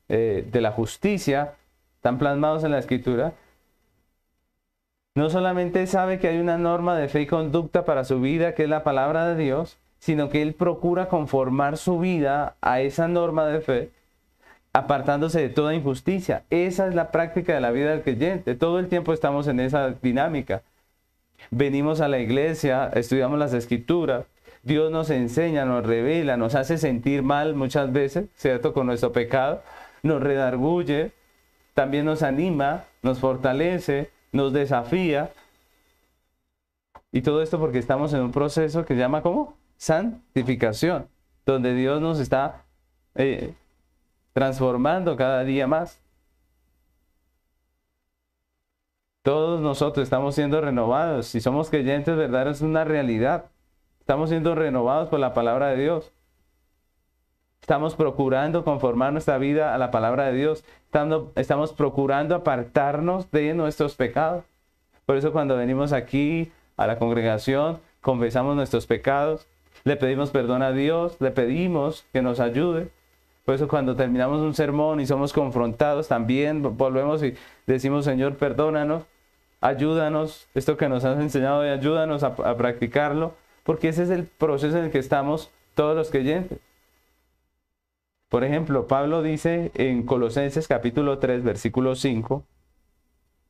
eh, 0.07 0.47
de 0.51 0.61
la 0.61 0.71
justicia, 0.71 1.55
están 1.95 2.19
plasmados 2.19 2.63
en 2.63 2.69
la 2.73 2.77
escritura, 2.77 3.33
no 5.15 5.31
solamente 5.31 5.87
sabe 5.87 6.19
que 6.19 6.27
hay 6.27 6.37
una 6.37 6.59
norma 6.59 6.95
de 6.95 7.07
fe 7.07 7.21
y 7.21 7.25
conducta 7.25 7.85
para 7.85 8.03
su 8.03 8.21
vida, 8.21 8.53
que 8.53 8.65
es 8.65 8.69
la 8.69 8.83
palabra 8.83 9.27
de 9.27 9.43
Dios, 9.43 9.79
sino 9.97 10.29
que 10.29 10.43
él 10.43 10.53
procura 10.53 11.09
conformar 11.09 11.77
su 11.77 11.97
vida 11.97 12.55
a 12.61 12.81
esa 12.81 13.07
norma 13.07 13.47
de 13.47 13.61
fe 13.61 13.89
apartándose 14.73 15.41
de 15.41 15.49
toda 15.49 15.73
injusticia. 15.73 16.43
Esa 16.51 16.87
es 16.87 16.93
la 16.93 17.09
práctica 17.09 17.55
de 17.55 17.61
la 17.61 17.71
vida 17.71 17.89
del 17.89 18.03
creyente. 18.03 18.53
Todo 18.53 18.77
el 18.77 18.89
tiempo 18.89 19.11
estamos 19.11 19.47
en 19.47 19.59
esa 19.59 19.89
dinámica. 20.03 20.61
Venimos 21.51 22.01
a 22.01 22.07
la 22.07 22.19
iglesia, 22.19 22.89
estudiamos 22.93 23.39
las 23.39 23.53
escrituras, 23.53 24.25
Dios 24.63 24.91
nos 24.91 25.09
enseña, 25.09 25.63
nos 25.65 25.85
revela, 25.85 26.35
nos 26.35 26.55
hace 26.55 26.77
sentir 26.77 27.23
mal 27.23 27.55
muchas 27.55 27.91
veces, 27.93 28.27
¿cierto? 28.35 28.73
Con 28.73 28.87
nuestro 28.87 29.13
pecado, 29.13 29.61
nos 30.03 30.21
redarguye, 30.21 31.11
también 31.73 32.05
nos 32.05 32.21
anima, 32.21 32.83
nos 33.01 33.19
fortalece, 33.19 34.11
nos 34.31 34.51
desafía. 34.51 35.31
Y 37.11 37.21
todo 37.21 37.41
esto 37.41 37.59
porque 37.59 37.77
estamos 37.77 38.13
en 38.13 38.21
un 38.21 38.31
proceso 38.31 38.83
que 38.83 38.93
se 38.95 38.99
llama 38.99 39.21
¿cómo? 39.21 39.55
Santificación, 39.77 41.07
donde 41.45 41.73
Dios 41.73 42.01
nos 42.01 42.19
está 42.19 42.65
eh, 43.15 43.53
transformando 44.33 45.15
cada 45.15 45.43
día 45.43 45.65
más. 45.67 46.01
Todos 49.27 49.59
nosotros 49.59 50.05
estamos 50.05 50.35
siendo 50.35 50.61
renovados. 50.61 51.27
Si 51.27 51.41
somos 51.41 51.69
creyentes, 51.69 52.15
verdad, 52.15 52.47
es 52.47 52.61
una 52.61 52.85
realidad. 52.85 53.47
Estamos 53.99 54.29
siendo 54.29 54.55
renovados 54.55 55.09
por 55.09 55.19
la 55.19 55.33
palabra 55.33 55.67
de 55.67 55.75
Dios. 55.83 56.13
Estamos 57.59 57.95
procurando 57.95 58.63
conformar 58.63 59.11
nuestra 59.11 59.37
vida 59.37 59.75
a 59.75 59.77
la 59.77 59.91
palabra 59.91 60.27
de 60.27 60.37
Dios. 60.37 60.63
Estamos, 60.85 61.25
estamos 61.35 61.73
procurando 61.73 62.35
apartarnos 62.35 63.29
de 63.29 63.53
nuestros 63.53 63.95
pecados. 63.95 64.45
Por 65.05 65.17
eso 65.17 65.33
cuando 65.33 65.57
venimos 65.57 65.91
aquí 65.91 66.49
a 66.77 66.87
la 66.87 66.97
congregación, 66.97 67.79
confesamos 67.99 68.55
nuestros 68.55 68.87
pecados, 68.87 69.45
le 69.83 69.97
pedimos 69.97 70.29
perdón 70.29 70.61
a 70.61 70.71
Dios, 70.71 71.17
le 71.19 71.31
pedimos 71.31 72.05
que 72.13 72.21
nos 72.21 72.39
ayude. 72.39 72.91
Por 73.43 73.55
eso 73.55 73.67
cuando 73.67 73.97
terminamos 73.97 74.39
un 74.39 74.53
sermón 74.53 75.01
y 75.01 75.05
somos 75.05 75.33
confrontados, 75.33 76.07
también 76.07 76.77
volvemos 76.77 77.21
y 77.23 77.35
decimos, 77.65 78.05
Señor, 78.05 78.37
perdónanos, 78.37 79.03
ayúdanos, 79.61 80.47
esto 80.53 80.77
que 80.77 80.89
nos 80.89 81.05
has 81.05 81.19
enseñado 81.19 81.65
y 81.65 81.69
ayúdanos 81.69 82.23
a, 82.23 82.35
practicarlo, 82.57 83.35
porque 83.63 83.89
ese 83.89 84.03
es 84.03 84.09
el 84.09 84.25
proceso 84.25 84.77
en 84.77 84.85
el 84.85 84.91
que 84.91 84.99
estamos 84.99 85.51
todos 85.75 85.95
los 85.95 86.09
creyentes. 86.09 86.59
Por 88.29 88.43
ejemplo, 88.43 88.87
Pablo 88.87 89.21
dice 89.23 89.71
en 89.75 90.03
Colosenses 90.03 90.67
capítulo 90.67 91.19
3, 91.19 91.43
versículo 91.43 91.95
5, 91.95 92.43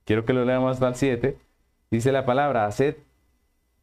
quiero 0.06 0.26
que 0.26 0.34
lo 0.34 0.46
leamos 0.46 0.74
hasta 0.74 0.88
el 0.88 0.96
7, 0.96 1.38
dice 1.90 2.12
la 2.12 2.26
palabra, 2.26 2.66
haced 2.66 2.98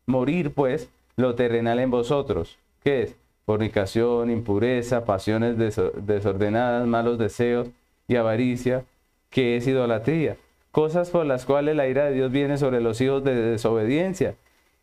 morir 0.07 0.53
pues 0.53 0.89
lo 1.17 1.35
terrenal 1.35 1.81
en 1.81 1.91
vosotros. 1.91 2.59
¿Qué 2.83 3.03
es? 3.03 3.17
fornicación, 3.45 4.31
impureza, 4.31 5.05
pasiones 5.05 5.57
desordenadas, 5.59 6.87
malos 6.87 7.19
deseos 7.19 7.69
y 8.09 8.17
avaricia, 8.17 8.85
que 9.31 9.57
es 9.57 9.67
idolatría. 9.67 10.37
Cosas 10.75 11.11
por 11.11 11.25
las 11.25 11.45
cuales 11.45 11.77
la 11.77 11.87
ira 11.87 12.07
de 12.07 12.15
Dios 12.15 12.33
viene 12.33 12.59
sobre 12.59 12.81
los 12.81 13.01
hijos 13.01 13.23
de 13.23 13.33
desobediencia, 13.33 14.35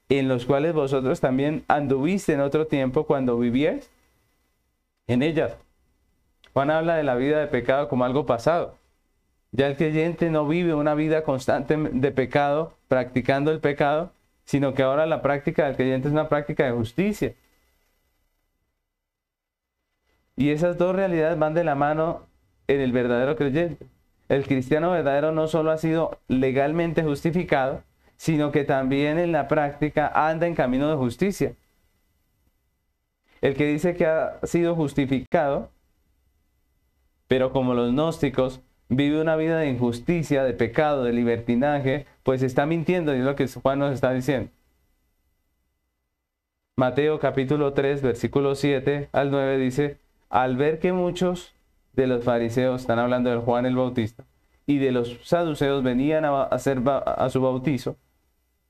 en 0.07 0.29
los 0.29 0.45
cuales 0.45 0.73
vosotros 0.73 1.19
también 1.19 1.65
anduviste 1.67 2.31
en 2.31 2.39
otro 2.39 2.65
tiempo 2.65 3.05
cuando 3.05 3.37
vivíais 3.37 3.91
en 5.07 5.21
ellas. 5.21 5.57
Juan 6.53 6.71
habla 6.71 6.95
de 6.95 7.03
la 7.03 7.15
vida 7.15 7.41
de 7.41 7.47
pecado 7.47 7.89
como 7.89 8.05
algo 8.05 8.25
pasado. 8.25 8.77
Ya 9.51 9.67
el 9.67 9.75
creyente 9.75 10.29
no 10.29 10.47
vive 10.47 10.73
una 10.73 10.95
vida 10.95 11.25
constante 11.25 11.75
de 11.75 12.11
pecado, 12.13 12.73
practicando 12.87 13.51
el 13.51 13.59
pecado, 13.59 14.13
sino 14.45 14.73
que 14.73 14.83
ahora 14.83 15.05
la 15.05 15.21
práctica 15.21 15.65
del 15.65 15.75
creyente 15.75 16.07
es 16.07 16.13
una 16.13 16.29
práctica 16.29 16.63
de 16.63 16.71
justicia. 16.71 17.35
Y 20.37 20.51
esas 20.51 20.77
dos 20.77 20.95
realidades 20.95 21.37
van 21.37 21.53
de 21.53 21.65
la 21.65 21.75
mano 21.75 22.27
en 22.69 22.79
el 22.79 22.93
verdadero 22.93 23.35
creyente. 23.35 23.87
El 24.31 24.47
cristiano 24.47 24.91
verdadero 24.91 25.33
no 25.33 25.49
solo 25.49 25.71
ha 25.71 25.77
sido 25.77 26.17
legalmente 26.29 27.03
justificado, 27.03 27.83
sino 28.15 28.53
que 28.53 28.63
también 28.63 29.19
en 29.19 29.33
la 29.33 29.49
práctica 29.49 30.09
anda 30.15 30.47
en 30.47 30.55
camino 30.55 30.89
de 30.89 30.95
justicia. 30.95 31.53
El 33.41 33.57
que 33.57 33.65
dice 33.65 33.93
que 33.93 34.05
ha 34.05 34.39
sido 34.43 34.73
justificado, 34.73 35.69
pero 37.27 37.51
como 37.51 37.73
los 37.73 37.91
gnósticos, 37.91 38.61
vive 38.87 39.19
una 39.19 39.35
vida 39.35 39.59
de 39.59 39.67
injusticia, 39.67 40.45
de 40.45 40.53
pecado, 40.53 41.03
de 41.03 41.11
libertinaje, 41.11 42.05
pues 42.23 42.41
está 42.41 42.65
mintiendo, 42.65 43.13
y 43.13 43.19
es 43.19 43.25
lo 43.25 43.35
que 43.35 43.49
Juan 43.49 43.79
nos 43.79 43.93
está 43.93 44.13
diciendo. 44.13 44.49
Mateo 46.77 47.19
capítulo 47.19 47.73
3, 47.73 48.01
versículo 48.01 48.55
7 48.55 49.09
al 49.11 49.29
9 49.29 49.57
dice, 49.57 49.97
al 50.29 50.55
ver 50.55 50.79
que 50.79 50.93
muchos 50.93 51.53
de 51.93 52.07
los 52.07 52.23
fariseos, 52.23 52.81
están 52.81 52.99
hablando 52.99 53.29
de 53.29 53.37
Juan 53.37 53.65
el 53.65 53.75
Bautista, 53.75 54.23
y 54.65 54.77
de 54.77 54.91
los 54.91 55.17
saduceos 55.23 55.83
venían 55.83 56.25
a 56.25 56.43
hacer 56.43 56.81
a 56.87 57.29
su 57.29 57.41
bautizo, 57.41 57.97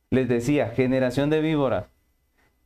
les 0.09 0.27
decía, 0.27 0.69
generación 0.69 1.29
de 1.29 1.41
víboras, 1.41 1.85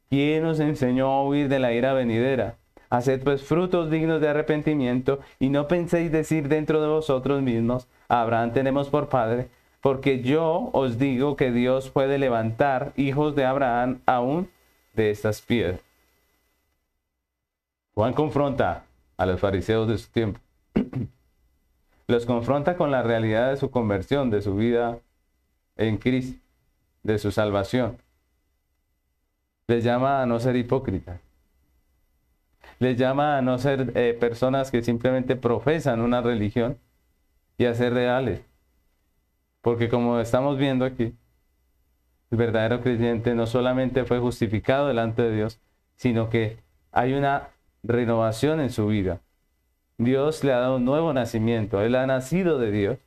¿quién 0.10 0.44
nos 0.44 0.60
enseñó 0.60 1.12
a 1.12 1.24
huir 1.24 1.50
de 1.50 1.60
la 1.60 1.74
ira 1.74 1.94
venidera? 1.94 2.58
Haced 2.90 3.24
pues 3.24 3.44
frutos 3.44 3.90
dignos 3.90 4.22
de 4.22 4.30
arrepentimiento 4.30 5.20
y 5.40 5.50
no 5.50 5.68
penséis 5.68 6.12
decir 6.12 6.48
dentro 6.48 6.82
de 6.82 6.88
vosotros 6.88 7.42
mismos, 7.42 7.88
Abraham 8.08 8.54
tenemos 8.54 8.90
por 8.90 9.10
padre, 9.10 9.50
porque 9.82 10.22
yo 10.22 10.70
os 10.74 10.98
digo 10.98 11.36
que 11.36 11.52
Dios 11.52 11.90
puede 11.90 12.18
levantar 12.18 12.94
hijos 12.96 13.36
de 13.36 13.46
Abraham 13.46 14.00
aún 14.06 14.50
de 14.94 15.12
estas 15.12 15.42
piedras. 15.42 15.82
Juan 17.94 18.14
confronta 18.14 18.84
a 19.18 19.26
los 19.26 19.40
fariseos 19.40 19.88
de 19.88 19.98
su 19.98 20.10
tiempo. 20.10 20.40
Los 22.08 22.26
confronta 22.26 22.78
con 22.78 22.92
la 22.92 23.02
realidad 23.02 23.50
de 23.50 23.58
su 23.58 23.72
conversión, 23.72 24.30
de 24.30 24.42
su 24.42 24.56
vida 24.56 25.00
en 25.76 25.98
Cristo, 25.98 26.40
de 27.04 27.18
su 27.18 27.32
salvación. 27.32 27.98
Les 29.68 29.84
llama 29.84 30.22
a 30.22 30.26
no 30.26 30.40
ser 30.40 30.56
hipócritas. 30.56 31.20
Les 32.80 32.98
llama 32.98 33.38
a 33.38 33.42
no 33.42 33.58
ser 33.58 33.92
eh, 33.96 34.16
personas 34.20 34.70
que 34.70 34.82
simplemente 34.84 35.36
profesan 35.36 36.02
una 36.02 36.22
religión 36.22 36.78
y 37.58 37.66
a 37.66 37.74
ser 37.74 37.94
reales. 37.94 38.42
Porque 39.62 39.90
como 39.90 40.20
estamos 40.20 40.58
viendo 40.58 40.86
aquí, 40.86 41.16
el 42.30 42.38
verdadero 42.38 42.82
creyente 42.82 43.34
no 43.34 43.48
solamente 43.48 44.06
fue 44.06 44.20
justificado 44.20 44.88
delante 44.88 45.24
de 45.24 45.36
Dios, 45.36 45.60
sino 45.96 46.30
que 46.30 46.60
hay 46.92 47.14
una 47.14 47.50
renovación 47.82 48.60
en 48.60 48.70
su 48.70 48.88
vida. 48.88 49.22
Dios 49.98 50.44
le 50.44 50.54
ha 50.54 50.60
dado 50.60 50.78
un 50.78 50.86
nuevo 50.86 51.14
nacimiento, 51.14 51.82
él 51.82 51.96
ha 51.96 52.06
nacido 52.06 52.60
de 52.60 52.72
Dios 52.72 52.98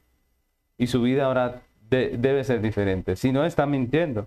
y 0.78 0.86
su 0.86 1.02
vida 1.02 1.26
ahora 1.26 1.62
debe 1.90 2.44
ser 2.44 2.60
diferente. 2.60 3.16
Si 3.16 3.32
no, 3.32 3.44
está 3.44 3.66
mintiendo. 3.66 4.26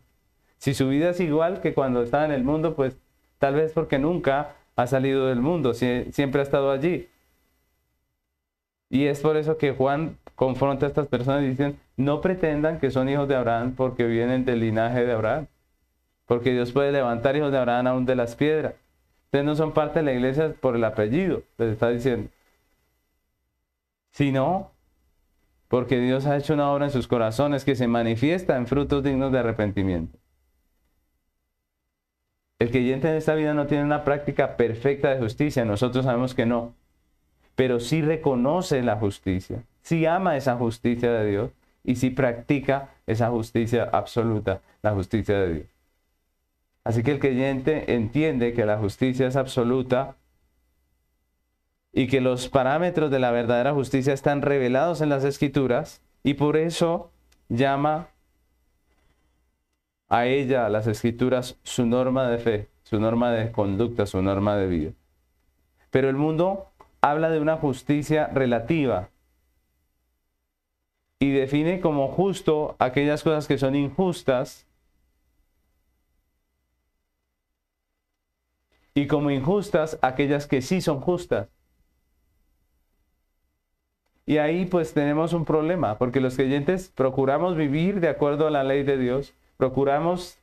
Si 0.58 0.74
su 0.74 0.90
vida 0.90 1.10
es 1.10 1.20
igual 1.20 1.62
que 1.62 1.74
cuando 1.74 2.04
estaba 2.04 2.26
en 2.26 2.32
el 2.32 2.44
mundo, 2.44 2.76
pues 2.76 2.98
tal 3.40 3.56
vez 3.56 3.74
porque 3.74 3.98
nunca 3.98 4.56
ha 4.76 4.88
salido 4.88 5.28
del 5.28 5.40
mundo, 5.40 5.74
siempre 5.74 6.40
ha 6.40 6.44
estado 6.44 6.72
allí. 6.72 7.08
Y 8.90 9.06
es 9.06 9.22
por 9.22 9.38
eso 9.38 9.58
que 9.58 9.72
Juan 9.72 10.18
confronta 10.36 10.86
a 10.86 10.90
estas 10.90 11.08
personas 11.08 11.44
y 11.44 11.48
dicen, 11.48 11.80
no 11.96 12.20
pretendan 12.20 12.80
que 12.80 12.92
son 12.92 13.08
hijos 13.10 13.28
de 13.28 13.36
Abraham 13.36 13.74
porque 13.76 14.06
vienen 14.06 14.44
del 14.44 14.60
linaje 14.60 15.06
de 15.06 15.14
Abraham. 15.14 15.48
Porque 16.26 16.52
Dios 16.52 16.72
puede 16.72 16.92
levantar 16.92 17.36
hijos 17.36 17.52
de 17.52 17.58
Abraham 17.58 17.88
aún 17.88 18.06
de 18.06 18.16
las 18.16 18.36
piedras. 18.36 18.74
Ustedes 19.26 19.46
no 19.46 19.56
son 19.56 19.72
parte 19.72 20.00
de 20.00 20.06
la 20.06 20.14
iglesia 20.14 20.54
por 20.60 20.76
el 20.76 20.84
apellido, 20.84 21.44
les 21.58 21.72
está 21.72 21.90
diciendo. 21.90 22.30
Sino 24.12 24.72
porque 25.68 26.00
Dios 26.00 26.26
ha 26.26 26.36
hecho 26.36 26.54
una 26.54 26.70
obra 26.70 26.86
en 26.86 26.92
sus 26.92 27.08
corazones 27.08 27.64
que 27.64 27.76
se 27.76 27.88
manifiesta 27.88 28.58
en 28.58 28.68
frutos 28.68 29.04
dignos 29.04 29.32
de 29.32 29.40
arrepentimiento. 29.40 30.20
El 32.60 32.70
creyente 32.70 33.10
en 33.10 33.16
esta 33.16 33.36
vida 33.36 33.54
no 33.54 33.68
tiene 33.68 33.86
una 33.86 34.04
práctica 34.04 34.58
perfecta 34.58 35.10
de 35.10 35.20
justicia, 35.20 35.66
nosotros 35.66 36.06
sabemos 36.06 36.36
que 36.36 36.46
no, 36.46 36.76
pero 37.56 37.80
sí 37.80 38.02
reconoce 38.02 38.84
la 38.84 38.98
justicia, 38.98 39.64
sí 39.82 40.06
ama 40.06 40.36
esa 40.38 40.58
justicia 40.58 41.12
de 41.12 41.30
Dios 41.30 41.52
y 41.84 41.96
sí 41.96 42.10
practica 42.10 42.90
esa 43.08 43.30
justicia 43.30 43.90
absoluta, 43.92 44.62
la 44.84 44.92
justicia 44.92 45.40
de 45.40 45.54
Dios. 45.54 45.68
Así 46.84 47.02
que 47.02 47.12
el 47.12 47.20
creyente 47.20 47.96
entiende 47.96 48.54
que 48.54 48.66
la 48.66 48.78
justicia 48.78 49.26
es 49.26 49.38
absoluta 49.38 50.16
y 51.94 52.08
que 52.08 52.22
los 52.22 52.48
parámetros 52.48 53.12
de 53.12 53.20
la 53.20 53.32
verdadera 53.32 53.74
justicia 53.74 54.14
están 54.14 54.42
revelados 54.42 55.02
en 55.02 55.10
las 55.10 55.24
escrituras 55.24 56.02
y 56.24 56.36
por 56.36 56.58
eso 56.58 57.12
llama 57.50 58.08
a 60.08 60.26
ella, 60.26 60.66
a 60.66 60.70
las 60.70 60.88
escrituras, 60.88 61.58
su 61.64 61.86
norma 61.86 62.30
de 62.30 62.38
fe, 62.38 62.70
su 62.84 63.00
norma 63.00 63.32
de 63.32 63.52
conducta, 63.52 64.06
su 64.06 64.22
norma 64.22 64.58
de 64.58 64.68
vida. 64.68 64.92
Pero 65.90 66.10
el 66.10 66.16
mundo 66.16 66.68
habla 67.02 67.30
de 67.30 67.40
una 67.40 67.58
justicia 67.58 68.28
relativa 68.28 69.10
y 71.20 71.32
define 71.32 71.80
como 71.82 72.08
justo 72.10 72.76
aquellas 72.80 73.24
cosas 73.24 73.48
que 73.48 73.58
son 73.58 73.76
injustas 73.76 74.66
y 78.94 79.08
como 79.08 79.32
injustas 79.32 79.98
aquellas 80.02 80.48
que 80.48 80.62
sí 80.62 80.82
son 80.82 81.00
justas. 81.00 81.48
Y 84.26 84.38
ahí 84.38 84.66
pues 84.66 84.94
tenemos 84.94 85.34
un 85.34 85.46
problema, 85.46 85.98
porque 85.98 86.22
los 86.22 86.36
creyentes 86.36 86.92
procuramos 86.96 87.56
vivir 87.56 88.00
de 88.00 88.10
acuerdo 88.10 88.48
a 88.48 88.52
la 88.52 88.64
ley 88.64 88.84
de 88.84 88.98
Dios, 88.98 89.34
procuramos 89.58 90.38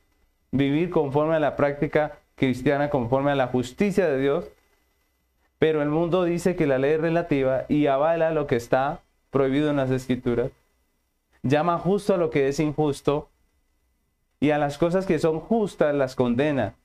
vivir 0.51 0.89
conforme 0.89 1.35
a 1.35 1.39
la 1.39 1.55
práctica 1.55 2.19
cristiana, 2.35 2.89
conforme 2.89 3.31
a 3.31 3.35
la 3.35 3.47
justicia 3.47 4.07
de 4.07 4.19
Dios, 4.19 4.45
pero 5.59 5.81
el 5.81 5.89
mundo 5.89 6.23
dice 6.23 6.55
que 6.55 6.67
la 6.67 6.77
ley 6.77 6.93
es 6.93 7.01
relativa 7.01 7.65
y 7.67 7.87
avala 7.87 8.31
lo 8.31 8.47
que 8.47 8.55
está 8.55 9.01
prohibido 9.29 9.69
en 9.69 9.77
las 9.77 9.91
escrituras, 9.91 10.51
llama 11.43 11.77
justo 11.77 12.13
a 12.13 12.17
lo 12.17 12.29
que 12.29 12.47
es 12.47 12.59
injusto 12.59 13.29
y 14.39 14.51
a 14.51 14.57
las 14.57 14.77
cosas 14.77 15.05
que 15.05 15.19
son 15.19 15.39
justas 15.39 15.93
las 15.93 16.15
condena. 16.15 16.75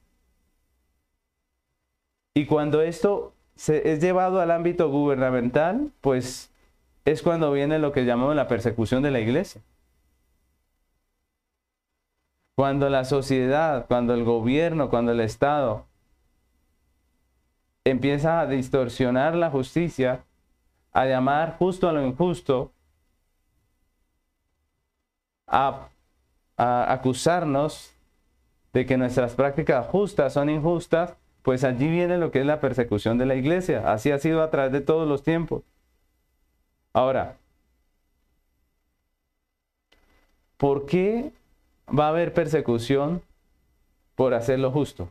Y 2.34 2.46
cuando 2.46 2.82
esto 2.82 3.32
se, 3.54 3.92
es 3.92 4.00
llevado 4.00 4.40
al 4.40 4.50
ámbito 4.50 4.90
gubernamental, 4.90 5.92
pues 6.00 6.50
es 7.04 7.22
cuando 7.22 7.52
viene 7.52 7.78
lo 7.78 7.92
que 7.92 8.04
llamamos 8.04 8.34
la 8.34 8.48
persecución 8.48 9.02
de 9.02 9.10
la 9.10 9.20
iglesia. 9.20 9.60
Cuando 12.54 12.88
la 12.88 13.04
sociedad, 13.04 13.86
cuando 13.86 14.14
el 14.14 14.24
gobierno, 14.24 14.88
cuando 14.88 15.12
el 15.12 15.20
Estado 15.20 15.86
empieza 17.84 18.40
a 18.40 18.46
distorsionar 18.46 19.34
la 19.34 19.50
justicia, 19.50 20.24
a 20.92 21.06
llamar 21.06 21.56
justo 21.58 21.88
a 21.88 21.92
lo 21.92 22.06
injusto, 22.06 22.72
a, 25.46 25.88
acusarnos 26.56 27.92
de 28.72 28.86
que 28.86 28.96
nuestras 28.96 29.34
prácticas 29.34 29.86
justas 29.88 30.32
son 30.32 30.48
injustas, 30.48 31.14
pues 31.42 31.64
allí 31.64 31.88
viene 31.88 32.16
lo 32.16 32.30
que 32.30 32.40
es 32.40 32.46
la 32.46 32.60
persecución 32.60 33.18
de 33.18 33.26
la 33.26 33.34
iglesia. 33.34 33.92
Así 33.92 34.10
ha 34.10 34.18
sido 34.18 34.42
a 34.42 34.50
través 34.50 34.72
de 34.72 34.80
todos 34.80 35.06
los 35.06 35.22
tiempos. 35.22 35.62
Ahora, 36.94 37.36
¿por 40.56 40.86
qué 40.86 41.32
va 41.88 42.06
a 42.06 42.08
haber 42.08 42.32
persecución 42.32 43.22
por 44.14 44.34
hacer 44.34 44.58
lo 44.58 44.70
justo. 44.70 45.10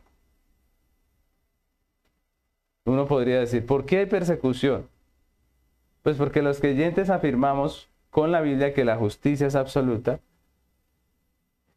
Uno 2.86 3.06
podría 3.06 3.40
decir, 3.40 3.64
¿por 3.64 3.86
qué 3.86 3.98
hay 3.98 4.06
persecución? 4.06 4.86
Pues 6.02 6.16
porque 6.16 6.42
los 6.42 6.60
creyentes 6.60 7.08
afirmamos 7.10 7.88
con 8.10 8.30
la 8.30 8.40
Biblia 8.40 8.74
que 8.74 8.84
la 8.84 8.96
justicia 8.96 9.46
es 9.46 9.54
absoluta, 9.54 10.20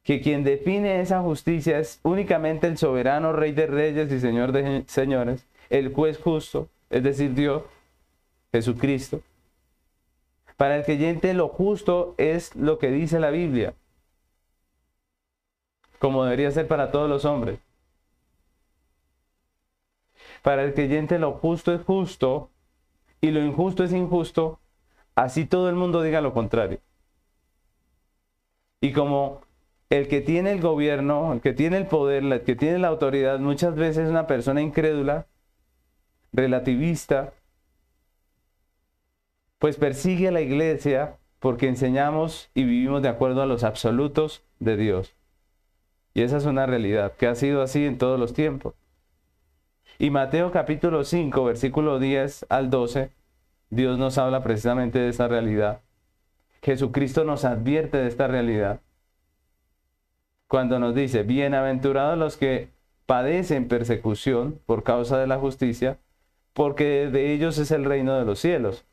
que 0.03 0.21
quien 0.21 0.43
define 0.43 1.01
esa 1.01 1.21
justicia 1.21 1.79
es 1.79 1.99
únicamente 2.03 2.67
el 2.67 2.77
soberano 2.77 3.33
Rey 3.33 3.51
de 3.53 3.67
Reyes 3.67 4.11
y 4.11 4.19
Señor 4.19 4.51
de 4.51 4.83
Señores, 4.87 5.45
el 5.69 5.93
juez 5.93 6.17
justo, 6.17 6.69
es 6.89 7.03
decir, 7.03 7.33
Dios, 7.33 7.63
Jesucristo. 8.51 9.21
Para 10.57 10.75
el 10.75 10.83
creyente 10.83 11.33
lo 11.33 11.47
justo 11.47 12.15
es 12.17 12.55
lo 12.55 12.77
que 12.77 12.91
dice 12.91 13.19
la 13.19 13.29
Biblia 13.29 13.73
como 15.99 16.23
debería 16.23 16.51
ser 16.51 16.67
para 16.67 16.91
todos 16.91 17.09
los 17.09 17.25
hombres. 17.25 17.59
Para 20.41 20.63
el 20.63 20.73
creyente 20.73 21.19
lo 21.19 21.33
justo 21.33 21.73
es 21.73 21.81
justo 21.81 22.49
y 23.21 23.31
lo 23.31 23.41
injusto 23.41 23.83
es 23.83 23.91
injusto, 23.91 24.59
así 25.15 25.45
todo 25.45 25.69
el 25.69 25.75
mundo 25.75 26.01
diga 26.01 26.21
lo 26.21 26.33
contrario. 26.33 26.79
Y 28.79 28.93
como 28.93 29.41
el 29.89 30.07
que 30.07 30.21
tiene 30.21 30.51
el 30.51 30.61
gobierno, 30.61 31.33
el 31.33 31.41
que 31.41 31.53
tiene 31.53 31.77
el 31.77 31.87
poder, 31.87 32.23
el 32.23 32.43
que 32.43 32.55
tiene 32.55 32.77
la 32.77 32.89
autoridad, 32.89 33.39
muchas 33.39 33.75
veces 33.75 34.05
es 34.05 34.09
una 34.09 34.27
persona 34.27 34.61
incrédula, 34.61 35.25
relativista, 36.31 37.33
pues 39.59 39.77
persigue 39.77 40.27
a 40.27 40.31
la 40.31 40.41
iglesia 40.41 41.17
porque 41.39 41.67
enseñamos 41.67 42.49
y 42.53 42.63
vivimos 42.63 43.01
de 43.01 43.09
acuerdo 43.09 43.41
a 43.41 43.45
los 43.45 43.63
absolutos 43.63 44.43
de 44.59 44.77
Dios. 44.77 45.15
Y 46.13 46.21
esa 46.21 46.37
es 46.37 46.45
una 46.45 46.65
realidad 46.65 47.13
que 47.13 47.27
ha 47.27 47.35
sido 47.35 47.61
así 47.61 47.85
en 47.85 47.97
todos 47.97 48.19
los 48.19 48.33
tiempos. 48.33 48.73
Y 49.99 50.09
Mateo 50.09 50.51
capítulo 50.51 51.03
5, 51.03 51.43
versículo 51.43 51.99
10 51.99 52.45
al 52.49 52.69
12, 52.69 53.11
Dios 53.69 53.97
nos 53.97 54.17
habla 54.17 54.43
precisamente 54.43 54.99
de 54.99 55.09
esa 55.09 55.27
realidad. 55.27 55.81
Jesucristo 56.61 57.23
nos 57.23 57.45
advierte 57.45 57.97
de 57.97 58.07
esta 58.07 58.27
realidad. 58.27 58.81
Cuando 60.47 60.79
nos 60.79 60.95
dice, 60.95 61.23
bienaventurados 61.23 62.17
los 62.17 62.37
que 62.37 62.69
padecen 63.05 63.67
persecución 63.67 64.59
por 64.65 64.83
causa 64.83 65.17
de 65.17 65.27
la 65.27 65.37
justicia, 65.37 65.97
porque 66.53 67.09
de 67.09 67.33
ellos 67.33 67.57
es 67.57 67.71
el 67.71 67.85
reino 67.85 68.17
de 68.17 68.25
los 68.25 68.39
cielos. 68.39 68.85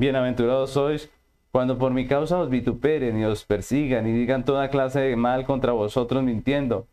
Bienaventurados 0.00 0.70
sois 0.70 1.10
cuando 1.52 1.76
por 1.76 1.92
mi 1.92 2.06
causa 2.06 2.38
os 2.38 2.48
vituperen 2.48 3.18
y 3.18 3.26
os 3.26 3.44
persigan 3.44 4.06
y 4.06 4.12
digan 4.12 4.46
toda 4.46 4.70
clase 4.70 4.98
de 4.98 5.14
mal 5.14 5.44
contra 5.44 5.72
vosotros 5.72 6.22
mintiendo, 6.22 6.86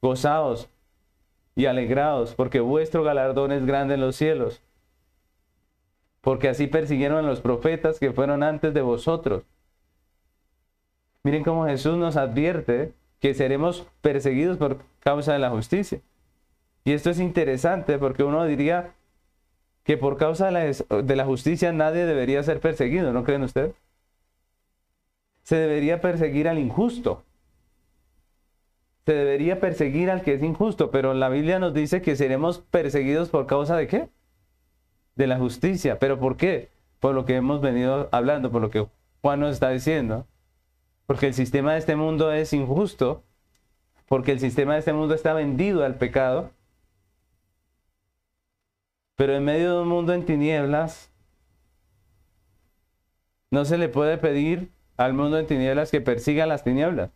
gozaos 0.00 0.68
y 1.54 1.66
alegraos, 1.66 2.34
porque 2.34 2.58
vuestro 2.58 3.04
galardón 3.04 3.52
es 3.52 3.64
grande 3.64 3.94
en 3.94 4.00
los 4.00 4.16
cielos. 4.16 4.60
Porque 6.20 6.48
así 6.48 6.66
persiguieron 6.66 7.24
a 7.24 7.28
los 7.28 7.40
profetas 7.40 8.00
que 8.00 8.10
fueron 8.10 8.42
antes 8.42 8.74
de 8.74 8.82
vosotros. 8.82 9.44
Miren 11.22 11.44
cómo 11.44 11.66
Jesús 11.66 11.96
nos 11.96 12.16
advierte 12.16 12.92
que 13.20 13.34
seremos 13.34 13.86
perseguidos 14.00 14.58
por 14.58 14.78
causa 14.98 15.32
de 15.32 15.38
la 15.38 15.50
justicia. 15.50 16.00
Y 16.84 16.90
esto 16.90 17.08
es 17.10 17.20
interesante 17.20 17.98
porque 17.98 18.24
uno 18.24 18.44
diría 18.46 18.94
que 19.84 19.96
por 19.96 20.16
causa 20.16 20.50
de 20.50 21.16
la, 21.16 21.24
justicia 21.24 21.72
nadie 21.72 22.06
debería 22.06 22.42
ser 22.42 22.60
perseguido, 22.60 23.12
¿no 23.12 23.24
creen 23.24 23.42
ustedes? 23.42 23.74
Se 25.42 25.56
debería 25.56 26.00
perseguir 26.00 26.48
al 26.48 26.58
injusto. 26.58 27.24
Se 29.04 29.12
debería 29.12 29.58
perseguir 29.58 30.10
al 30.10 30.22
que 30.22 30.34
es 30.34 30.42
injusto, 30.42 30.92
pero 30.92 31.14
la 31.14 31.28
Biblia 31.28 31.58
nos 31.58 31.74
dice 31.74 32.00
que 32.00 32.14
seremos 32.14 32.60
perseguidos 32.60 33.30
por 33.30 33.46
causa 33.46 33.76
de 33.76 33.88
qué? 33.88 34.08
De 35.16 35.26
la 35.26 35.38
justicia. 35.38 35.98
¿Pero 35.98 36.20
por 36.20 36.36
qué? 36.36 36.68
Por 37.00 37.14
lo 37.14 37.24
que 37.24 37.34
hemos 37.34 37.60
venido 37.60 38.08
hablando, 38.12 38.52
por 38.52 38.62
lo 38.62 38.70
que 38.70 38.86
Juan 39.20 39.40
nos 39.40 39.54
está 39.54 39.70
diciendo. 39.70 40.28
Porque 41.06 41.26
el 41.26 41.34
sistema 41.34 41.72
de 41.72 41.80
este 41.80 41.96
mundo 41.96 42.32
es 42.32 42.52
injusto, 42.52 43.24
porque 44.06 44.30
el 44.30 44.38
sistema 44.38 44.74
de 44.74 44.78
este 44.78 44.92
mundo 44.92 45.14
está 45.14 45.32
vendido 45.32 45.84
al 45.84 45.96
pecado. 45.96 46.52
Pero 49.16 49.34
en 49.34 49.44
medio 49.44 49.74
de 49.74 49.82
un 49.82 49.88
mundo 49.88 50.12
en 50.14 50.24
tinieblas, 50.24 51.12
no 53.50 53.64
se 53.64 53.78
le 53.78 53.88
puede 53.88 54.18
pedir 54.18 54.70
al 54.96 55.14
mundo 55.14 55.38
en 55.38 55.46
tinieblas 55.46 55.90
que 55.90 56.00
persiga 56.00 56.46
las 56.46 56.64
tinieblas. 56.64 57.10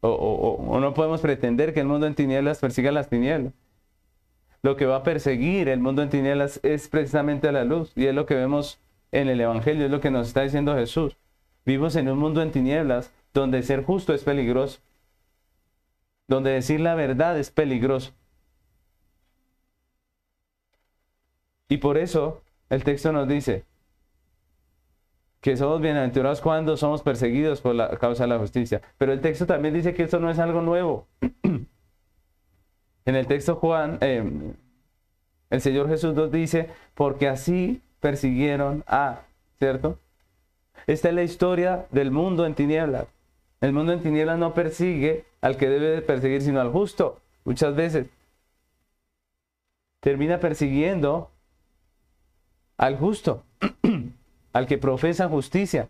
O, 0.00 0.78
no 0.80 0.94
podemos 0.94 1.20
pretender 1.20 1.72
que 1.72 1.80
el 1.80 1.86
mundo 1.86 2.06
en 2.06 2.14
tinieblas 2.14 2.58
persiga 2.58 2.90
las 2.90 3.08
tinieblas. 3.08 3.52
Lo 4.62 4.76
que 4.76 4.86
va 4.86 4.96
a 4.96 5.02
perseguir 5.02 5.68
el 5.68 5.80
mundo 5.80 6.02
en 6.02 6.10
tinieblas 6.10 6.60
es 6.62 6.88
precisamente 6.88 7.52
la 7.52 7.64
luz. 7.64 7.92
Y 7.94 8.06
es 8.06 8.14
lo 8.14 8.26
que 8.26 8.34
vemos 8.34 8.80
en 9.12 9.28
el 9.28 9.40
Evangelio, 9.40 9.84
es 9.84 9.90
lo 9.90 10.00
que 10.00 10.10
nos 10.10 10.28
está 10.28 10.42
diciendo 10.42 10.74
Jesús. 10.74 11.16
Vivimos 11.64 11.94
en 11.96 12.08
un 12.08 12.18
mundo 12.18 12.42
en 12.42 12.50
tinieblas 12.50 13.12
donde 13.32 13.62
ser 13.62 13.84
justo 13.84 14.12
es 14.12 14.24
peligroso, 14.24 14.80
donde 16.26 16.50
decir 16.50 16.80
la 16.80 16.94
verdad 16.94 17.38
es 17.38 17.50
peligroso. 17.50 18.12
Y 21.72 21.78
por 21.78 21.96
eso 21.96 22.42
el 22.68 22.84
texto 22.84 23.12
nos 23.12 23.26
dice 23.26 23.64
que 25.40 25.56
somos 25.56 25.80
bienaventurados 25.80 26.42
cuando 26.42 26.76
somos 26.76 27.00
perseguidos 27.00 27.62
por 27.62 27.74
la 27.74 27.96
causa 27.96 28.24
de 28.24 28.28
la 28.28 28.38
justicia. 28.38 28.82
Pero 28.98 29.14
el 29.14 29.22
texto 29.22 29.46
también 29.46 29.72
dice 29.72 29.94
que 29.94 30.02
eso 30.02 30.20
no 30.20 30.28
es 30.28 30.38
algo 30.38 30.60
nuevo. 30.60 31.06
en 31.46 31.66
el 33.06 33.26
texto 33.26 33.56
Juan, 33.56 33.96
em, 34.02 34.52
el 35.48 35.60
Señor 35.62 35.88
Jesús 35.88 36.14
nos 36.14 36.30
dice, 36.30 36.68
porque 36.94 37.26
así 37.26 37.80
persiguieron 38.00 38.84
a, 38.86 39.22
¿cierto? 39.58 39.98
Esta 40.86 41.08
es 41.08 41.14
la 41.14 41.22
historia 41.22 41.86
del 41.90 42.10
mundo 42.10 42.44
en 42.44 42.54
tinieblas. 42.54 43.06
El 43.62 43.72
mundo 43.72 43.94
en 43.94 44.02
tinieblas 44.02 44.38
no 44.38 44.52
persigue 44.52 45.24
al 45.40 45.56
que 45.56 45.70
debe 45.70 45.86
de 45.86 46.02
perseguir, 46.02 46.42
sino 46.42 46.60
al 46.60 46.70
justo. 46.70 47.22
Muchas 47.46 47.74
veces 47.74 48.08
termina 50.00 50.38
persiguiendo 50.38 51.32
al 52.82 52.98
justo, 52.98 53.44
al 54.52 54.66
que 54.66 54.76
profesa 54.76 55.28
justicia. 55.28 55.88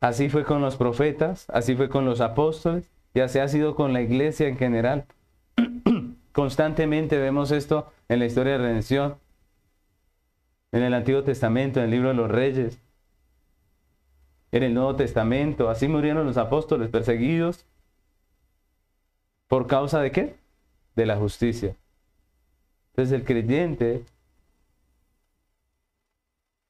Así 0.00 0.30
fue 0.30 0.42
con 0.44 0.62
los 0.62 0.76
profetas, 0.76 1.44
así 1.50 1.76
fue 1.76 1.90
con 1.90 2.06
los 2.06 2.22
apóstoles 2.22 2.90
y 3.12 3.20
así 3.20 3.38
ha 3.40 3.46
sido 3.46 3.74
con 3.74 3.92
la 3.92 4.00
iglesia 4.00 4.48
en 4.48 4.56
general. 4.56 5.04
Constantemente 6.32 7.18
vemos 7.18 7.50
esto 7.50 7.92
en 8.08 8.20
la 8.20 8.24
historia 8.24 8.52
de 8.52 8.58
redención 8.58 9.16
en 10.72 10.82
el 10.82 10.94
Antiguo 10.94 11.22
Testamento, 11.22 11.80
en 11.80 11.86
el 11.86 11.90
libro 11.90 12.08
de 12.08 12.14
los 12.14 12.30
Reyes, 12.30 12.80
en 14.50 14.62
el 14.62 14.72
Nuevo 14.72 14.96
Testamento. 14.96 15.68
Así 15.68 15.88
murieron 15.88 16.26
los 16.26 16.38
apóstoles 16.38 16.88
perseguidos. 16.88 17.66
¿Por 19.46 19.66
causa 19.66 20.00
de 20.00 20.10
qué? 20.10 20.36
De 20.96 21.04
la 21.04 21.18
justicia. 21.18 21.76
Entonces 22.98 23.20
el 23.20 23.24
creyente 23.24 24.02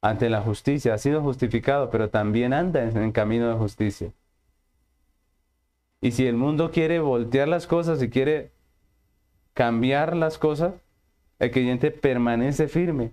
ante 0.02 0.28
la 0.28 0.42
justicia 0.42 0.92
ha 0.92 0.98
sido 0.98 1.22
justificado, 1.22 1.88
pero 1.88 2.10
también 2.10 2.52
anda 2.52 2.84
en 2.84 3.12
camino 3.12 3.48
de 3.48 3.54
justicia. 3.54 4.12
Y 6.02 6.10
si 6.10 6.26
el 6.26 6.36
mundo 6.36 6.70
quiere 6.70 7.00
voltear 7.00 7.48
las 7.48 7.66
cosas 7.66 8.02
y 8.02 8.10
quiere 8.10 8.50
cambiar 9.54 10.14
las 10.14 10.36
cosas, 10.36 10.74
el 11.38 11.50
creyente 11.50 11.90
permanece 11.90 12.68
firme 12.68 13.12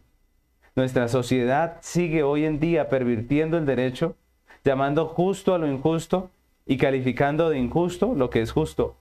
nuestra 0.76 1.08
sociedad 1.08 1.78
sigue 1.80 2.22
hoy 2.24 2.44
en 2.44 2.60
día 2.60 2.90
pervirtiendo 2.90 3.58
el 3.58 3.66
derecho, 3.66 4.18
llamando 4.66 5.08
justo 5.08 5.56
a 5.56 5.58
lo 5.58 5.72
injusto 5.72 6.32
y 6.66 6.76
calificando 6.76 7.50
de 7.50 7.60
injusto 7.60 8.14
lo 8.14 8.30
que 8.30 8.42
es 8.42 8.52
justo. 8.52 8.98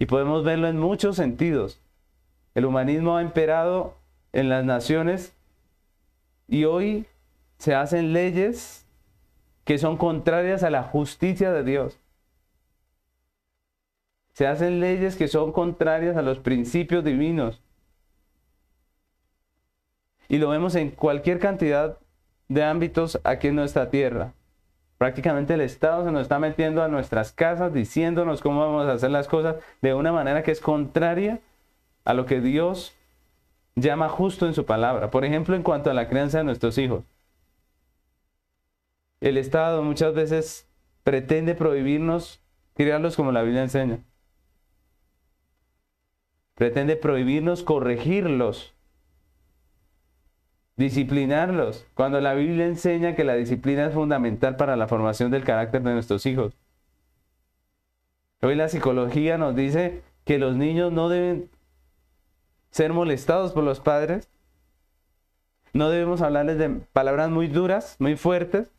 Y 0.00 0.06
podemos 0.06 0.42
verlo 0.42 0.66
en 0.66 0.76
muchos 0.76 1.14
sentidos. 1.14 1.80
El 2.58 2.64
humanismo 2.64 3.16
ha 3.16 3.22
imperado 3.22 3.94
en 4.32 4.48
las 4.48 4.64
naciones 4.64 5.32
y 6.48 6.64
hoy 6.64 7.06
se 7.58 7.76
hacen 7.76 8.12
leyes 8.12 8.84
que 9.62 9.78
son 9.78 9.96
contrarias 9.96 10.64
a 10.64 10.70
la 10.70 10.82
justicia 10.82 11.52
de 11.52 11.62
Dios. 11.62 12.00
Se 14.32 14.48
hacen 14.48 14.80
leyes 14.80 15.14
que 15.14 15.28
son 15.28 15.52
contrarias 15.52 16.16
a 16.16 16.22
los 16.22 16.40
principios 16.40 17.04
divinos. 17.04 17.62
Y 20.26 20.38
lo 20.38 20.48
vemos 20.48 20.74
en 20.74 20.90
cualquier 20.90 21.38
cantidad 21.38 21.98
de 22.48 22.64
ámbitos 22.64 23.20
aquí 23.22 23.46
en 23.46 23.54
nuestra 23.54 23.88
tierra. 23.88 24.32
Prácticamente 24.96 25.54
el 25.54 25.60
Estado 25.60 26.04
se 26.04 26.10
nos 26.10 26.22
está 26.22 26.40
metiendo 26.40 26.82
a 26.82 26.88
nuestras 26.88 27.30
casas 27.30 27.72
diciéndonos 27.72 28.42
cómo 28.42 28.58
vamos 28.58 28.88
a 28.88 28.94
hacer 28.94 29.12
las 29.12 29.28
cosas 29.28 29.54
de 29.80 29.94
una 29.94 30.10
manera 30.10 30.42
que 30.42 30.50
es 30.50 30.60
contraria 30.60 31.38
a 32.08 32.14
lo 32.14 32.24
que 32.24 32.40
Dios 32.40 32.96
llama 33.76 34.08
justo 34.08 34.46
en 34.46 34.54
su 34.54 34.64
palabra. 34.64 35.10
Por 35.10 35.26
ejemplo, 35.26 35.54
en 35.54 35.62
cuanto 35.62 35.90
a 35.90 35.94
la 35.94 36.08
crianza 36.08 36.38
de 36.38 36.44
nuestros 36.44 36.78
hijos. 36.78 37.04
El 39.20 39.36
Estado 39.36 39.82
muchas 39.82 40.14
veces 40.14 40.66
pretende 41.04 41.54
prohibirnos 41.54 42.40
criarlos 42.72 43.14
como 43.14 43.30
la 43.30 43.42
Biblia 43.42 43.62
enseña. 43.62 43.98
Pretende 46.54 46.96
prohibirnos 46.96 47.62
corregirlos 47.62 48.72
disciplinarlos, 50.76 51.86
cuando 51.92 52.22
la 52.22 52.32
Biblia 52.32 52.64
enseña 52.64 53.14
que 53.14 53.24
la 53.24 53.34
disciplina 53.34 53.84
es 53.84 53.92
fundamental 53.92 54.56
para 54.56 54.76
la 54.76 54.88
formación 54.88 55.30
del 55.30 55.44
carácter 55.44 55.82
de 55.82 55.92
nuestros 55.92 56.24
hijos. 56.24 56.54
Hoy 58.40 58.54
la 58.54 58.70
psicología 58.70 59.36
nos 59.36 59.54
dice 59.54 60.00
que 60.24 60.38
los 60.38 60.56
niños 60.56 60.90
no 60.90 61.10
deben 61.10 61.50
ser 62.78 62.92
molestados 62.92 63.50
por 63.50 63.64
los 63.64 63.80
padres, 63.80 64.30
no 65.72 65.90
debemos 65.90 66.22
hablarles 66.22 66.58
de 66.58 66.70
palabras 66.92 67.28
muy 67.28 67.48
duras, 67.48 67.96
muy 67.98 68.14
fuertes. 68.14 68.72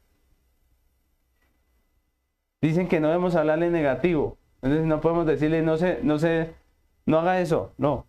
Dicen 2.61 2.87
que 2.87 3.01
no 3.01 3.09
debemos 3.09 3.35
hablarle 3.35 3.69
negativo, 3.69 4.37
entonces 4.61 4.87
no 4.87 5.01
podemos 5.01 5.25
decirle 5.25 5.61
no 5.63 5.75
se, 5.75 5.99
no 6.01 6.17
se, 6.17 6.53
no 7.05 7.19
haga 7.19 7.41
eso, 7.41 7.73
no. 7.77 8.05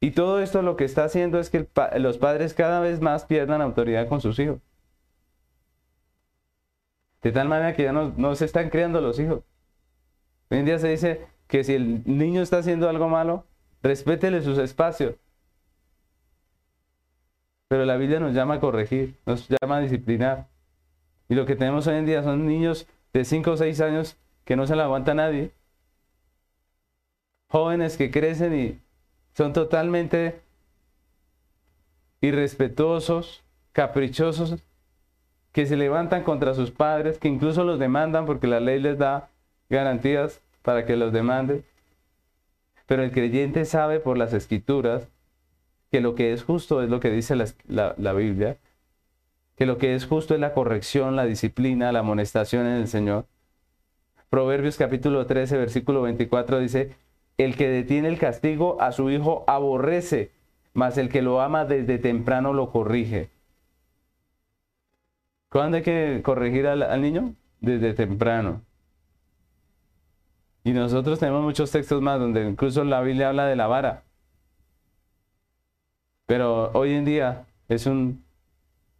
Y 0.00 0.10
todo 0.10 0.40
esto 0.40 0.62
lo 0.62 0.74
que 0.74 0.84
está 0.84 1.04
haciendo 1.04 1.38
es 1.38 1.48
que 1.48 1.68
los 1.98 2.18
padres 2.18 2.54
cada 2.54 2.80
vez 2.80 3.00
más 3.00 3.26
pierdan 3.26 3.62
autoridad 3.62 4.08
con 4.08 4.20
sus 4.20 4.40
hijos. 4.40 4.58
De 7.22 7.30
tal 7.30 7.48
manera 7.48 7.76
que 7.76 7.84
ya 7.84 7.92
no, 7.92 8.34
se 8.34 8.44
están 8.44 8.70
creando 8.70 9.00
los 9.00 9.20
hijos. 9.20 9.44
Hoy 10.50 10.58
en 10.58 10.64
día 10.64 10.80
se 10.80 10.88
dice 10.88 11.26
que 11.46 11.62
si 11.62 11.74
el 11.74 12.02
niño 12.06 12.42
está 12.42 12.58
haciendo 12.58 12.88
algo 12.88 13.08
malo, 13.08 13.44
respétele 13.82 14.42
sus 14.42 14.58
espacios. 14.58 15.14
Pero 17.68 17.84
la 17.84 17.96
Biblia 17.96 18.18
nos 18.18 18.34
llama 18.34 18.54
a 18.54 18.60
corregir, 18.60 19.16
nos 19.26 19.48
llama 19.48 19.76
a 19.76 19.80
disciplinar. 19.80 20.48
Y 21.28 21.34
lo 21.34 21.44
que 21.44 21.56
tenemos 21.56 21.86
hoy 21.86 21.96
en 21.96 22.06
día 22.06 22.22
son 22.22 22.46
niños 22.46 22.86
de 23.12 23.24
5 23.24 23.50
o 23.50 23.56
6 23.56 23.80
años 23.80 24.16
que 24.44 24.56
no 24.56 24.66
se 24.66 24.74
la 24.74 24.84
aguanta 24.84 25.14
nadie. 25.14 25.52
Jóvenes 27.50 27.96
que 27.96 28.10
crecen 28.10 28.58
y 28.58 28.80
son 29.34 29.52
totalmente 29.52 30.40
irrespetuosos, 32.20 33.44
caprichosos, 33.72 34.56
que 35.52 35.66
se 35.66 35.76
levantan 35.76 36.24
contra 36.24 36.54
sus 36.54 36.70
padres, 36.70 37.18
que 37.18 37.28
incluso 37.28 37.64
los 37.64 37.78
demandan 37.78 38.26
porque 38.26 38.46
la 38.46 38.60
ley 38.60 38.80
les 38.80 38.98
da 38.98 39.28
garantías 39.68 40.40
para 40.62 40.86
que 40.86 40.96
los 40.96 41.12
demanden. 41.12 41.64
Pero 42.88 43.02
el 43.02 43.12
creyente 43.12 43.66
sabe 43.66 44.00
por 44.00 44.16
las 44.16 44.32
escrituras 44.32 45.08
que 45.92 46.00
lo 46.00 46.14
que 46.14 46.32
es 46.32 46.42
justo 46.42 46.82
es 46.82 46.88
lo 46.88 47.00
que 47.00 47.10
dice 47.10 47.36
la, 47.36 47.94
la 47.98 48.12
Biblia, 48.14 48.56
que 49.56 49.66
lo 49.66 49.76
que 49.76 49.94
es 49.94 50.06
justo 50.06 50.32
es 50.32 50.40
la 50.40 50.54
corrección, 50.54 51.14
la 51.14 51.26
disciplina, 51.26 51.92
la 51.92 51.98
amonestación 51.98 52.66
en 52.66 52.76
el 52.76 52.88
Señor. 52.88 53.26
Proverbios 54.30 54.78
capítulo 54.78 55.26
13, 55.26 55.58
versículo 55.58 56.00
24 56.00 56.60
dice, 56.60 56.94
el 57.36 57.56
que 57.56 57.68
detiene 57.68 58.08
el 58.08 58.18
castigo 58.18 58.80
a 58.80 58.90
su 58.92 59.10
hijo 59.10 59.44
aborrece, 59.46 60.30
mas 60.72 60.96
el 60.96 61.10
que 61.10 61.20
lo 61.20 61.42
ama 61.42 61.66
desde 61.66 61.98
temprano 61.98 62.54
lo 62.54 62.70
corrige. 62.70 63.28
¿Cuándo 65.50 65.76
hay 65.76 65.82
que 65.82 66.22
corregir 66.24 66.66
al, 66.66 66.82
al 66.82 67.02
niño? 67.02 67.34
Desde 67.60 67.92
temprano. 67.92 68.62
Y 70.68 70.72
nosotros 70.74 71.18
tenemos 71.18 71.42
muchos 71.42 71.70
textos 71.70 72.02
más 72.02 72.20
donde 72.20 72.46
incluso 72.46 72.84
la 72.84 73.00
Biblia 73.00 73.30
habla 73.30 73.46
de 73.46 73.56
la 73.56 73.66
vara. 73.68 74.02
Pero 76.26 76.70
hoy 76.72 76.92
en 76.92 77.06
día 77.06 77.46
es 77.68 77.86
un 77.86 78.22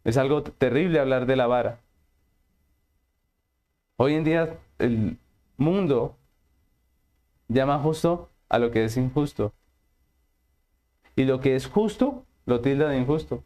es 0.03 0.17
algo 0.17 0.41
terrible 0.41 0.99
hablar 0.99 1.27
de 1.27 1.35
la 1.35 1.45
vara. 1.45 1.79
Hoy 3.97 4.15
en 4.15 4.23
día 4.23 4.57
el 4.79 5.19
mundo 5.57 6.15
llama 7.49 7.77
justo 7.77 8.31
a 8.49 8.57
lo 8.57 8.71
que 8.71 8.85
es 8.85 8.97
injusto. 8.97 9.53
Y 11.15 11.25
lo 11.25 11.39
que 11.39 11.55
es 11.55 11.67
justo 11.67 12.25
lo 12.47 12.61
tilda 12.61 12.89
de 12.89 12.97
injusto. 12.97 13.43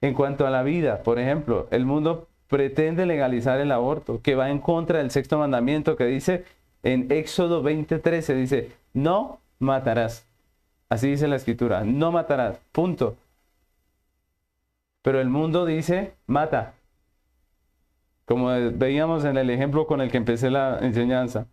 En 0.00 0.12
cuanto 0.12 0.44
a 0.44 0.50
la 0.50 0.64
vida, 0.64 1.04
por 1.04 1.20
ejemplo, 1.20 1.68
el 1.70 1.86
mundo 1.86 2.26
pretende 2.48 3.06
legalizar 3.06 3.60
el 3.60 3.72
aborto, 3.72 4.20
que 4.22 4.34
va 4.34 4.50
en 4.50 4.60
contra 4.60 4.98
del 4.98 5.10
sexto 5.10 5.38
mandamiento 5.38 5.96
que 5.96 6.04
dice 6.04 6.44
en 6.82 7.10
Éxodo 7.10 7.62
20:13, 7.62 8.34
dice, 8.34 8.72
no 8.92 9.40
matarás. 9.58 10.26
Así 10.88 11.08
dice 11.10 11.26
la 11.28 11.36
escritura, 11.36 11.84
no 11.84 12.12
matarás, 12.12 12.60
punto. 12.72 13.16
Pero 15.02 15.20
el 15.20 15.28
mundo 15.28 15.66
dice, 15.66 16.14
mata. 16.26 16.74
Como 18.24 18.48
veíamos 18.72 19.24
en 19.24 19.36
el 19.36 19.50
ejemplo 19.50 19.86
con 19.86 20.00
el 20.00 20.10
que 20.10 20.16
empecé 20.16 20.50
la 20.50 20.78
enseñanza. 20.80 21.46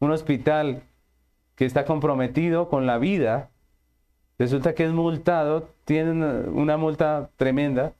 Un 0.00 0.10
hospital 0.10 0.82
que 1.54 1.64
está 1.64 1.84
comprometido 1.84 2.68
con 2.68 2.86
la 2.86 2.98
vida, 2.98 3.50
resulta 4.38 4.74
que 4.74 4.84
es 4.84 4.92
multado, 4.92 5.68
tiene 5.84 6.10
una 6.48 6.76
multa 6.76 7.30
tremenda 7.36 7.92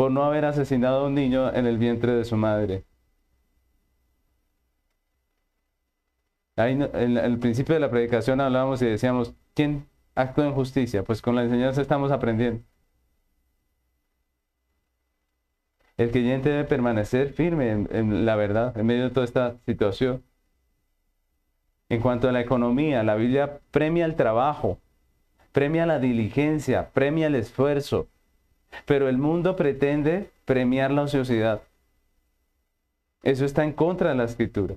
por 0.00 0.10
no 0.10 0.24
haber 0.24 0.46
asesinado 0.46 1.00
a 1.00 1.06
un 1.08 1.14
niño 1.14 1.52
en 1.54 1.66
el 1.66 1.76
vientre 1.76 2.14
de 2.14 2.24
su 2.24 2.34
madre. 2.34 2.86
Ahí 6.56 6.72
en 6.72 7.18
el 7.18 7.38
principio 7.38 7.74
de 7.74 7.80
la 7.80 7.90
predicación 7.90 8.40
hablábamos 8.40 8.80
y 8.80 8.86
decíamos, 8.86 9.34
¿quién 9.52 9.86
actúa 10.14 10.46
en 10.46 10.54
justicia? 10.54 11.04
Pues 11.04 11.20
con 11.20 11.36
la 11.36 11.42
enseñanza 11.42 11.82
estamos 11.82 12.10
aprendiendo. 12.12 12.64
El 15.98 16.10
creyente 16.10 16.48
debe 16.48 16.64
permanecer 16.64 17.34
firme 17.34 17.70
en, 17.70 18.24
la 18.24 18.36
verdad 18.36 18.78
en 18.78 18.86
medio 18.86 19.02
de 19.02 19.10
toda 19.10 19.26
esta 19.26 19.58
situación. 19.66 20.24
En 21.90 22.00
cuanto 22.00 22.26
a 22.26 22.32
la 22.32 22.40
economía, 22.40 23.02
la 23.02 23.16
Biblia 23.16 23.60
premia 23.70 24.06
el 24.06 24.16
trabajo, 24.16 24.80
premia 25.52 25.84
la 25.84 25.98
diligencia, 25.98 26.90
premia 26.92 27.26
el 27.26 27.34
esfuerzo, 27.34 28.08
pero 28.86 29.08
el 29.08 29.18
mundo 29.18 29.56
pretende 29.56 30.30
premiar 30.44 30.90
la 30.90 31.02
ociosidad. 31.02 31.62
Eso 33.22 33.44
está 33.44 33.64
en 33.64 33.72
contra 33.72 34.10
de 34.10 34.14
la 34.14 34.24
escritura. 34.24 34.76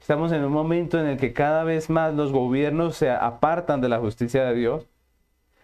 Estamos 0.00 0.32
en 0.32 0.44
un 0.44 0.52
momento 0.52 1.00
en 1.00 1.06
el 1.06 1.16
que 1.16 1.32
cada 1.32 1.64
vez 1.64 1.90
más 1.90 2.14
los 2.14 2.32
gobiernos 2.32 2.96
se 2.96 3.10
apartan 3.10 3.80
de 3.80 3.88
la 3.88 3.98
justicia 3.98 4.44
de 4.44 4.54
Dios, 4.54 4.86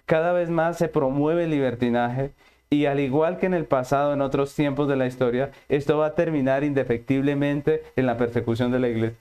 cada 0.07 0.33
vez 0.33 0.51
más 0.51 0.79
se 0.79 0.89
promueve 0.89 1.45
el 1.45 1.51
libertinaje 1.51 2.33
y 2.71 2.87
al 2.87 3.01
igual 3.01 3.39
que 3.39 3.47
en 3.47 3.55
el 3.55 3.67
pasado, 3.67 4.15
en 4.15 4.21
otros 4.21 4.55
tiempos 4.55 4.89
de 4.89 4.97
la 4.97 5.07
historia, 5.07 5.51
esto 5.69 5.99
va 5.99 6.07
a 6.07 6.15
terminar 6.15 6.65
indefectiblemente 6.65 7.83
en 7.97 8.07
la 8.07 8.17
persecución 8.17 8.73
de 8.73 8.81
la 8.81 8.89
iglesia. 8.89 9.19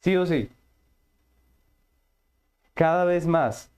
Sí 0.00 0.16
o 0.16 0.26
sí. 0.26 0.50
Cada 2.74 3.04
vez 3.04 3.26
más, 3.26 3.70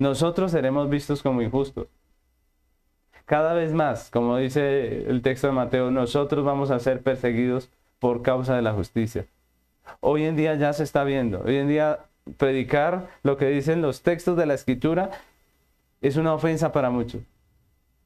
nosotros 0.00 0.50
seremos 0.50 0.88
vistos 0.88 1.22
como 1.22 1.42
injustos. 1.42 1.86
Cada 3.26 3.52
vez 3.52 3.74
más, 3.74 4.10
como 4.10 4.38
dice 4.38 5.08
el 5.08 5.20
texto 5.20 5.46
de 5.46 5.52
Mateo, 5.52 5.90
nosotros 5.90 6.42
vamos 6.42 6.70
a 6.70 6.78
ser 6.78 7.02
perseguidos 7.02 7.68
por 7.98 8.22
causa 8.22 8.56
de 8.56 8.62
la 8.62 8.72
justicia. 8.72 9.26
Hoy 10.00 10.24
en 10.24 10.36
día 10.36 10.54
ya 10.54 10.72
se 10.72 10.84
está 10.84 11.04
viendo. 11.04 11.42
Hoy 11.42 11.56
en 11.56 11.68
día 11.68 12.00
predicar 12.38 13.10
lo 13.22 13.36
que 13.36 13.48
dicen 13.50 13.82
los 13.82 14.00
textos 14.00 14.38
de 14.38 14.46
la 14.46 14.54
escritura 14.54 15.10
es 16.00 16.16
una 16.16 16.32
ofensa 16.32 16.72
para 16.72 16.88
muchos. 16.88 17.20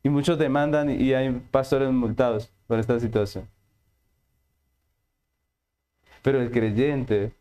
Y 0.03 0.09
muchos 0.09 0.37
demandan 0.37 0.91
y 0.91 1.15
hay 1.15 1.31
pastores 1.53 1.93
multados 1.93 2.51
por 2.67 2.81
esta 2.81 2.99
situación. 2.99 3.49
Pero 6.23 6.41
el 6.41 6.51
creyente 6.51 7.33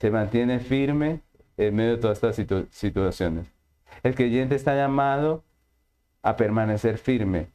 se 0.00 0.10
mantiene 0.10 0.58
firme 0.58 1.20
en 1.66 1.74
medio 1.74 1.92
de 1.92 1.98
todas 1.98 2.22
estas 2.22 2.68
situaciones. 2.70 3.46
El 4.02 4.14
creyente 4.14 4.54
está 4.54 4.74
llamado 4.74 5.42
a 6.22 6.36
permanecer 6.36 6.98
firme 6.98 7.48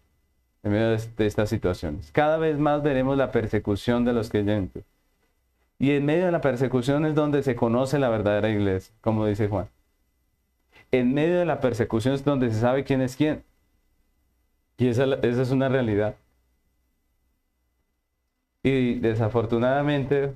en 0.63 0.71
medio 0.71 0.89
de 0.89 1.25
estas 1.25 1.49
situaciones. 1.49 2.11
Cada 2.11 2.37
vez 2.37 2.57
más 2.57 2.83
veremos 2.83 3.17
la 3.17 3.31
persecución 3.31 4.05
de 4.05 4.13
los 4.13 4.29
creyentes. 4.29 4.83
Y 5.77 5.91
en 5.91 6.05
medio 6.05 6.25
de 6.25 6.31
la 6.31 6.41
persecución 6.41 7.05
es 7.05 7.15
donde 7.15 7.43
se 7.43 7.55
conoce 7.55 7.99
la 7.99 8.09
verdadera 8.09 8.49
iglesia, 8.49 8.93
como 9.01 9.25
dice 9.25 9.47
Juan 9.47 9.67
en 10.91 11.13
medio 11.13 11.39
de 11.39 11.45
la 11.45 11.59
persecución 11.59 12.13
es 12.13 12.23
donde 12.23 12.49
se 12.51 12.59
sabe 12.59 12.83
quién 12.83 13.01
es 13.01 13.15
quién. 13.15 13.43
Y 14.77 14.87
esa, 14.87 15.05
es 15.21 15.51
una 15.51 15.69
realidad. 15.69 16.15
Y 18.63 18.95
desafortunadamente 18.95 20.33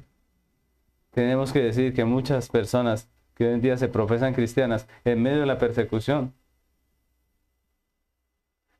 tenemos 1.11 1.51
que 1.51 1.59
decir 1.59 1.93
que 1.93 2.05
muchas 2.05 2.47
personas 2.49 3.09
que 3.39 3.47
hoy 3.47 3.53
en 3.53 3.61
día 3.61 3.77
se 3.77 3.87
profesan 3.87 4.33
cristianas 4.33 4.85
en 5.05 5.23
medio 5.23 5.39
de 5.39 5.45
la 5.45 5.57
persecución 5.57 6.33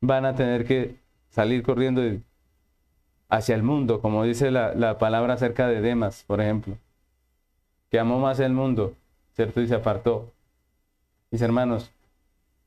van 0.01 0.25
a 0.25 0.35
tener 0.35 0.65
que 0.65 0.95
salir 1.29 1.63
corriendo 1.63 2.01
hacia 3.29 3.55
el 3.55 3.63
mundo, 3.63 4.01
como 4.01 4.25
dice 4.25 4.51
la, 4.51 4.73
la 4.75 4.97
palabra 4.97 5.35
acerca 5.35 5.67
de 5.67 5.79
Demas, 5.79 6.25
por 6.27 6.41
ejemplo, 6.41 6.77
que 7.89 7.99
amó 7.99 8.19
más 8.19 8.41
el 8.41 8.51
mundo, 8.51 8.95
¿cierto? 9.33 9.61
Y 9.61 9.67
se 9.67 9.75
apartó. 9.75 10.29
Mis 11.31 11.41
hermanos, 11.41 11.89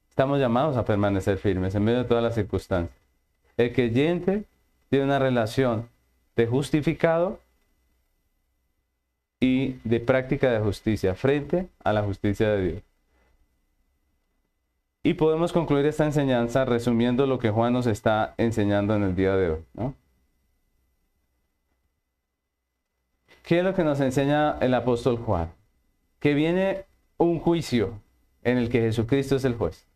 estamos 0.09 0.41
llamados 0.41 0.79
a 0.79 0.87
permanecer 0.87 1.37
firmes 1.37 1.75
en 1.75 1.85
medio 1.85 1.99
de 1.99 2.05
todas 2.05 2.25
las 2.25 2.35
circunstancias. 2.35 2.97
El 3.59 3.75
creyente 3.75 4.45
tiene 4.89 5.05
una 5.05 5.19
relación 5.19 5.91
de 6.37 6.47
justificado 6.47 7.39
y 9.43 9.81
de 9.83 9.99
práctica 9.99 10.53
de 10.53 10.61
justicia 10.61 11.17
frente 11.17 11.69
a 11.83 11.93
la 11.93 12.03
justicia 12.05 12.51
de 12.51 12.63
Dios. 12.63 12.83
Y 15.03 15.15
podemos 15.15 15.53
concluir 15.53 15.85
esta 15.85 16.05
enseñanza 16.05 16.65
resumiendo 16.65 17.27
lo 17.27 17.41
que 17.41 17.51
Juan 17.51 17.73
nos 17.73 17.89
está 17.89 18.35
enseñando 18.39 18.95
en 18.95 19.03
el 19.03 19.17
día 19.17 19.35
de 19.35 19.51
hoy. 19.51 19.95
¿Qué 23.43 23.59
es 23.59 23.65
lo 23.65 23.75
que 23.75 23.83
nos 23.83 23.99
enseña 23.99 24.59
el 24.61 24.75
apóstol 24.75 25.17
Juan? 25.17 25.51
Que 26.21 26.35
viene 26.35 26.85
un 27.17 27.41
juicio 27.41 28.01
en 28.45 28.59
el 28.59 28.69
que 28.69 28.83
Jesucristo 28.83 29.35
es 29.35 29.45
el 29.45 29.57
juez. 29.57 29.89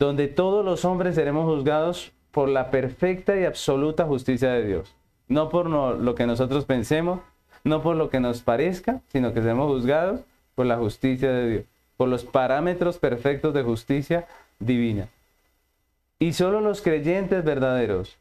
Donde 0.00 0.26
todos 0.26 0.64
los 0.64 0.84
hombres 0.84 1.14
seremos 1.14 1.44
juzgados 1.44 2.12
por 2.32 2.48
la 2.48 2.72
perfecta 2.72 3.36
y 3.36 3.44
absoluta 3.44 4.04
justicia 4.04 4.50
de 4.50 4.66
Dios. 4.66 4.96
No 5.28 5.48
por 5.48 5.70
lo 5.70 6.14
que 6.16 6.26
nosotros 6.26 6.64
pensemos, 6.64 7.20
no 7.66 7.82
por 7.82 7.96
lo 7.96 8.10
que 8.10 8.20
nos 8.20 8.42
parezca, 8.42 9.00
sino 9.08 9.34
que 9.34 9.42
seremos 9.42 9.66
juzgados 9.66 10.20
por 10.54 10.66
la 10.66 10.76
justicia 10.76 11.32
de 11.32 11.50
Dios, 11.50 11.64
por 11.96 12.08
los 12.08 12.24
parámetros 12.24 12.98
perfectos 12.98 13.52
de 13.54 13.64
justicia 13.64 14.26
divina. 14.60 15.08
Y 16.20 16.32
solo 16.32 16.60
los 16.60 16.80
creyentes 16.80 17.44
verdaderos, 17.44 18.16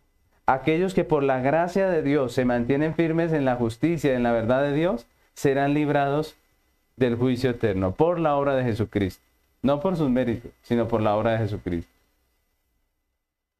aquellos 0.47 0.95
que 0.95 1.03
por 1.03 1.21
la 1.23 1.41
gracia 1.41 1.87
de 1.87 2.01
Dios 2.01 2.33
se 2.33 2.43
mantienen 2.43 2.95
firmes 2.95 3.33
en 3.33 3.45
la 3.45 3.55
justicia 3.55 4.15
en 4.15 4.23
la 4.23 4.31
verdad 4.31 4.63
de 4.63 4.73
Dios, 4.73 5.05
serán 5.35 5.75
librados 5.75 6.35
del 6.97 7.15
juicio 7.15 7.51
eterno 7.51 7.91
por 7.91 8.19
la 8.19 8.35
obra 8.35 8.55
de 8.55 8.63
Jesucristo. 8.63 9.23
No 9.61 9.79
por 9.79 9.95
sus 9.95 10.09
méritos, 10.09 10.51
sino 10.63 10.87
por 10.87 11.01
la 11.01 11.15
obra 11.15 11.33
de 11.33 11.37
Jesucristo. 11.39 11.91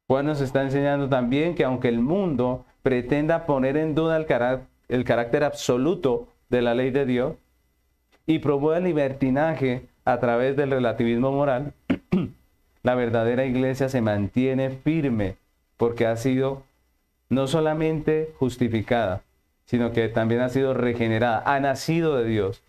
Juan 0.08 0.26
nos 0.26 0.40
está 0.40 0.62
enseñando 0.62 1.08
también 1.08 1.54
que 1.54 1.64
aunque 1.64 1.88
el 1.88 2.00
mundo 2.00 2.64
pretenda 2.82 3.46
poner 3.46 3.76
en 3.76 3.94
duda 3.94 4.16
el, 4.16 4.26
el 4.88 5.04
carácter 5.04 5.44
absoluto 5.44 6.28
de 6.48 6.62
la 6.62 6.74
ley 6.74 6.90
de 6.90 7.06
Dios 7.06 7.34
y 8.26 8.38
promueve 8.38 8.78
el 8.78 8.84
libertinaje 8.84 9.88
a 10.04 10.18
través 10.20 10.56
del 10.56 10.70
relativismo 10.70 11.32
moral, 11.32 11.74
la 12.82 12.94
verdadera 12.94 13.44
iglesia 13.44 13.88
se 13.88 14.00
mantiene 14.00 14.70
firme 14.70 15.36
porque 15.76 16.06
ha 16.06 16.16
sido 16.16 16.62
no 17.28 17.46
solamente 17.46 18.32
justificada, 18.38 19.22
sino 19.64 19.92
que 19.92 20.08
también 20.08 20.40
ha 20.40 20.48
sido 20.48 20.74
regenerada, 20.74 21.42
ha 21.44 21.58
nacido 21.60 22.16
de 22.16 22.24
Dios 22.24 22.62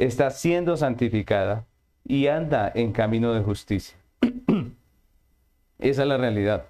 está 0.00 0.30
siendo 0.30 0.78
santificada 0.78 1.66
y 2.06 2.28
anda 2.28 2.72
en 2.74 2.92
camino 2.92 3.34
de 3.34 3.42
justicia. 3.42 3.96
Esa 5.78 6.02
es 6.02 6.08
la 6.08 6.16
realidad. 6.16 6.64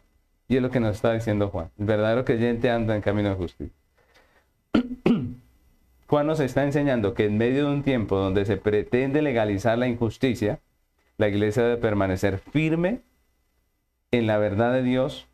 Y 0.48 0.56
es 0.56 0.62
lo 0.62 0.70
que 0.70 0.80
nos 0.80 0.96
está 0.96 1.12
diciendo 1.12 1.48
Juan. 1.48 1.70
El 1.78 1.86
verdadero 1.86 2.24
creyente 2.24 2.70
anda 2.70 2.96
en 2.96 3.02
camino 3.02 3.28
de 3.28 3.36
justicia. 3.36 3.79
Juan 6.06 6.26
nos 6.26 6.40
está 6.40 6.64
enseñando 6.64 7.14
que 7.14 7.26
en 7.26 7.38
medio 7.38 7.66
de 7.66 7.72
un 7.72 7.82
tiempo 7.82 8.16
donde 8.16 8.44
se 8.44 8.56
pretende 8.56 9.22
legalizar 9.22 9.78
la 9.78 9.88
injusticia, 9.88 10.60
la 11.18 11.28
iglesia 11.28 11.62
debe 11.62 11.76
permanecer 11.76 12.38
firme 12.38 13.02
en 14.10 14.26
la 14.26 14.38
verdad 14.38 14.72
de 14.72 14.82
Dios, 14.82 15.28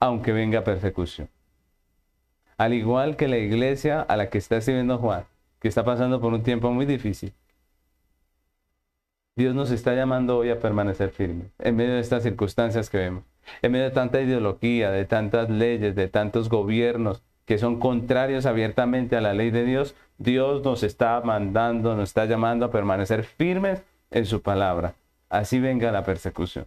aunque 0.00 0.32
venga 0.32 0.64
persecución. 0.64 1.28
Al 2.56 2.74
igual 2.74 3.16
que 3.16 3.28
la 3.28 3.38
iglesia 3.38 4.00
a 4.00 4.16
la 4.16 4.30
que 4.30 4.38
está 4.38 4.56
escribiendo 4.56 4.98
Juan, 4.98 5.24
que 5.60 5.68
está 5.68 5.84
pasando 5.84 6.20
por 6.20 6.32
un 6.32 6.42
tiempo 6.42 6.70
muy 6.70 6.86
difícil. 6.86 7.32
Dios 9.34 9.54
nos 9.54 9.70
está 9.70 9.94
llamando 9.94 10.36
hoy 10.36 10.50
a 10.50 10.60
permanecer 10.60 11.10
firmes 11.10 11.48
en 11.58 11.76
medio 11.76 11.94
de 11.94 12.00
estas 12.00 12.22
circunstancias 12.22 12.90
que 12.90 12.98
vemos, 12.98 13.24
en 13.62 13.72
medio 13.72 13.86
de 13.86 13.90
tanta 13.90 14.20
ideología, 14.20 14.90
de 14.90 15.06
tantas 15.06 15.48
leyes, 15.48 15.94
de 15.94 16.08
tantos 16.08 16.50
gobiernos 16.50 17.22
que 17.52 17.58
son 17.58 17.78
contrarios 17.78 18.46
abiertamente 18.46 19.14
a 19.14 19.20
la 19.20 19.34
ley 19.34 19.50
de 19.50 19.66
Dios. 19.66 19.94
Dios 20.16 20.64
nos 20.64 20.82
está 20.82 21.20
mandando, 21.20 21.94
nos 21.94 22.08
está 22.08 22.24
llamando 22.24 22.64
a 22.64 22.70
permanecer 22.70 23.24
firmes 23.24 23.82
en 24.10 24.24
su 24.24 24.40
palabra. 24.40 24.94
Así 25.28 25.60
venga 25.60 25.92
la 25.92 26.02
persecución. 26.02 26.66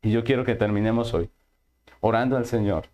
Y 0.00 0.10
yo 0.10 0.24
quiero 0.24 0.46
que 0.46 0.54
terminemos 0.54 1.12
hoy 1.12 1.28
orando 2.00 2.38
al 2.38 2.46
Señor, 2.46 2.86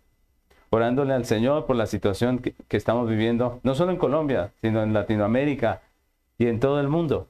orándole 0.69 1.13
al 1.13 1.23
Señor 1.23 1.65
por 1.65 1.77
la 1.77 1.85
situación 1.85 2.39
que, 2.39 2.55
que, 2.67 2.75
estamos 2.75 3.07
viviendo, 3.07 3.61
no 3.63 3.73
solo 3.73 3.93
en 3.93 3.97
Colombia, 3.97 4.51
sino 4.59 4.83
en 4.83 4.91
Latinoamérica 4.91 5.83
y 6.37 6.47
en 6.47 6.59
todo 6.59 6.81
el 6.81 6.89
mundo. 6.89 7.29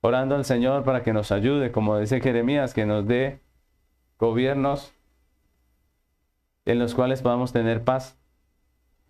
Orando 0.00 0.36
al 0.36 0.46
Señor 0.46 0.84
para 0.84 1.02
que 1.02 1.12
nos 1.12 1.32
ayude, 1.32 1.70
como 1.70 1.98
dice 1.98 2.22
Jeremías, 2.22 2.72
que 2.72 2.86
nos 2.86 3.06
dé 3.06 3.40
gobiernos 4.18 4.94
en 6.66 6.78
los 6.78 6.94
cuales 6.94 7.22
podamos 7.22 7.52
tener 7.52 7.82
paz. 7.82 8.16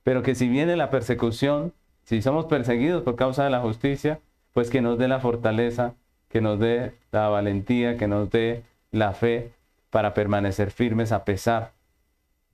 Pero 0.04 0.22
que 0.22 0.34
si 0.34 0.48
viene 0.48 0.76
la 0.76 0.90
persecución, 0.90 1.72
si 2.04 2.22
somos 2.22 2.46
perseguidos 2.46 3.02
por 3.02 3.16
causa 3.16 3.42
de 3.42 3.50
la 3.50 3.60
justicia, 3.60 4.20
pues 4.52 4.70
que 4.70 4.80
nos 4.80 4.98
dé 4.98 5.08
la 5.08 5.18
fortaleza, 5.18 5.94
que 6.28 6.40
nos 6.40 6.60
dé 6.60 6.94
la 7.10 7.28
valentía, 7.28 7.96
que 7.96 8.06
nos 8.06 8.30
dé 8.30 8.62
la 8.92 9.12
fe 9.12 9.52
para 9.90 10.14
permanecer 10.14 10.70
firmes 10.70 11.10
a 11.10 11.24
pesar 11.24 11.72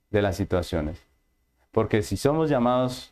de 0.09 0.21
las 0.21 0.35
situaciones. 0.35 1.03
Porque 1.71 2.01
si 2.01 2.17
somos 2.17 2.49
llamados 2.49 3.11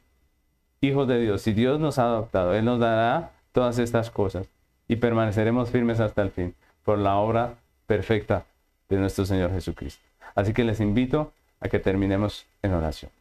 hijos 0.82 1.08
de 1.08 1.20
Dios, 1.20 1.42
si 1.42 1.54
Dios 1.54 1.80
nos 1.80 2.00
ha 2.00 2.06
adoptado, 2.06 2.54
Él 2.54 2.66
nos 2.66 2.80
dará 2.80 3.32
todas 3.52 3.80
estas 3.80 4.10
cosas 4.10 4.48
y 4.88 4.96
permaneceremos 4.96 5.70
firmes 5.70 6.00
hasta 6.00 6.22
el 6.22 6.32
fin 6.32 6.56
por 6.84 6.98
la 6.98 7.18
obra 7.18 7.56
perfecta 7.88 8.46
de 8.90 8.98
nuestro 8.98 9.26
Señor 9.26 9.52
Jesucristo. 9.52 10.04
Así 10.36 10.54
que 10.54 10.64
les 10.64 10.80
invito 10.80 11.34
a 11.62 11.70
que 11.70 11.80
terminemos 11.80 12.46
en 12.62 12.74
oración. 12.74 13.12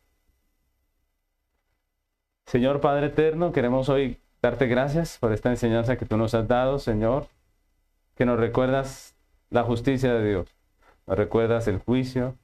Señor 2.46 2.80
Padre 2.80 3.06
Eterno, 3.06 3.52
queremos 3.52 3.88
hoy 3.88 4.18
darte 4.42 4.66
gracias 4.66 5.18
por 5.18 5.32
esta 5.32 5.50
enseñanza 5.50 5.96
que 5.96 6.06
tú 6.06 6.16
nos 6.16 6.34
has 6.34 6.48
dado, 6.48 6.78
Señor, 6.78 7.28
que 8.16 8.24
nos 8.24 8.40
recuerdas 8.40 9.14
la 9.50 9.62
justicia 9.62 10.12
de 10.14 10.28
Dios, 10.28 10.48
nos 11.06 11.16
recuerdas 11.16 11.68
el 11.68 11.78
juicio 11.78 12.34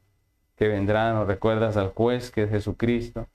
que 0.56 0.68
vendrá, 0.68 1.12
nos 1.12 1.26
recuerdas 1.26 1.76
al 1.76 1.88
juez 1.88 2.30
que 2.30 2.44
es 2.44 2.50
Jesucristo, 2.50 3.26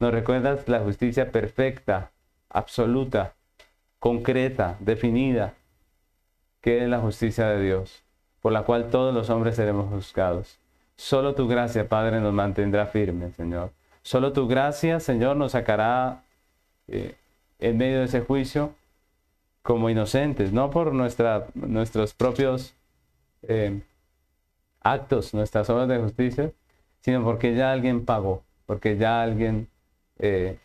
nos 0.00 0.12
recuerdas 0.12 0.68
la 0.68 0.80
justicia 0.80 1.30
perfecta, 1.30 2.10
absoluta, 2.48 3.34
concreta, 3.98 4.76
definida, 4.80 5.54
que 6.60 6.82
es 6.82 6.88
la 6.88 6.98
justicia 6.98 7.46
de 7.48 7.62
Dios, 7.62 8.02
por 8.40 8.52
la 8.52 8.64
cual 8.64 8.90
todos 8.90 9.14
los 9.14 9.30
hombres 9.30 9.56
seremos 9.56 9.88
juzgados. 9.90 10.58
Solo 10.96 11.34
tu 11.34 11.46
gracia, 11.46 11.88
Padre, 11.88 12.20
nos 12.20 12.32
mantendrá 12.32 12.86
firmes, 12.86 13.34
Señor. 13.34 13.72
Solo 14.02 14.32
tu 14.32 14.46
gracia, 14.48 15.00
Señor, 15.00 15.36
nos 15.36 15.52
sacará 15.52 16.22
eh, 16.88 17.16
en 17.58 17.76
medio 17.76 17.98
de 17.98 18.04
ese 18.04 18.20
juicio 18.20 18.74
como 19.62 19.90
inocentes, 19.90 20.52
no 20.52 20.70
por 20.70 20.92
nuestros 20.94 22.14
propios 22.14 22.74
eh, 23.42 23.80
actos, 24.80 25.34
nuestras 25.34 25.68
obras 25.70 25.88
de 25.88 25.98
justicia, 25.98 26.52
sino 27.00 27.24
porque 27.24 27.54
ya 27.54 27.72
alguien 27.72 28.04
pagó, 28.04 28.44
porque 28.64 28.96
ya 28.96 29.22
alguien 29.22 29.68
eh, 30.18 30.58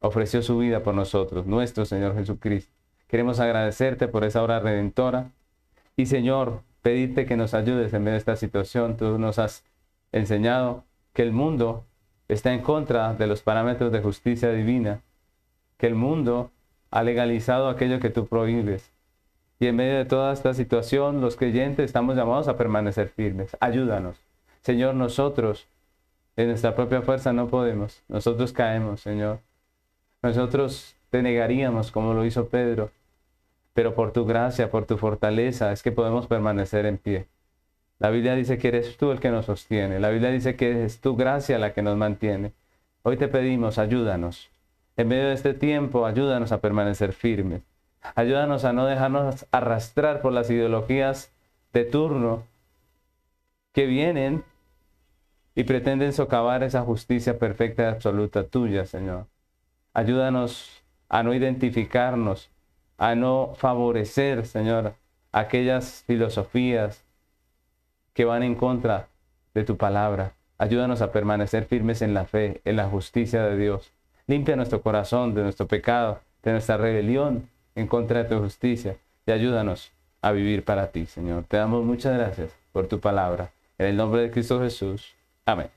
ofreció 0.00 0.42
su 0.42 0.58
vida 0.58 0.82
por 0.82 0.94
nosotros, 0.94 1.46
nuestro 1.46 1.84
Señor 1.84 2.14
Jesucristo. 2.14 2.72
Queremos 3.08 3.40
agradecerte 3.40 4.08
por 4.08 4.24
esa 4.24 4.42
obra 4.42 4.60
redentora 4.60 5.30
y 5.96 6.06
Señor, 6.06 6.62
pedirte 6.84 7.24
que 7.24 7.38
nos 7.38 7.54
ayudes 7.54 7.94
en 7.94 8.02
medio 8.02 8.12
de 8.12 8.18
esta 8.18 8.36
situación. 8.36 8.98
Tú 8.98 9.18
nos 9.18 9.38
has 9.38 9.64
enseñado 10.12 10.84
que 11.14 11.22
el 11.22 11.32
mundo 11.32 11.86
está 12.28 12.52
en 12.52 12.60
contra 12.60 13.14
de 13.14 13.26
los 13.26 13.40
parámetros 13.40 13.90
de 13.90 14.02
justicia 14.02 14.50
divina, 14.50 15.00
que 15.78 15.86
el 15.86 15.94
mundo 15.94 16.50
ha 16.90 17.02
legalizado 17.02 17.70
aquello 17.70 18.00
que 18.00 18.10
tú 18.10 18.26
prohíbes. 18.26 18.92
Y 19.58 19.66
en 19.66 19.76
medio 19.76 19.96
de 19.96 20.04
toda 20.04 20.30
esta 20.34 20.52
situación, 20.52 21.22
los 21.22 21.36
creyentes 21.36 21.86
estamos 21.86 22.16
llamados 22.16 22.48
a 22.48 22.58
permanecer 22.58 23.08
firmes. 23.08 23.56
Ayúdanos. 23.60 24.18
Señor, 24.60 24.94
nosotros 24.94 25.66
en 26.36 26.48
nuestra 26.48 26.76
propia 26.76 27.00
fuerza 27.00 27.32
no 27.32 27.48
podemos. 27.48 28.02
Nosotros 28.08 28.52
caemos, 28.52 29.00
Señor. 29.00 29.38
Nosotros 30.20 30.96
te 31.08 31.22
negaríamos 31.22 31.90
como 31.90 32.12
lo 32.12 32.26
hizo 32.26 32.50
Pedro 32.50 32.90
pero 33.74 33.94
por 33.94 34.12
tu 34.12 34.24
gracia, 34.24 34.70
por 34.70 34.86
tu 34.86 34.96
fortaleza, 34.96 35.72
es 35.72 35.82
que 35.82 35.92
podemos 35.92 36.26
permanecer 36.26 36.86
en 36.86 36.96
pie. 36.96 37.26
La 37.98 38.10
Biblia 38.10 38.34
dice 38.34 38.56
que 38.56 38.68
eres 38.68 38.96
tú 38.96 39.10
el 39.10 39.20
que 39.20 39.30
nos 39.30 39.46
sostiene. 39.46 40.00
La 40.00 40.10
Biblia 40.10 40.30
dice 40.30 40.56
que 40.56 40.84
es 40.84 41.00
tu 41.00 41.16
gracia 41.16 41.58
la 41.58 41.72
que 41.72 41.82
nos 41.82 41.96
mantiene. 41.96 42.52
Hoy 43.02 43.16
te 43.16 43.28
pedimos, 43.28 43.78
ayúdanos. 43.78 44.50
En 44.96 45.08
medio 45.08 45.28
de 45.28 45.34
este 45.34 45.54
tiempo, 45.54 46.06
ayúdanos 46.06 46.52
a 46.52 46.60
permanecer 46.60 47.12
firmes. 47.12 47.62
Ayúdanos 48.14 48.64
a 48.64 48.72
no 48.72 48.86
dejarnos 48.86 49.46
arrastrar 49.50 50.22
por 50.22 50.32
las 50.32 50.50
ideologías 50.50 51.32
de 51.72 51.84
turno 51.84 52.44
que 53.72 53.86
vienen 53.86 54.44
y 55.56 55.64
pretenden 55.64 56.12
socavar 56.12 56.62
esa 56.62 56.82
justicia 56.82 57.38
perfecta 57.38 57.82
y 57.82 57.86
absoluta 57.86 58.44
tuya, 58.44 58.86
Señor. 58.86 59.26
Ayúdanos 59.92 60.82
a 61.08 61.22
no 61.22 61.34
identificarnos 61.34 62.50
a 62.98 63.14
no 63.14 63.54
favorecer, 63.56 64.46
Señor, 64.46 64.94
aquellas 65.32 66.04
filosofías 66.06 67.04
que 68.12 68.24
van 68.24 68.42
en 68.42 68.54
contra 68.54 69.08
de 69.54 69.64
tu 69.64 69.76
palabra. 69.76 70.32
Ayúdanos 70.58 71.02
a 71.02 71.12
permanecer 71.12 71.64
firmes 71.64 72.02
en 72.02 72.14
la 72.14 72.24
fe, 72.24 72.60
en 72.64 72.76
la 72.76 72.88
justicia 72.88 73.42
de 73.44 73.56
Dios. 73.56 73.90
Limpia 74.26 74.56
nuestro 74.56 74.80
corazón 74.80 75.34
de 75.34 75.42
nuestro 75.42 75.66
pecado, 75.66 76.20
de 76.42 76.52
nuestra 76.52 76.76
rebelión 76.76 77.48
en 77.74 77.86
contra 77.86 78.22
de 78.22 78.28
tu 78.28 78.38
justicia 78.38 78.96
y 79.26 79.32
ayúdanos 79.32 79.92
a 80.22 80.32
vivir 80.32 80.64
para 80.64 80.90
ti, 80.90 81.06
Señor. 81.06 81.44
Te 81.44 81.56
damos 81.56 81.84
muchas 81.84 82.16
gracias 82.16 82.50
por 82.72 82.86
tu 82.86 83.00
palabra. 83.00 83.50
En 83.78 83.86
el 83.86 83.96
nombre 83.96 84.22
de 84.22 84.30
Cristo 84.30 84.60
Jesús. 84.60 85.14
Amén. 85.44 85.68